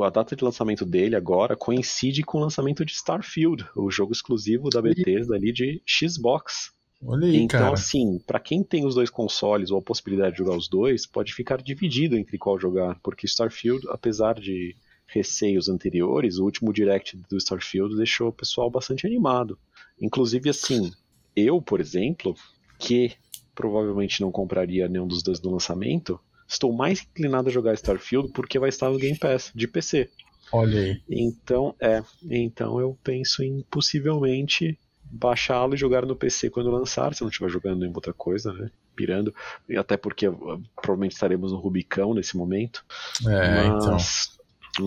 [0.03, 4.69] a data de lançamento dele agora coincide com o lançamento de Starfield, o jogo exclusivo
[4.69, 6.74] da Bethesda ali de Xbox.
[7.05, 7.73] Olha aí, Então, cara.
[7.73, 11.33] assim, pra quem tem os dois consoles ou a possibilidade de jogar os dois, pode
[11.33, 14.75] ficar dividido entre qual jogar, porque Starfield, apesar de
[15.07, 19.57] receios anteriores, o último direct do Starfield deixou o pessoal bastante animado.
[20.01, 20.91] Inclusive, assim,
[21.35, 22.35] eu, por exemplo,
[22.79, 23.13] que
[23.53, 28.59] provavelmente não compraria nenhum dos dois no lançamento, estou mais inclinado a jogar Starfield porque
[28.59, 30.09] vai estar no Game Pass de PC.
[30.51, 31.01] Olha aí.
[31.09, 34.77] Então, é, então eu penso em possivelmente
[35.15, 38.69] baixá-lo e jogar no PC quando lançar, se não estiver jogando nenhuma outra coisa, né?
[38.95, 39.33] Pirando,
[39.67, 42.83] e até porque uh, provavelmente estaremos no Rubicão nesse momento.
[43.27, 43.91] É, então.
[43.93, 44.29] mas,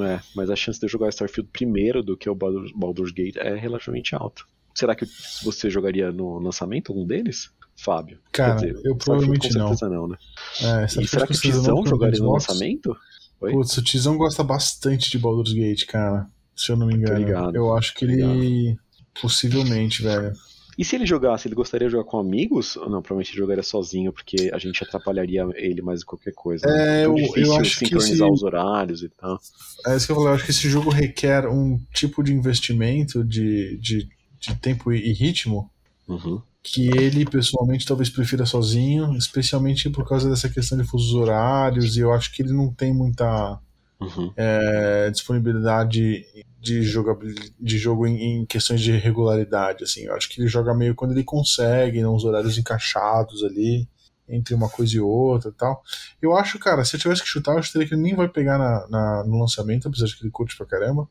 [0.03, 3.37] é, mas a chance de eu jogar Starfield primeiro do que o Baldur- Baldur's Gate
[3.37, 4.43] é relativamente alta.
[4.75, 5.05] Será que
[5.43, 8.19] você jogaria no lançamento algum deles, Fábio?
[8.33, 9.69] Cara, eu Starfield provavelmente com não.
[9.69, 10.17] certeza não, né?
[10.63, 12.97] É, E será que o Tizão jogaria no lançamento?
[13.41, 13.53] Oi?
[13.53, 16.27] Putz, o Tizão gosta bastante de Baldur's Gate, cara.
[16.57, 17.19] Se eu não me engano.
[17.19, 18.77] ligado, eu acho que ele.
[19.21, 20.33] Possivelmente, velho.
[20.77, 22.77] E se ele jogasse, ele gostaria de jogar com amigos?
[22.77, 26.33] Ou não, provavelmente ele jogaria sozinho, porque a gente atrapalharia ele mais do que qualquer
[26.35, 26.65] coisa.
[26.69, 27.03] né?
[27.03, 29.41] É, Muito eu- eu acho que sincronizar esse- os horários e tal.
[29.89, 33.25] É isso que eu falei, eu acho que esse jogo requer um tipo de investimento
[33.25, 34.09] de, de,
[34.39, 35.69] de tempo e, e ritmo
[36.07, 36.41] Uhum.
[36.63, 42.01] que ele pessoalmente talvez prefira sozinho, especialmente por causa dessa questão de fusos horários, e
[42.01, 43.59] eu acho que ele não tem muita
[44.01, 44.33] Uhum.
[44.37, 46.25] é, disponibilidade
[46.61, 49.85] de, jogabil- de jogo em, em questões de regularidade.
[49.85, 50.03] Assim.
[50.05, 53.89] Eu acho que ele joga meio quando ele consegue, nos horários encaixados ali,
[54.29, 55.83] entre uma coisa e outra e tal.
[56.21, 58.59] Eu acho, cara, se eu tivesse que chutar, eu chutaria que ele nem vai pegar
[58.59, 61.09] na, na- no lançamento, apesar de que ele curte pra caramba.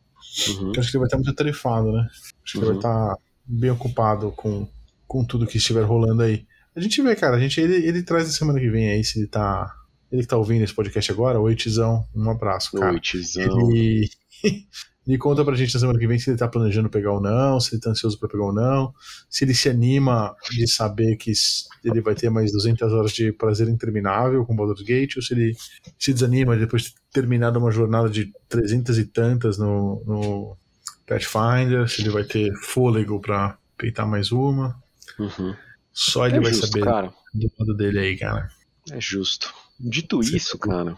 [0.50, 0.74] Uhum.
[0.76, 2.08] Eu acho que ele vai estar muito atarefado, né?
[2.44, 2.80] Acho que ele vai Uhum.
[2.80, 3.16] estar
[3.46, 4.68] bem ocupado com,
[5.08, 6.46] com tudo que estiver rolando aí.
[6.76, 9.18] A gente vê, cara, a gente, ele, ele traz na semana que vem aí, se
[9.20, 9.74] ele tá.
[10.12, 12.94] Ele que tá ouvindo esse podcast agora, oi Tizão, um abraço, cara.
[12.94, 13.72] Oi, tizão.
[13.72, 14.08] Ele,
[15.08, 17.60] ele conta pra gente na semana que vem se ele tá planejando pegar ou não,
[17.60, 18.94] se ele tá ansioso pra pegar ou não,
[19.30, 21.32] se ele se anima de saber que
[21.84, 25.56] ele vai ter mais 200 horas de prazer interminável com Baldur's Gate, ou se ele
[25.98, 30.58] se desanima depois de ter terminado uma jornada de 300 e tantas no, no
[31.08, 34.78] Pathfinder, se ele vai ter fôlego pra peitar mais uma.
[35.18, 35.56] Uhum.
[35.94, 37.14] Só ele É vai justo, saber cara.
[37.34, 38.50] do lado dele aí, cara.
[38.92, 39.54] É justo.
[39.80, 40.98] Dito isso, cara,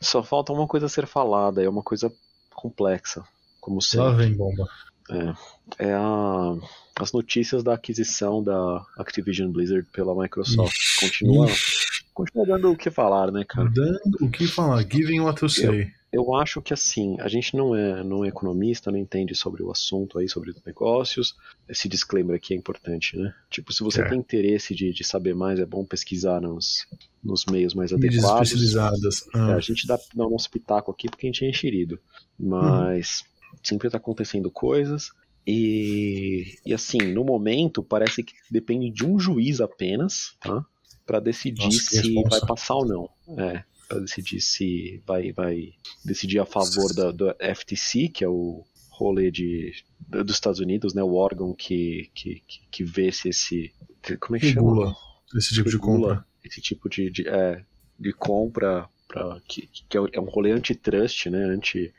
[0.00, 2.12] só falta uma coisa a ser falada, é uma coisa
[2.58, 3.24] complexa,
[3.60, 4.06] como sempre.
[4.06, 4.68] Lá vem bomba.
[5.10, 6.56] É, é a,
[7.00, 10.76] as notícias da aquisição da Activision Blizzard pela Microsoft.
[10.76, 11.97] Ixi, Continua, ixi.
[12.18, 13.70] Continua dando o que falar, né, cara?
[13.70, 15.90] Dando o que falar, giving what to say.
[16.10, 19.70] Eu acho que assim, a gente não é, não é economista, não entende sobre o
[19.70, 21.36] assunto aí, sobre os negócios.
[21.68, 23.34] Esse disclaimer aqui é importante, né?
[23.50, 24.08] Tipo, se você É.
[24.08, 26.86] tem interesse de, de saber mais, é bom pesquisar nos,
[27.22, 28.48] nos meios mais Mídias adequados.
[28.52, 29.26] especializadas.
[29.34, 32.00] É, Ah, a gente dá, dá o nosso pitaco aqui porque a gente é enxerido.
[32.38, 33.22] Mas
[33.62, 35.10] sempre tá acontecendo coisas.
[35.46, 40.64] E, e assim, no momento, parece que depende de um juiz apenas, tá?
[41.08, 42.28] Pra decidir Nossa, se responsa.
[42.28, 43.10] vai passar ou não.
[43.38, 45.72] É, pra decidir se vai, vai
[46.04, 49.72] decidir a favor da, do FTC, que é o rolê de,
[50.06, 51.02] dos Estados Unidos, né?
[51.02, 53.72] O órgão que, que, que, vê se esse.
[54.20, 54.68] Como é que chama?
[54.68, 54.96] regula
[55.34, 56.26] esse tipo de regula compra.
[56.44, 57.64] esse tipo de, de, é,
[57.98, 61.44] de compra pra, que, que é é um rolê antitrust, né?
[61.44, 61.92] Anti.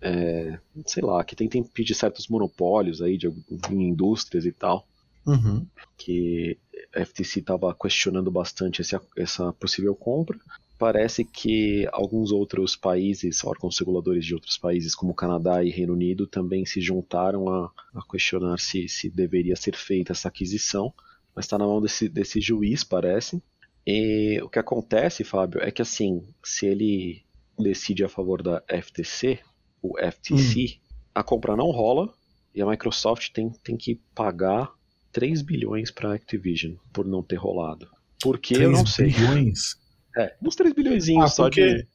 [0.00, 3.26] é, sei lá, que tenta impedir certos monopólios aí de,
[3.70, 4.88] em indústrias e tal.
[5.26, 5.66] Uhum.
[5.98, 6.58] Que
[6.94, 10.38] a FTC estava questionando bastante esse, essa possível compra.
[10.78, 16.26] Parece que alguns outros países, órgãos reguladores de outros países, como Canadá e Reino Unido,
[16.26, 20.92] também se juntaram a, a questionar se, se deveria ser feita essa aquisição.
[21.34, 23.42] Mas está na mão desse, desse juiz, parece.
[23.86, 27.22] E o que acontece, Fábio, é que assim, se ele
[27.58, 29.38] decide a favor da FTC,
[29.80, 30.78] o FTC,
[31.14, 32.12] a compra não rola
[32.54, 34.72] e a Microsoft tem, tem que pagar
[35.14, 37.86] 3 bilhões para a Activision por não ter rolado.
[38.20, 39.12] Por que eu não sei.
[39.12, 39.76] bilhões?
[40.16, 41.86] É, uns 3 bilhões Ah, só porque de.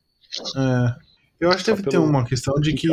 [0.57, 0.95] É,
[1.39, 2.87] eu acho que deve ter uma questão de que.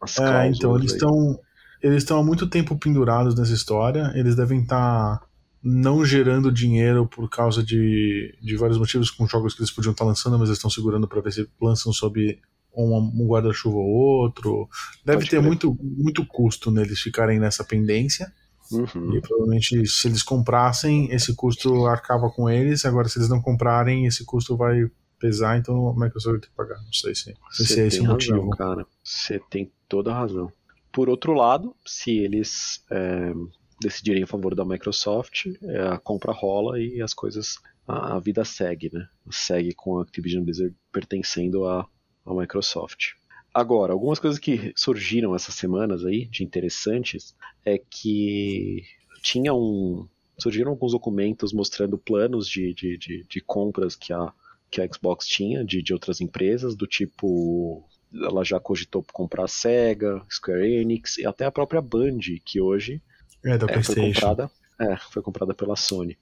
[0.00, 1.40] As É, então, eles estão.
[1.82, 4.12] Eles estão há muito tempo pendurados nessa história.
[4.14, 5.20] Eles devem estar
[5.62, 10.04] não gerando dinheiro por causa de, de vários motivos com jogos que eles podiam estar
[10.04, 12.38] lançando, mas eles estão segurando para ver se lançam sob
[12.74, 14.68] um, um guarda-chuva ou outro.
[15.04, 15.46] Deve Pode ter crer.
[15.46, 18.32] muito, muito custo neles ficarem nessa pendência.
[18.70, 19.16] Uhum.
[19.16, 22.84] E provavelmente, se eles comprassem, esse custo arcava com eles.
[22.84, 26.54] Agora, se eles não comprarem, esse custo vai pesar, então a Microsoft vai ter que
[26.54, 26.82] pagar.
[26.82, 28.50] Não sei se, se é esse o razão, motivo.
[28.50, 28.86] cara.
[29.04, 30.50] Você tem toda a razão.
[30.92, 33.32] Por outro lado, se eles é,
[33.80, 37.56] decidirem a favor da Microsoft, é, a compra rola e as coisas.
[37.86, 39.06] A, a vida segue, né?
[39.30, 41.86] Segue com a Activision Blizzard pertencendo à,
[42.24, 43.12] à Microsoft.
[43.52, 48.82] Agora, algumas coisas que surgiram essas semanas aí, de interessantes, é que
[49.22, 50.08] tinha um.
[50.38, 54.32] Surgiram alguns documentos mostrando planos de, de, de, de compras que a,
[54.70, 57.84] que a Xbox tinha de, de outras empresas, do tipo.
[58.12, 63.00] Ela já cogitou comprar a Sega, Square Enix e até a própria Band, que hoje
[63.44, 64.50] É, é, foi comprada.
[64.78, 66.18] É, foi comprada pela Sony.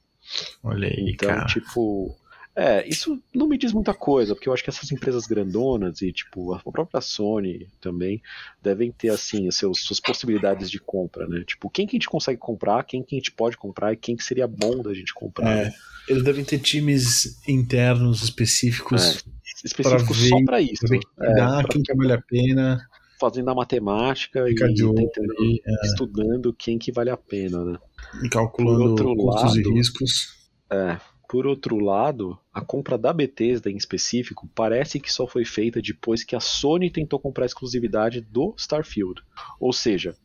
[0.62, 1.46] Olha aí, Então, cara.
[1.46, 2.16] tipo.
[2.60, 6.12] É, isso não me diz muita coisa, porque eu acho que essas empresas grandonas e,
[6.12, 8.20] tipo, a própria Sony também
[8.60, 11.44] devem ter, assim, as seus, suas possibilidades de compra, né?
[11.46, 14.16] Tipo, quem que a gente consegue comprar, quem que a gente pode comprar e quem
[14.16, 15.48] que seria bom da gente comprar.
[15.56, 15.72] É,
[16.08, 19.22] eles devem ter times internos específicos
[19.64, 20.80] Específico ver- só pra isso.
[20.80, 22.88] pra ver quem É, pra- quem que vale a pena,
[23.20, 24.54] fazendo a matemática e
[24.94, 27.78] tentando, aí, é, estudando quem que vale a pena, né?
[28.24, 30.28] e calculando outro custos lado- e riscos.
[30.72, 30.96] É.
[31.28, 36.24] Por outro lado, a compra da Bethesda em específico parece que só foi feita depois
[36.24, 39.22] que a Sony tentou comprar a exclusividade do Starfield.
[39.60, 40.16] Ou seja,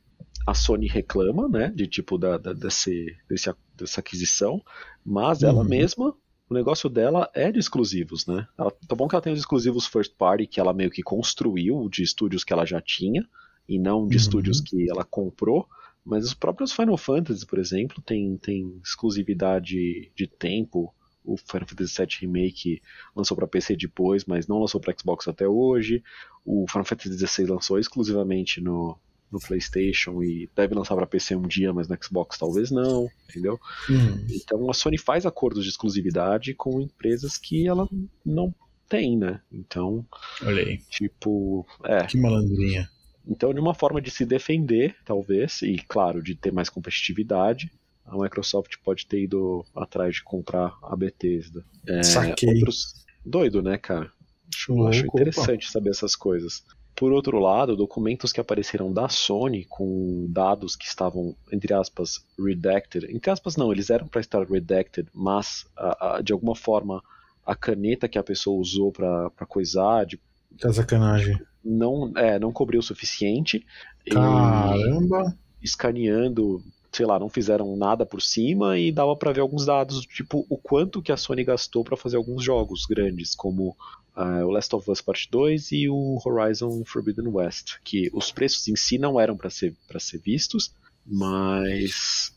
[0.48, 4.62] a Sony reclama, né, de tipo da, da- desse, desse- dessa aquisição,
[5.06, 5.68] mas ela Uhum.
[5.68, 6.16] mesma,
[6.50, 8.48] o negócio dela é de exclusivos, né?
[8.58, 11.90] Ela, tá bom que ela tem os exclusivos first party que ela meio que construiu
[11.90, 13.28] de estúdios que ela já tinha
[13.68, 14.22] e não de Uhum.
[14.22, 15.68] estúdios que ela comprou.
[16.06, 20.94] Mas os próprios Final Fantasy, por exemplo, tem, tem exclusividade de tempo.
[21.24, 22.82] O Final Fantasy VII Remake
[23.16, 26.04] lançou para PC depois, mas não lançou para Xbox até hoje.
[26.46, 28.98] O Final Fantasy XVI lançou exclusivamente no,
[29.32, 33.60] no PlayStation e deve lançar para PC um dia, mas no Xbox talvez não, entendeu?
[33.90, 37.88] Hum, Então a Sony faz acordos de exclusividade com empresas que ela
[38.26, 38.54] não
[38.88, 39.42] tem, né?
[39.52, 40.06] Então,
[40.44, 42.90] olha aí, tipo, é, que malandrinha.
[43.28, 47.72] Então, de uma forma de se defender, talvez, e claro, de ter mais competitividade,
[48.06, 51.64] a Microsoft pode ter ido atrás de comprar a Bethesda.
[51.88, 52.50] É, Saquei.
[52.56, 54.12] outros- Doido, né, cara?
[54.54, 56.64] Acho, acho interessante saber essas coisas.
[56.96, 63.06] Por outro lado, documentos que apareceram da Sony com dados que estavam, entre aspas, redacted.
[63.10, 67.02] Entre aspas, não, eles eram para estar redacted, mas a- a- de alguma forma
[67.46, 70.20] a caneta que a pessoa usou para coisar de-
[70.60, 71.40] Tá sacanagem.
[71.64, 73.66] Não, é, não cobriu o suficiente.
[74.06, 75.36] E Caramba.
[75.62, 76.64] escaneando
[76.96, 80.58] sei lá, não fizeram nada por cima e dava para ver alguns dados, tipo o
[80.58, 83.76] quanto que a Sony gastou para fazer alguns jogos grandes, como
[84.16, 88.68] uh, o Last of Us Part 2 e o Horizon Forbidden West, que os preços
[88.68, 90.72] em si não eram para ser, pra ser vistos,
[91.06, 92.32] mas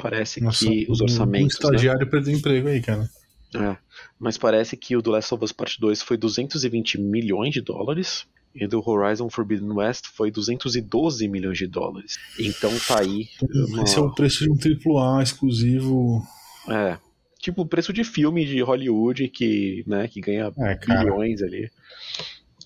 [0.00, 1.56] parece Nossa, que os orçamentos.
[1.56, 2.10] Um estagiário né?
[2.10, 3.08] perdeu emprego aí, cara.
[3.54, 3.76] É,
[4.18, 8.26] mas parece que o do Last of Us Part 2 foi 220 milhões de dólares
[8.54, 12.18] e do Horizon Forbidden West foi 212 milhões de dólares.
[12.38, 13.28] Então tá aí.
[13.68, 13.82] Uma...
[13.84, 16.22] Esse é o preço de um AAA exclusivo.
[16.68, 16.98] É.
[17.38, 21.70] Tipo o preço de filme de Hollywood que, né, que ganha é, bilhões ali.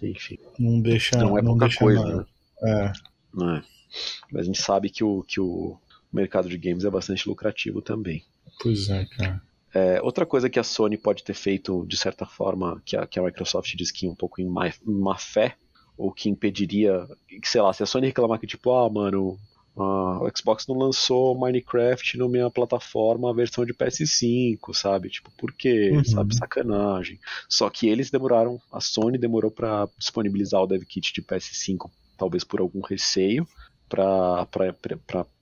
[0.02, 0.38] Enfim.
[0.58, 1.16] Não deixa.
[1.16, 2.16] Não é não pouca coisa, nada.
[2.16, 2.26] né?
[2.62, 2.92] É.
[3.42, 3.62] É.
[4.30, 5.78] Mas a gente sabe que o, que o
[6.12, 8.24] mercado de games é bastante lucrativo também.
[8.60, 9.42] Pois é, cara.
[9.74, 13.18] É, outra coisa que a Sony pode ter feito, de certa forma, que a, que
[13.18, 15.54] a Microsoft diz que um pouco em má, em má fé,
[15.96, 19.38] ou que impediria, que, sei lá, se a Sony reclamar que tipo, ah, mano,
[19.76, 25.10] Uh, o Xbox não lançou Minecraft na minha plataforma a versão de PS5, sabe?
[25.10, 25.90] Tipo, por quê?
[25.92, 26.02] Uhum.
[26.02, 26.34] Sabe?
[26.34, 27.20] Sacanagem.
[27.46, 32.42] Só que eles demoraram, a Sony demorou para disponibilizar o dev kit de PS5, talvez
[32.42, 33.46] por algum receio,
[33.86, 34.46] para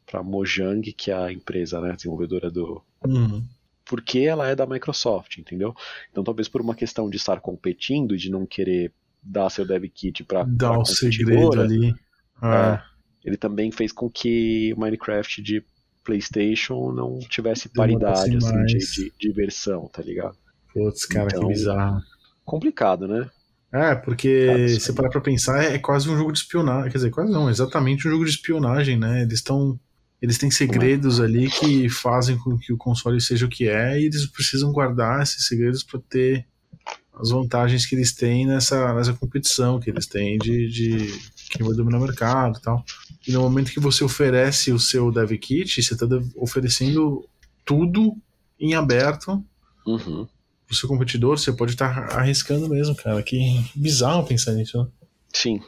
[0.06, 2.82] para Mojang, que é a empresa, né, desenvolvedora do.
[3.06, 3.42] Uhum.
[3.84, 5.76] Porque ela é da Microsoft, entendeu?
[6.10, 8.92] Então talvez por uma questão de estar competindo e de não querer
[9.24, 11.94] dar seu dev kit para dar o segredo ali.
[12.42, 12.80] É,
[13.24, 15.64] ele também fez com que o Minecraft de
[16.04, 20.36] PlayStation não tivesse paridade assim, de, de, de, versão, tá ligado?
[20.72, 22.00] Putz, cara, então, que bizarro.
[22.44, 23.30] Complicado, né?
[23.72, 26.92] É, porque se parar pra pensar, é quase um jogo de espionagem.
[26.92, 29.22] Quer dizer, quase não, exatamente um jogo de espionagem, né?
[29.22, 29.80] Eles estão
[30.24, 34.06] eles têm segredos ali que fazem com que o console seja o que é e
[34.06, 36.46] eles precisam guardar esses segredos para ter
[37.18, 41.18] as vantagens que eles têm nessa, nessa competição que eles têm de, de
[41.50, 42.84] quem vai dominar o mercado e tal.
[43.26, 47.28] E no momento que você oferece o seu dev kit, você está oferecendo
[47.64, 48.16] tudo
[48.58, 49.42] em aberto
[49.86, 50.26] uhum.
[50.66, 53.22] pro seu competidor, você pode estar tá arriscando mesmo, cara.
[53.22, 54.88] Que bizarro pensar nisso, né?
[55.32, 55.60] Sim.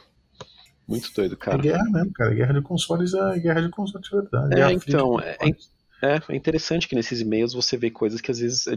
[0.87, 1.57] Muito doido, cara.
[1.57, 2.33] É guerra mesmo, cara.
[2.33, 4.59] Guerra de consoles é guerra de consoles de verdade.
[4.59, 5.37] É, então, é,
[6.01, 8.75] é, é, interessante que nesses e-mails você vê coisas que às vezes é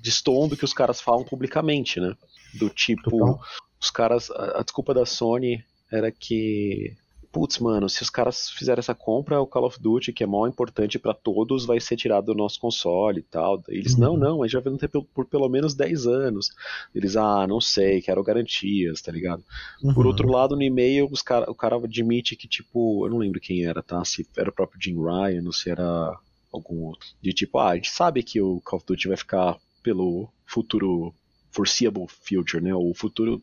[0.00, 2.14] destoam do que os caras falam publicamente, né?
[2.54, 3.40] Do tipo, Total.
[3.80, 4.30] os caras.
[4.30, 6.96] A, a desculpa da Sony era que
[7.32, 10.46] putz, mano, se os caras fizerem essa compra, o Call of Duty, que é mó
[10.46, 13.64] importante para todos, vai ser tirado do nosso console e tal.
[13.68, 14.00] Eles, uhum.
[14.00, 16.50] não, não, a gente já vai ter por, por, pelo menos 10 anos.
[16.94, 19.42] Eles, ah, não sei, quero garantias, tá ligado?
[19.82, 19.94] Uhum.
[19.94, 23.40] Por outro lado, no e-mail, os cara, o cara admite que, tipo, eu não lembro
[23.40, 24.04] quem era, tá?
[24.04, 26.14] Se era o próprio Jim Ryan, ou se era
[26.52, 27.08] algum outro.
[27.20, 31.14] De tipo, ah, a gente sabe que o Call of Duty vai ficar pelo futuro
[31.50, 32.74] foreseeable future, né?
[32.74, 33.42] O futuro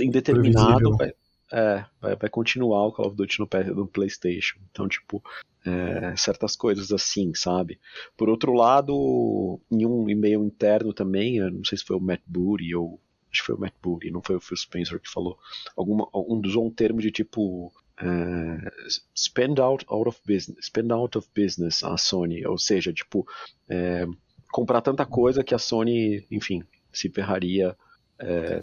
[0.00, 1.12] indeterminado vai,
[1.52, 4.58] é, vai, vai continuar o Call of Duty no, no PlayStation.
[4.70, 5.22] Então, tipo,
[5.64, 7.80] é, certas coisas assim, sabe?
[8.16, 12.74] Por outro lado, em um e-mail interno também, não sei se foi o Matt Booty
[12.74, 13.00] ou.
[13.32, 15.36] Acho que foi o Matt Booty, não foi o Phil Spencer que falou.
[15.76, 17.72] Alguma, um, usou um termo de tipo.
[17.98, 18.70] É,
[19.16, 23.26] spend out, out of business spend out of business a Sony ou seja tipo
[23.70, 24.06] é,
[24.52, 26.62] comprar tanta coisa que a Sony enfim
[26.92, 27.74] se ferraria
[28.18, 28.60] é,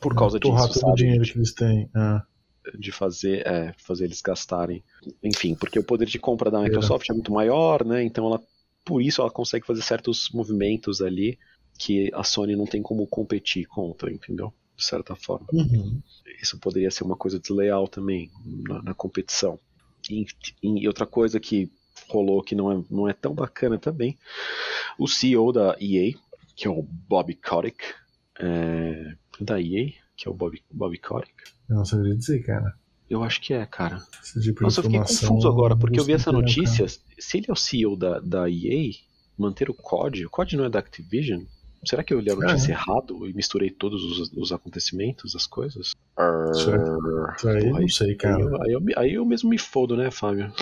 [0.00, 0.96] por causa disso, sabe?
[0.96, 1.90] dinheiro que eles têm.
[1.94, 2.22] É.
[2.76, 4.82] De fazer, é, fazer eles gastarem.
[5.22, 8.02] Enfim, porque o poder de compra da Microsoft é, é muito maior, né?
[8.02, 8.40] Então ela,
[8.84, 11.38] por isso ela consegue fazer certos movimentos ali
[11.78, 14.52] que a Sony não tem como competir contra, entendeu?
[14.76, 15.46] De certa forma.
[15.52, 16.02] Uhum.
[16.40, 18.30] Isso poderia ser uma coisa desleal também
[18.68, 19.58] na, na competição.
[20.10, 20.26] E,
[20.62, 21.70] e, outra coisa que
[22.08, 24.18] rolou que não é, não é tão bacana também,
[24.98, 26.14] o CEO da EA,
[26.54, 27.82] que é o Bobby Kotick,
[28.38, 31.34] é, da EA, que é o Bobby, Bobby Kotick.
[31.68, 32.74] Eu não sabia dizer, cara.
[33.08, 34.02] Eu acho que é, cara.
[34.42, 36.86] Tipo Nossa, eu fiquei confuso agora, porque eu vi essa notícia.
[36.88, 38.92] Se ele é o CEO da, da EA,
[39.38, 41.44] manter o COD, o COD não é da Activision?
[41.84, 42.74] Será que eu li a notícia é.
[42.74, 45.92] errado e misturei todos os, os acontecimentos, as coisas?
[47.36, 48.36] Isso aí, Pô, aí não sei, cara.
[48.36, 50.52] Aí eu, aí, eu, aí eu, mesmo me fodo, né, Fábio?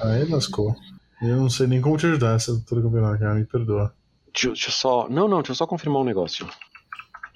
[0.00, 0.74] Aí lascou.
[1.20, 3.94] Eu não sei nem como te ajudar essa altura campeonato, cara, me perdoa.
[4.32, 5.08] Deixa, deixa eu só.
[5.08, 6.48] Não, não, deixa eu só confirmar um negócio.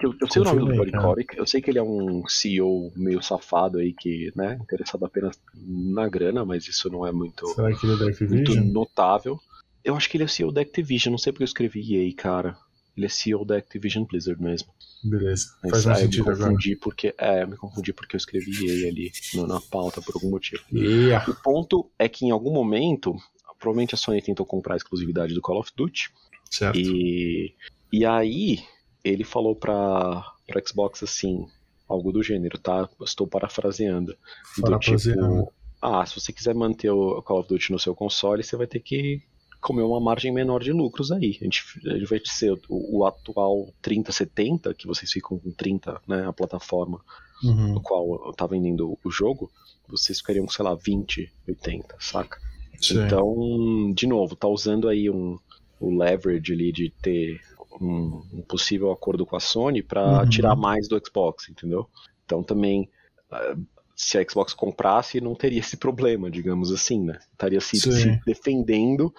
[0.00, 2.92] Eu, eu sei o nome do Body Kotick, eu sei que ele é um CEO
[2.94, 7.74] meio safado aí, que, né, interessado apenas na grana, mas isso não é muito, Será
[7.74, 9.40] que ele é muito notável.
[9.82, 12.58] Eu acho que ele é CEO da Activision, não sei porque eu escrevi EA, cara.
[12.96, 14.72] Ele é CEO da Activision Blizzard mesmo.
[15.04, 15.48] Beleza.
[15.62, 16.80] Mas, Faz mais sentido eu me confundi agora.
[16.82, 20.30] porque É, eu me confundi porque eu escrevi EA ali no, na pauta por algum
[20.30, 20.62] motivo.
[20.72, 21.30] Yeah.
[21.30, 23.14] O ponto é que em algum momento,
[23.58, 26.10] provavelmente a Sony tentou comprar a exclusividade do Call of Duty.
[26.50, 26.78] Certo.
[26.78, 27.54] E,
[27.92, 28.64] e aí
[29.04, 30.24] ele falou para
[30.66, 31.46] Xbox assim,
[31.88, 32.88] algo do gênero, tá?
[33.04, 34.16] Estou parafraseando.
[34.58, 38.56] Do tipo, ah, se você quiser manter o Call of Duty no seu console, você
[38.56, 39.22] vai ter que
[39.60, 41.36] comer uma margem menor de lucros aí.
[41.40, 46.26] A gente, ele vai ser o, o atual 3070, que vocês ficam com 30, né,
[46.26, 47.00] a plataforma
[47.44, 47.74] Uhum.
[47.74, 49.50] no qual tá vendendo o jogo,
[49.86, 52.38] vocês ficariam com, sei lá, 20, 80, saca?
[52.80, 52.98] Sim.
[53.04, 55.38] Então, de novo, tá usando aí um,
[55.78, 57.40] o leverage ali de ter
[57.80, 60.28] um, um possível acordo com a Sony para Uhum.
[60.28, 61.88] tirar mais do Xbox, entendeu?
[62.24, 62.88] Então também,
[63.30, 63.54] ah,
[63.96, 67.18] se a Xbox comprasse, não teria esse problema, digamos assim, né?
[67.32, 69.12] Estaria se, se defendendo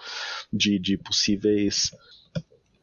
[0.52, 1.90] de, de possíveis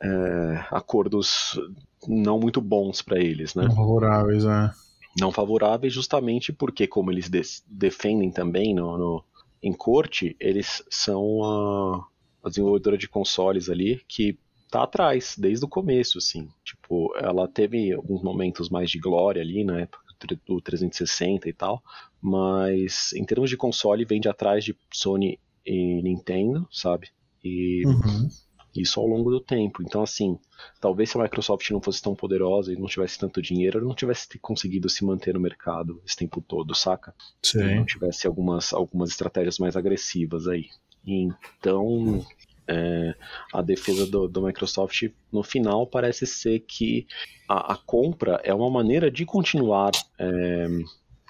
[0.01, 1.59] é, acordos
[2.07, 3.71] não muito bons para eles, né?
[3.73, 4.69] Favoráveis, é.
[5.17, 9.23] não favoráveis justamente porque, como eles des- defendem também no, no-
[9.63, 12.07] em corte, eles são a,
[12.43, 14.37] a desenvolvedora de consoles ali que
[14.69, 16.47] tá atrás desde o começo, assim.
[16.63, 21.49] Tipo, ela teve alguns momentos mais de glória ali na época do tre- do 360
[21.49, 21.81] e tal,
[22.21, 27.09] mas em termos de console vem de atrás de Sony e Nintendo, sabe?
[27.43, 28.29] E Uhum.
[28.75, 29.81] isso ao longo do tempo.
[29.81, 30.37] Então, assim,
[30.81, 33.95] talvez se a Microsoft não fosse tão poderosa e não tivesse tanto dinheiro, ela não
[33.95, 37.13] tivesse conseguido se manter no mercado esse tempo todo, saca?
[37.41, 37.75] Sim.
[37.75, 40.65] não tivesse algumas, algumas estratégias mais agressivas aí.
[41.07, 42.19] Então,
[42.67, 43.15] é,
[43.53, 47.05] a defesa do, do Microsoft, no final, parece ser que
[47.47, 50.67] a, a compra é uma maneira de continuar é,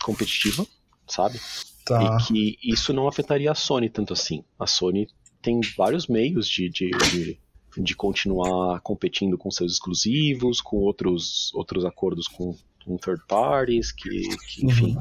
[0.03, 0.65] competitiva,
[1.07, 1.39] sabe?
[1.85, 2.01] Tá.
[2.01, 4.43] E que isso não afetaria a Sony tanto assim.
[4.59, 5.07] A Sony
[5.41, 7.39] tem vários meios de, de, de,
[7.77, 14.09] de continuar competindo com seus exclusivos, com outros, outros acordos com, com third parties, que,
[14.47, 14.97] que, enfim,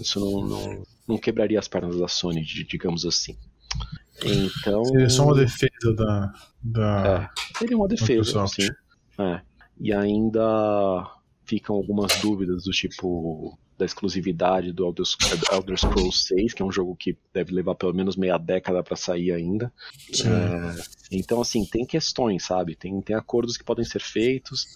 [0.00, 3.36] isso não, não, não quebraria as pernas da Sony, di- digamos assim.
[4.24, 4.84] Então.
[4.84, 6.32] Seria só uma defesa da.
[6.62, 7.30] da...
[7.34, 8.60] É, seria uma defesa, Microsoft.
[8.60, 8.68] sim.
[9.18, 9.40] É.
[9.78, 11.10] E ainda
[11.44, 15.04] ficam algumas dúvidas do tipo da exclusividade do Elder,
[15.52, 18.96] Elder Scrolls 6, que é um jogo que deve levar pelo menos meia década para
[18.96, 19.70] sair ainda.
[20.24, 20.82] É,
[21.12, 22.74] então, assim, tem questões, sabe?
[22.74, 24.66] Tem, tem acordos que podem ser feitos.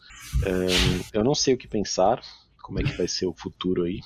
[0.44, 2.20] É, eu não sei o que pensar,
[2.62, 4.00] como é que vai ser o futuro aí.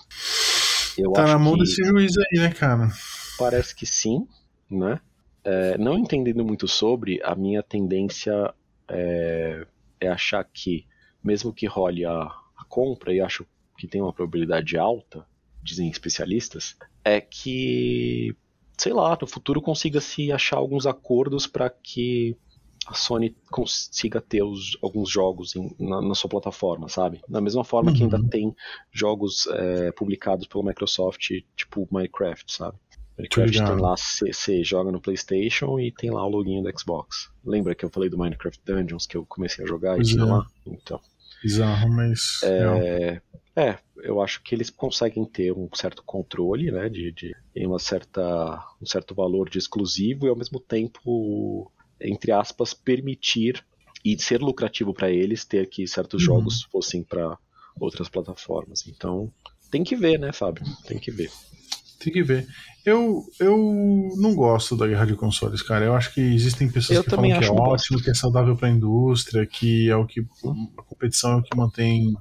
[0.97, 2.89] Eu Tá acho na mão que desse juiz aí, né, cara?
[3.36, 4.28] parece que sim,
[4.70, 5.01] né?
[5.45, 8.55] É, não entendendo muito sobre, a minha tendência
[8.89, 9.66] é,
[10.01, 10.87] é achar que,
[11.23, 13.47] mesmo que role a, a compra, e acho
[13.79, 15.27] que tem uma probabilidade alta,
[15.62, 18.35] dizem especialistas, é que,
[18.79, 22.37] sei lá, no futuro consiga se achar alguns acordos para que
[22.87, 27.21] a Sony consiga ter os, alguns jogos em- na, na sua plataforma, sabe?
[27.29, 28.29] Da mesma forma que ainda Uhum.
[28.29, 28.55] tem
[28.93, 32.79] jogos é, publicados pela Microsoft, tipo Minecraft, sabe?
[33.16, 37.28] Minecraft tem lá, você joga no PlayStation e tem lá o login do Xbox.
[37.45, 40.23] Lembra que eu falei do Minecraft Dungeons que eu comecei a jogar e Pois tinha
[40.23, 40.27] é.
[40.27, 40.45] lá?
[40.66, 41.01] Então,
[41.43, 42.41] Bizarro, mas.
[42.43, 43.20] é,
[43.57, 47.35] é, eu acho que eles conseguem ter um certo controle, né, de, de
[47.66, 51.70] uma certa, um certo valor de exclusivo e ao mesmo tempo,
[52.01, 53.65] entre aspas, permitir
[54.05, 56.35] e ser lucrativo para eles ter que certos Uhum.
[56.36, 57.39] jogos fossem para
[57.78, 58.86] outras plataformas.
[58.89, 59.32] Então,
[59.70, 60.65] tem que ver, né, Fábio?
[60.86, 61.31] Tem que ver.
[61.99, 62.47] Tem que ver.
[62.85, 63.57] Eu, eu
[64.16, 65.85] não gosto da guerra de consoles, cara.
[65.85, 68.69] Eu acho que existem pessoas Eu que falam que é ótimo, que é saudável pra
[68.69, 70.21] indústria, que é o que.
[70.79, 72.15] A competição é o que mantém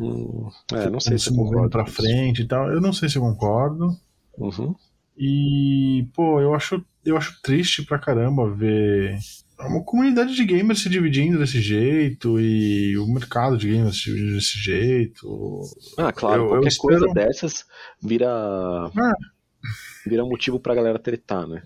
[0.00, 1.92] Hum, é, não sei se movendo isso.
[1.94, 2.70] frente e tal.
[2.70, 3.94] Eu não sei se eu concordo.
[4.38, 4.74] Uhum.
[5.16, 9.18] E, pô, eu acho, eu acho triste pra caramba ver
[9.68, 14.34] uma comunidade de gamers se dividindo desse jeito e o mercado de gamers se dividindo
[14.36, 15.60] desse jeito.
[15.96, 17.64] Ah, claro, Eu- eu qualquer espero- coisa dessas
[18.02, 19.12] vira Ah.
[20.06, 21.62] vira motivo pra galera tretar, né?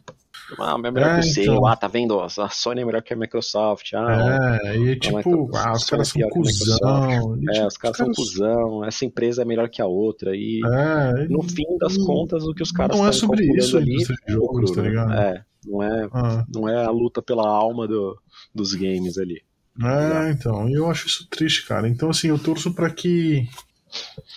[0.59, 1.67] Ah, é melhor É, que o seu, então.
[1.67, 2.21] ah, tá vendo?
[2.21, 5.91] A Sony é melhor que a Microsoft, ah, É, e tipo, Microsoft ah, os é
[5.91, 7.35] caras são a cuzão.
[7.35, 11.29] é, tipo, os caras são cuzão, essa empresa é melhor que a outra, e É,
[11.29, 13.97] no fim das não- contas o que os caras não é sobre isso a ali
[14.29, 14.89] é jogos, tá né?
[14.89, 15.13] ligado?
[15.15, 18.17] É, não é, ah, não é a luta pela alma do,
[18.55, 19.41] dos games ali.
[19.83, 21.89] é, então, eu acho isso triste, cara.
[21.89, 23.49] Então, assim, eu torço pra que.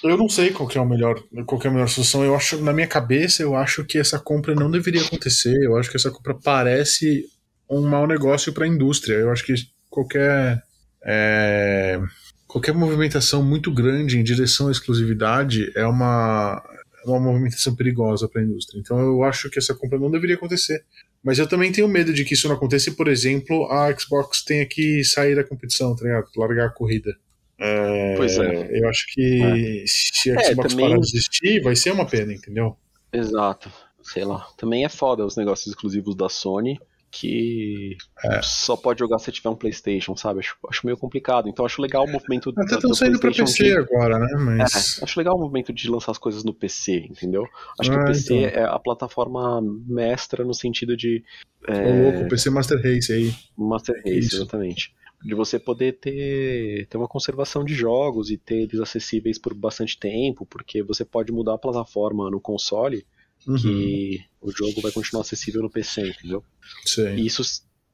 [0.03, 2.23] Eu não sei qual é o melhor, qual é a melhor solução.
[2.23, 5.57] Eu acho, na minha cabeça, eu acho que essa compra não deveria acontecer.
[5.63, 7.25] Eu acho que essa compra parece
[7.69, 9.15] um mau negócio para a indústria.
[9.15, 9.53] Eu acho que
[9.89, 10.61] qualquer
[11.03, 11.99] é,
[12.47, 16.61] qualquer movimentação muito grande em direção à exclusividade é uma
[17.05, 18.79] é uma movimentação perigosa para a indústria.
[18.79, 20.83] Então, eu acho que essa compra não deveria acontecer.
[21.23, 24.43] Mas eu também tenho medo de que isso não aconteça e, por exemplo, a Xbox
[24.43, 26.27] tenha que sair da competição, tá ligado?
[26.35, 27.15] Largar a corrida.
[27.59, 28.79] É, Pois é.
[28.79, 32.33] Eu acho que se a É, Xbox também- parar de existir, vai ser uma pena,
[32.33, 32.77] entendeu?
[33.11, 33.71] Exato,
[34.03, 34.47] sei lá.
[34.57, 36.79] Também é foda os negócios exclusivos da Sony,
[37.09, 38.41] que É.
[38.43, 40.39] só pode jogar se tiver um PlayStation, sabe?
[40.41, 41.47] Acho, acho meio complicado.
[41.49, 44.19] Então acho legal o movimento Até do- estão do saindo pra PlayStation PC de- agora,
[44.19, 44.27] né?
[44.33, 45.01] É, Mas.
[45.01, 47.43] acho legal o movimento de lançar as coisas no PC, entendeu?
[47.79, 48.61] Acho que Ah, o PC então.
[48.61, 51.23] é a plataforma mestra no sentido de
[51.67, 53.33] é, louco, o PC Master Race aí.
[53.57, 54.35] Master Race, Isso.
[54.35, 54.93] exatamente.
[55.27, 59.97] De você poder ter, ter uma conservação de jogos e ter eles acessíveis por bastante
[59.99, 63.05] tempo, porque você pode mudar a plataforma no console
[63.45, 63.55] Uhum.
[63.55, 66.43] que o jogo vai continuar acessível no PC, entendeu?
[66.85, 67.15] Sei.
[67.15, 67.43] E isso,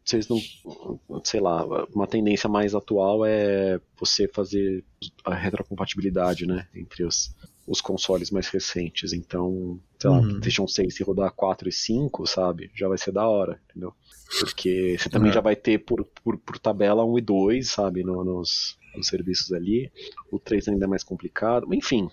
[0.03, 0.39] vocês não.
[1.23, 4.83] Sei lá, uma tendência mais atual é você fazer
[5.23, 6.67] a retrocompatibilidade, né?
[6.73, 7.35] Entre os,
[7.67, 9.13] os consoles mais recentes.
[9.13, 10.27] Então, sei lá, Uhum.
[10.29, 12.69] PlayStation 6 se rodar 4 e 5, sabe?
[12.75, 13.93] Já vai ser da hora, entendeu?
[14.39, 15.33] Porque você também É.
[15.33, 18.03] já vai ter por, por, por tabela 1 e 2, sabe?
[18.03, 19.91] No- nos, nos serviços ali.
[20.31, 21.73] O 3 ainda é mais complicado.
[21.73, 22.09] Enfim,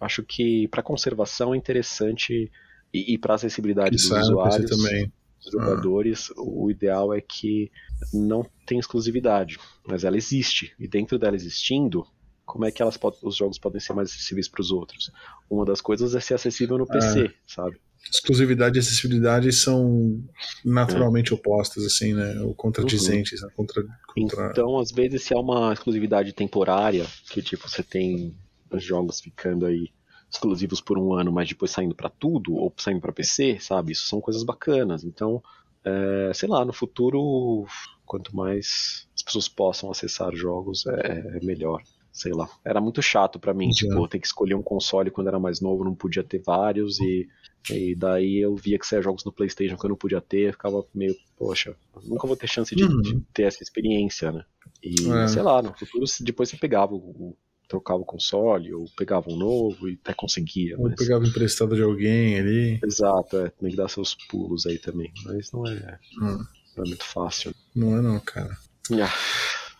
[0.00, 2.50] acho que para conservação é interessante.
[2.92, 5.12] E, e para acessibilidade Isso dos é, usuários também.
[5.42, 7.70] dos jogadores, o ideal é que
[8.14, 10.74] não tem exclusividade, mas ela existe.
[10.78, 12.06] E dentro dela existindo,
[12.48, 15.10] como é que elas pod- os jogos podem ser mais acessíveis para os outros?
[15.50, 17.78] Uma das coisas é ser acessível no PC, sabe?
[18.10, 20.24] Exclusividade e acessibilidade são
[20.64, 22.40] naturalmente opostas, assim, né?
[22.40, 23.48] Ou contradizentes, né?
[23.54, 23.84] Contra,
[24.14, 24.50] contra...
[24.50, 28.34] Então, às vezes, se é uma exclusividade temporária, que tipo você tem
[28.70, 29.90] os jogos ficando aí
[30.30, 33.92] exclusivos por um ano, mas depois saindo para tudo ou saindo para PC, sabe?
[33.92, 35.04] Isso são coisas bacanas.
[35.04, 35.42] Então,
[35.84, 37.66] é, sei lá, no futuro,
[38.06, 41.82] quanto mais as pessoas possam acessar jogos, é, é melhor.
[42.12, 42.48] Sei lá.
[42.64, 43.86] Era muito chato para mim, Exato.
[43.86, 47.28] tipo, ter que escolher um console quando era mais novo, não podia ter vários e
[47.70, 50.82] e daí eu via que saia jogos no PlayStation que eu não podia ter, ficava
[50.94, 53.02] meio, poxa, nunca vou ter chance de, Uhum.
[53.02, 54.42] de ter essa experiência, né?
[54.82, 55.28] E É.
[55.28, 57.36] sei lá, no futuro se- depois você pegava o, o-
[57.68, 61.82] trocava o console ou pegava um novo e até conseguia, Ou mas pegava emprestado de
[61.82, 62.80] alguém ali.
[62.82, 66.38] exato, é, tem que dar seus pulos aí também, mas não é, Hum.
[66.74, 67.54] não é muito fácil.
[67.76, 68.56] Não é não, cara.
[68.92, 69.12] Ah,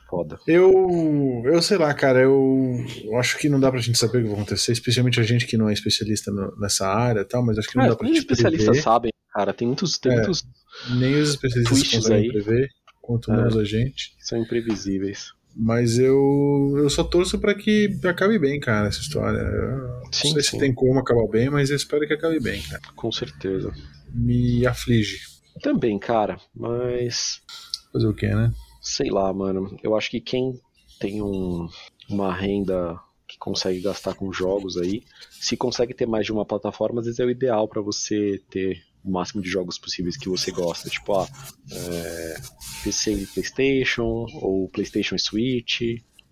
[0.09, 0.39] foda.
[0.47, 4.23] Eu, eu sei lá, cara, eu, eu acho que não dá pra gente saber o
[4.23, 7.45] que vai acontecer, especialmente a gente que não é especialista no- nessa área e tal,
[7.45, 8.83] mas acho que não Ah, dá pra nem os gente especialistas prever.
[8.83, 10.17] sabem, cara, tem muitos, tem É.
[10.17, 10.45] muitos
[10.99, 12.29] Nem os especialistas conseguem aí.
[12.29, 12.69] prever,
[13.03, 13.37] quanto É.
[13.37, 14.15] menos a gente.
[14.17, 15.33] que são imprevisíveis.
[15.61, 19.39] Mas eu, eu só torço pra que acabe bem, cara, essa história.
[19.39, 20.51] Eu não Sim, sei sim.
[20.51, 22.81] se tem como acabar bem, mas eu espero que acabe bem, cara.
[22.95, 23.73] Com certeza.
[24.15, 25.19] Me aflige.
[25.61, 27.41] Também, cara, mas
[27.93, 28.53] Fazer o quê, né?
[28.89, 29.77] Sei lá, mano.
[29.83, 30.61] Eu acho que quem
[30.99, 31.69] tem um-
[32.09, 37.01] uma renda que consegue gastar com jogos aí, se consegue ter mais de uma plataforma,
[37.01, 40.51] às vezes é o ideal pra você ter o máximo de jogos possíveis que você
[40.51, 40.89] gosta.
[40.89, 41.29] Tipo, ah,
[41.71, 42.35] é,
[42.83, 45.81] PC e PlayStation, ou PlayStation e Switch,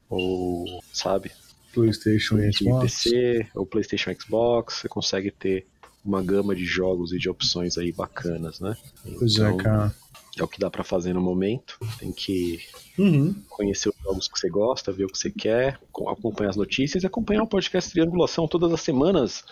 [0.08, 1.30] ou, sabe?
[1.72, 2.80] PlayStation e Xbox.
[3.04, 5.66] PC, ou PlayStation Xbox, você consegue ter
[6.04, 8.76] uma gama de jogos e de opções aí bacanas, né?
[9.18, 9.94] Pois é, Então, cara.
[10.40, 11.78] É o que dá pra fazer no momento.
[11.98, 12.58] Tem que
[12.98, 13.34] Uhum.
[13.48, 17.02] conhecer os jogos que você gosta, ver o que você quer, co- acompanhar as notícias
[17.02, 19.44] e acompanhar o podcast Triangulação todas as semanas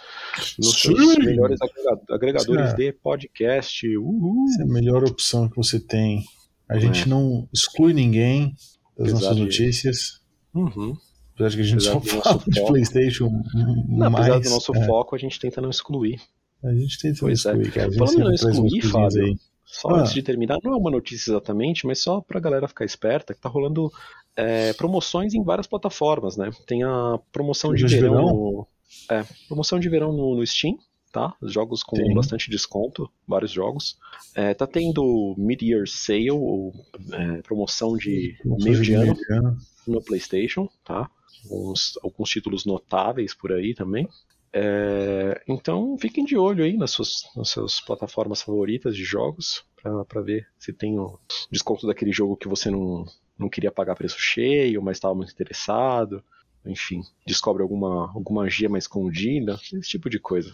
[0.58, 0.94] nos Sim.
[0.96, 2.76] seus melhores agrega- agregadores Sim.
[2.76, 3.96] de podcast.
[3.96, 4.46] Uhul!
[4.50, 6.24] Essa é a melhor opção que você tem.
[6.68, 7.06] A gente É.
[7.06, 8.54] não exclui ninguém
[8.96, 10.20] das Apesar nossas de- notícias.
[10.54, 10.96] Uhum.
[11.34, 12.72] Apesar de que a gente Apesar só fala de foco.
[12.72, 13.42] PlayStation.
[13.88, 16.20] Não, mais, apesar do nosso é, foco, a gente tenta não excluir.
[16.62, 17.50] A gente tenta Pois é.
[17.50, 17.92] excluir, cara.
[17.92, 19.36] Falando não excluir, Fábio, aí.
[19.80, 20.00] Só Ah.
[20.00, 23.40] antes de terminar, não é uma notícia exatamente, mas só pra galera ficar esperta, que
[23.40, 23.90] tá rolando
[24.36, 26.50] é, promoções em várias plataformas, né?
[26.66, 28.26] Tem a promoção de de verão, verão?
[28.28, 28.68] no.
[29.10, 30.76] É, promoção de verão no, no Steam,
[31.12, 31.34] tá?
[31.42, 32.14] Jogos com Tem.
[32.14, 33.98] bastante desconto, vários jogos.
[34.34, 36.72] É, tá tendo Mid-Year Sale, ou
[37.12, 39.58] é, promoção de Promoção meio de ano ano.
[39.86, 41.10] no PlayStation, tá?
[41.50, 44.08] Alguns, alguns títulos notáveis por aí também.
[44.56, 49.64] É, então fiquem de olho aí nas suas, nas suas plataformas favoritas de jogos
[50.08, 51.18] para ver se tem o
[51.50, 53.04] desconto daquele jogo que você não,
[53.36, 56.22] não queria pagar preço cheio, mas estava muito interessado.
[56.64, 60.50] Enfim, descobre alguma, alguma magia mais escondida, esse tipo de coisa.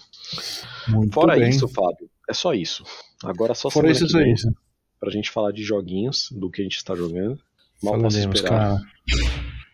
[0.88, 1.50] Muito Fora bem.
[1.50, 2.82] isso, Fábio, é só isso.
[3.22, 4.52] Agora só Fora isso, é vem isso.
[4.98, 7.38] pra gente falar de joguinhos, do que a gente está jogando.
[7.82, 8.58] Mal posso Falaremos, esperar.
[8.58, 8.82] cara.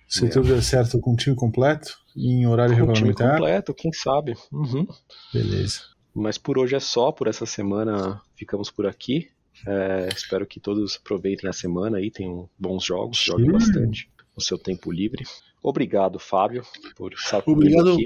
[0.08, 0.28] Se É.
[0.28, 3.74] tudo der certo com o time completo e em horário Com o time regulamentar, completo,
[3.74, 4.34] quem sabe.
[4.52, 4.86] Uhum.
[5.32, 5.80] beleza.
[6.14, 9.28] Mas por hoje é só, por essa semana ficamos por aqui.
[9.66, 13.52] É, espero que todos aproveitem a semana aí, tenham bons jogos, joguem Sim.
[13.52, 15.24] bastante no seu tempo livre.
[15.62, 16.62] Obrigado, Fábio,
[16.96, 17.94] por estar Obrigado.
[17.94, 18.04] aqui,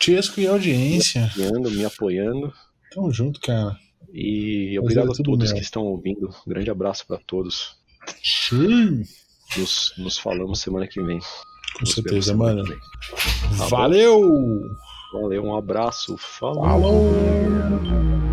[0.00, 1.22] Tiesco e audiência.
[1.36, 2.52] me apoiando, me apoiando.
[2.92, 3.76] Tamo junto, cara.
[4.12, 5.56] E obrigado é a todos meu.
[5.56, 6.28] que estão ouvindo.
[6.46, 7.76] Um grande abraço para todos.
[8.22, 9.02] Sim.
[9.56, 11.20] Nos, nos falamos semana que vem.
[11.74, 12.68] Com Nos certeza, semana mano.
[12.68, 12.76] Tá
[13.58, 13.68] bom?
[13.68, 14.76] Valeu!
[15.12, 16.16] Valeu, um abraço.
[16.18, 16.64] Falou.
[16.64, 18.27] Falou!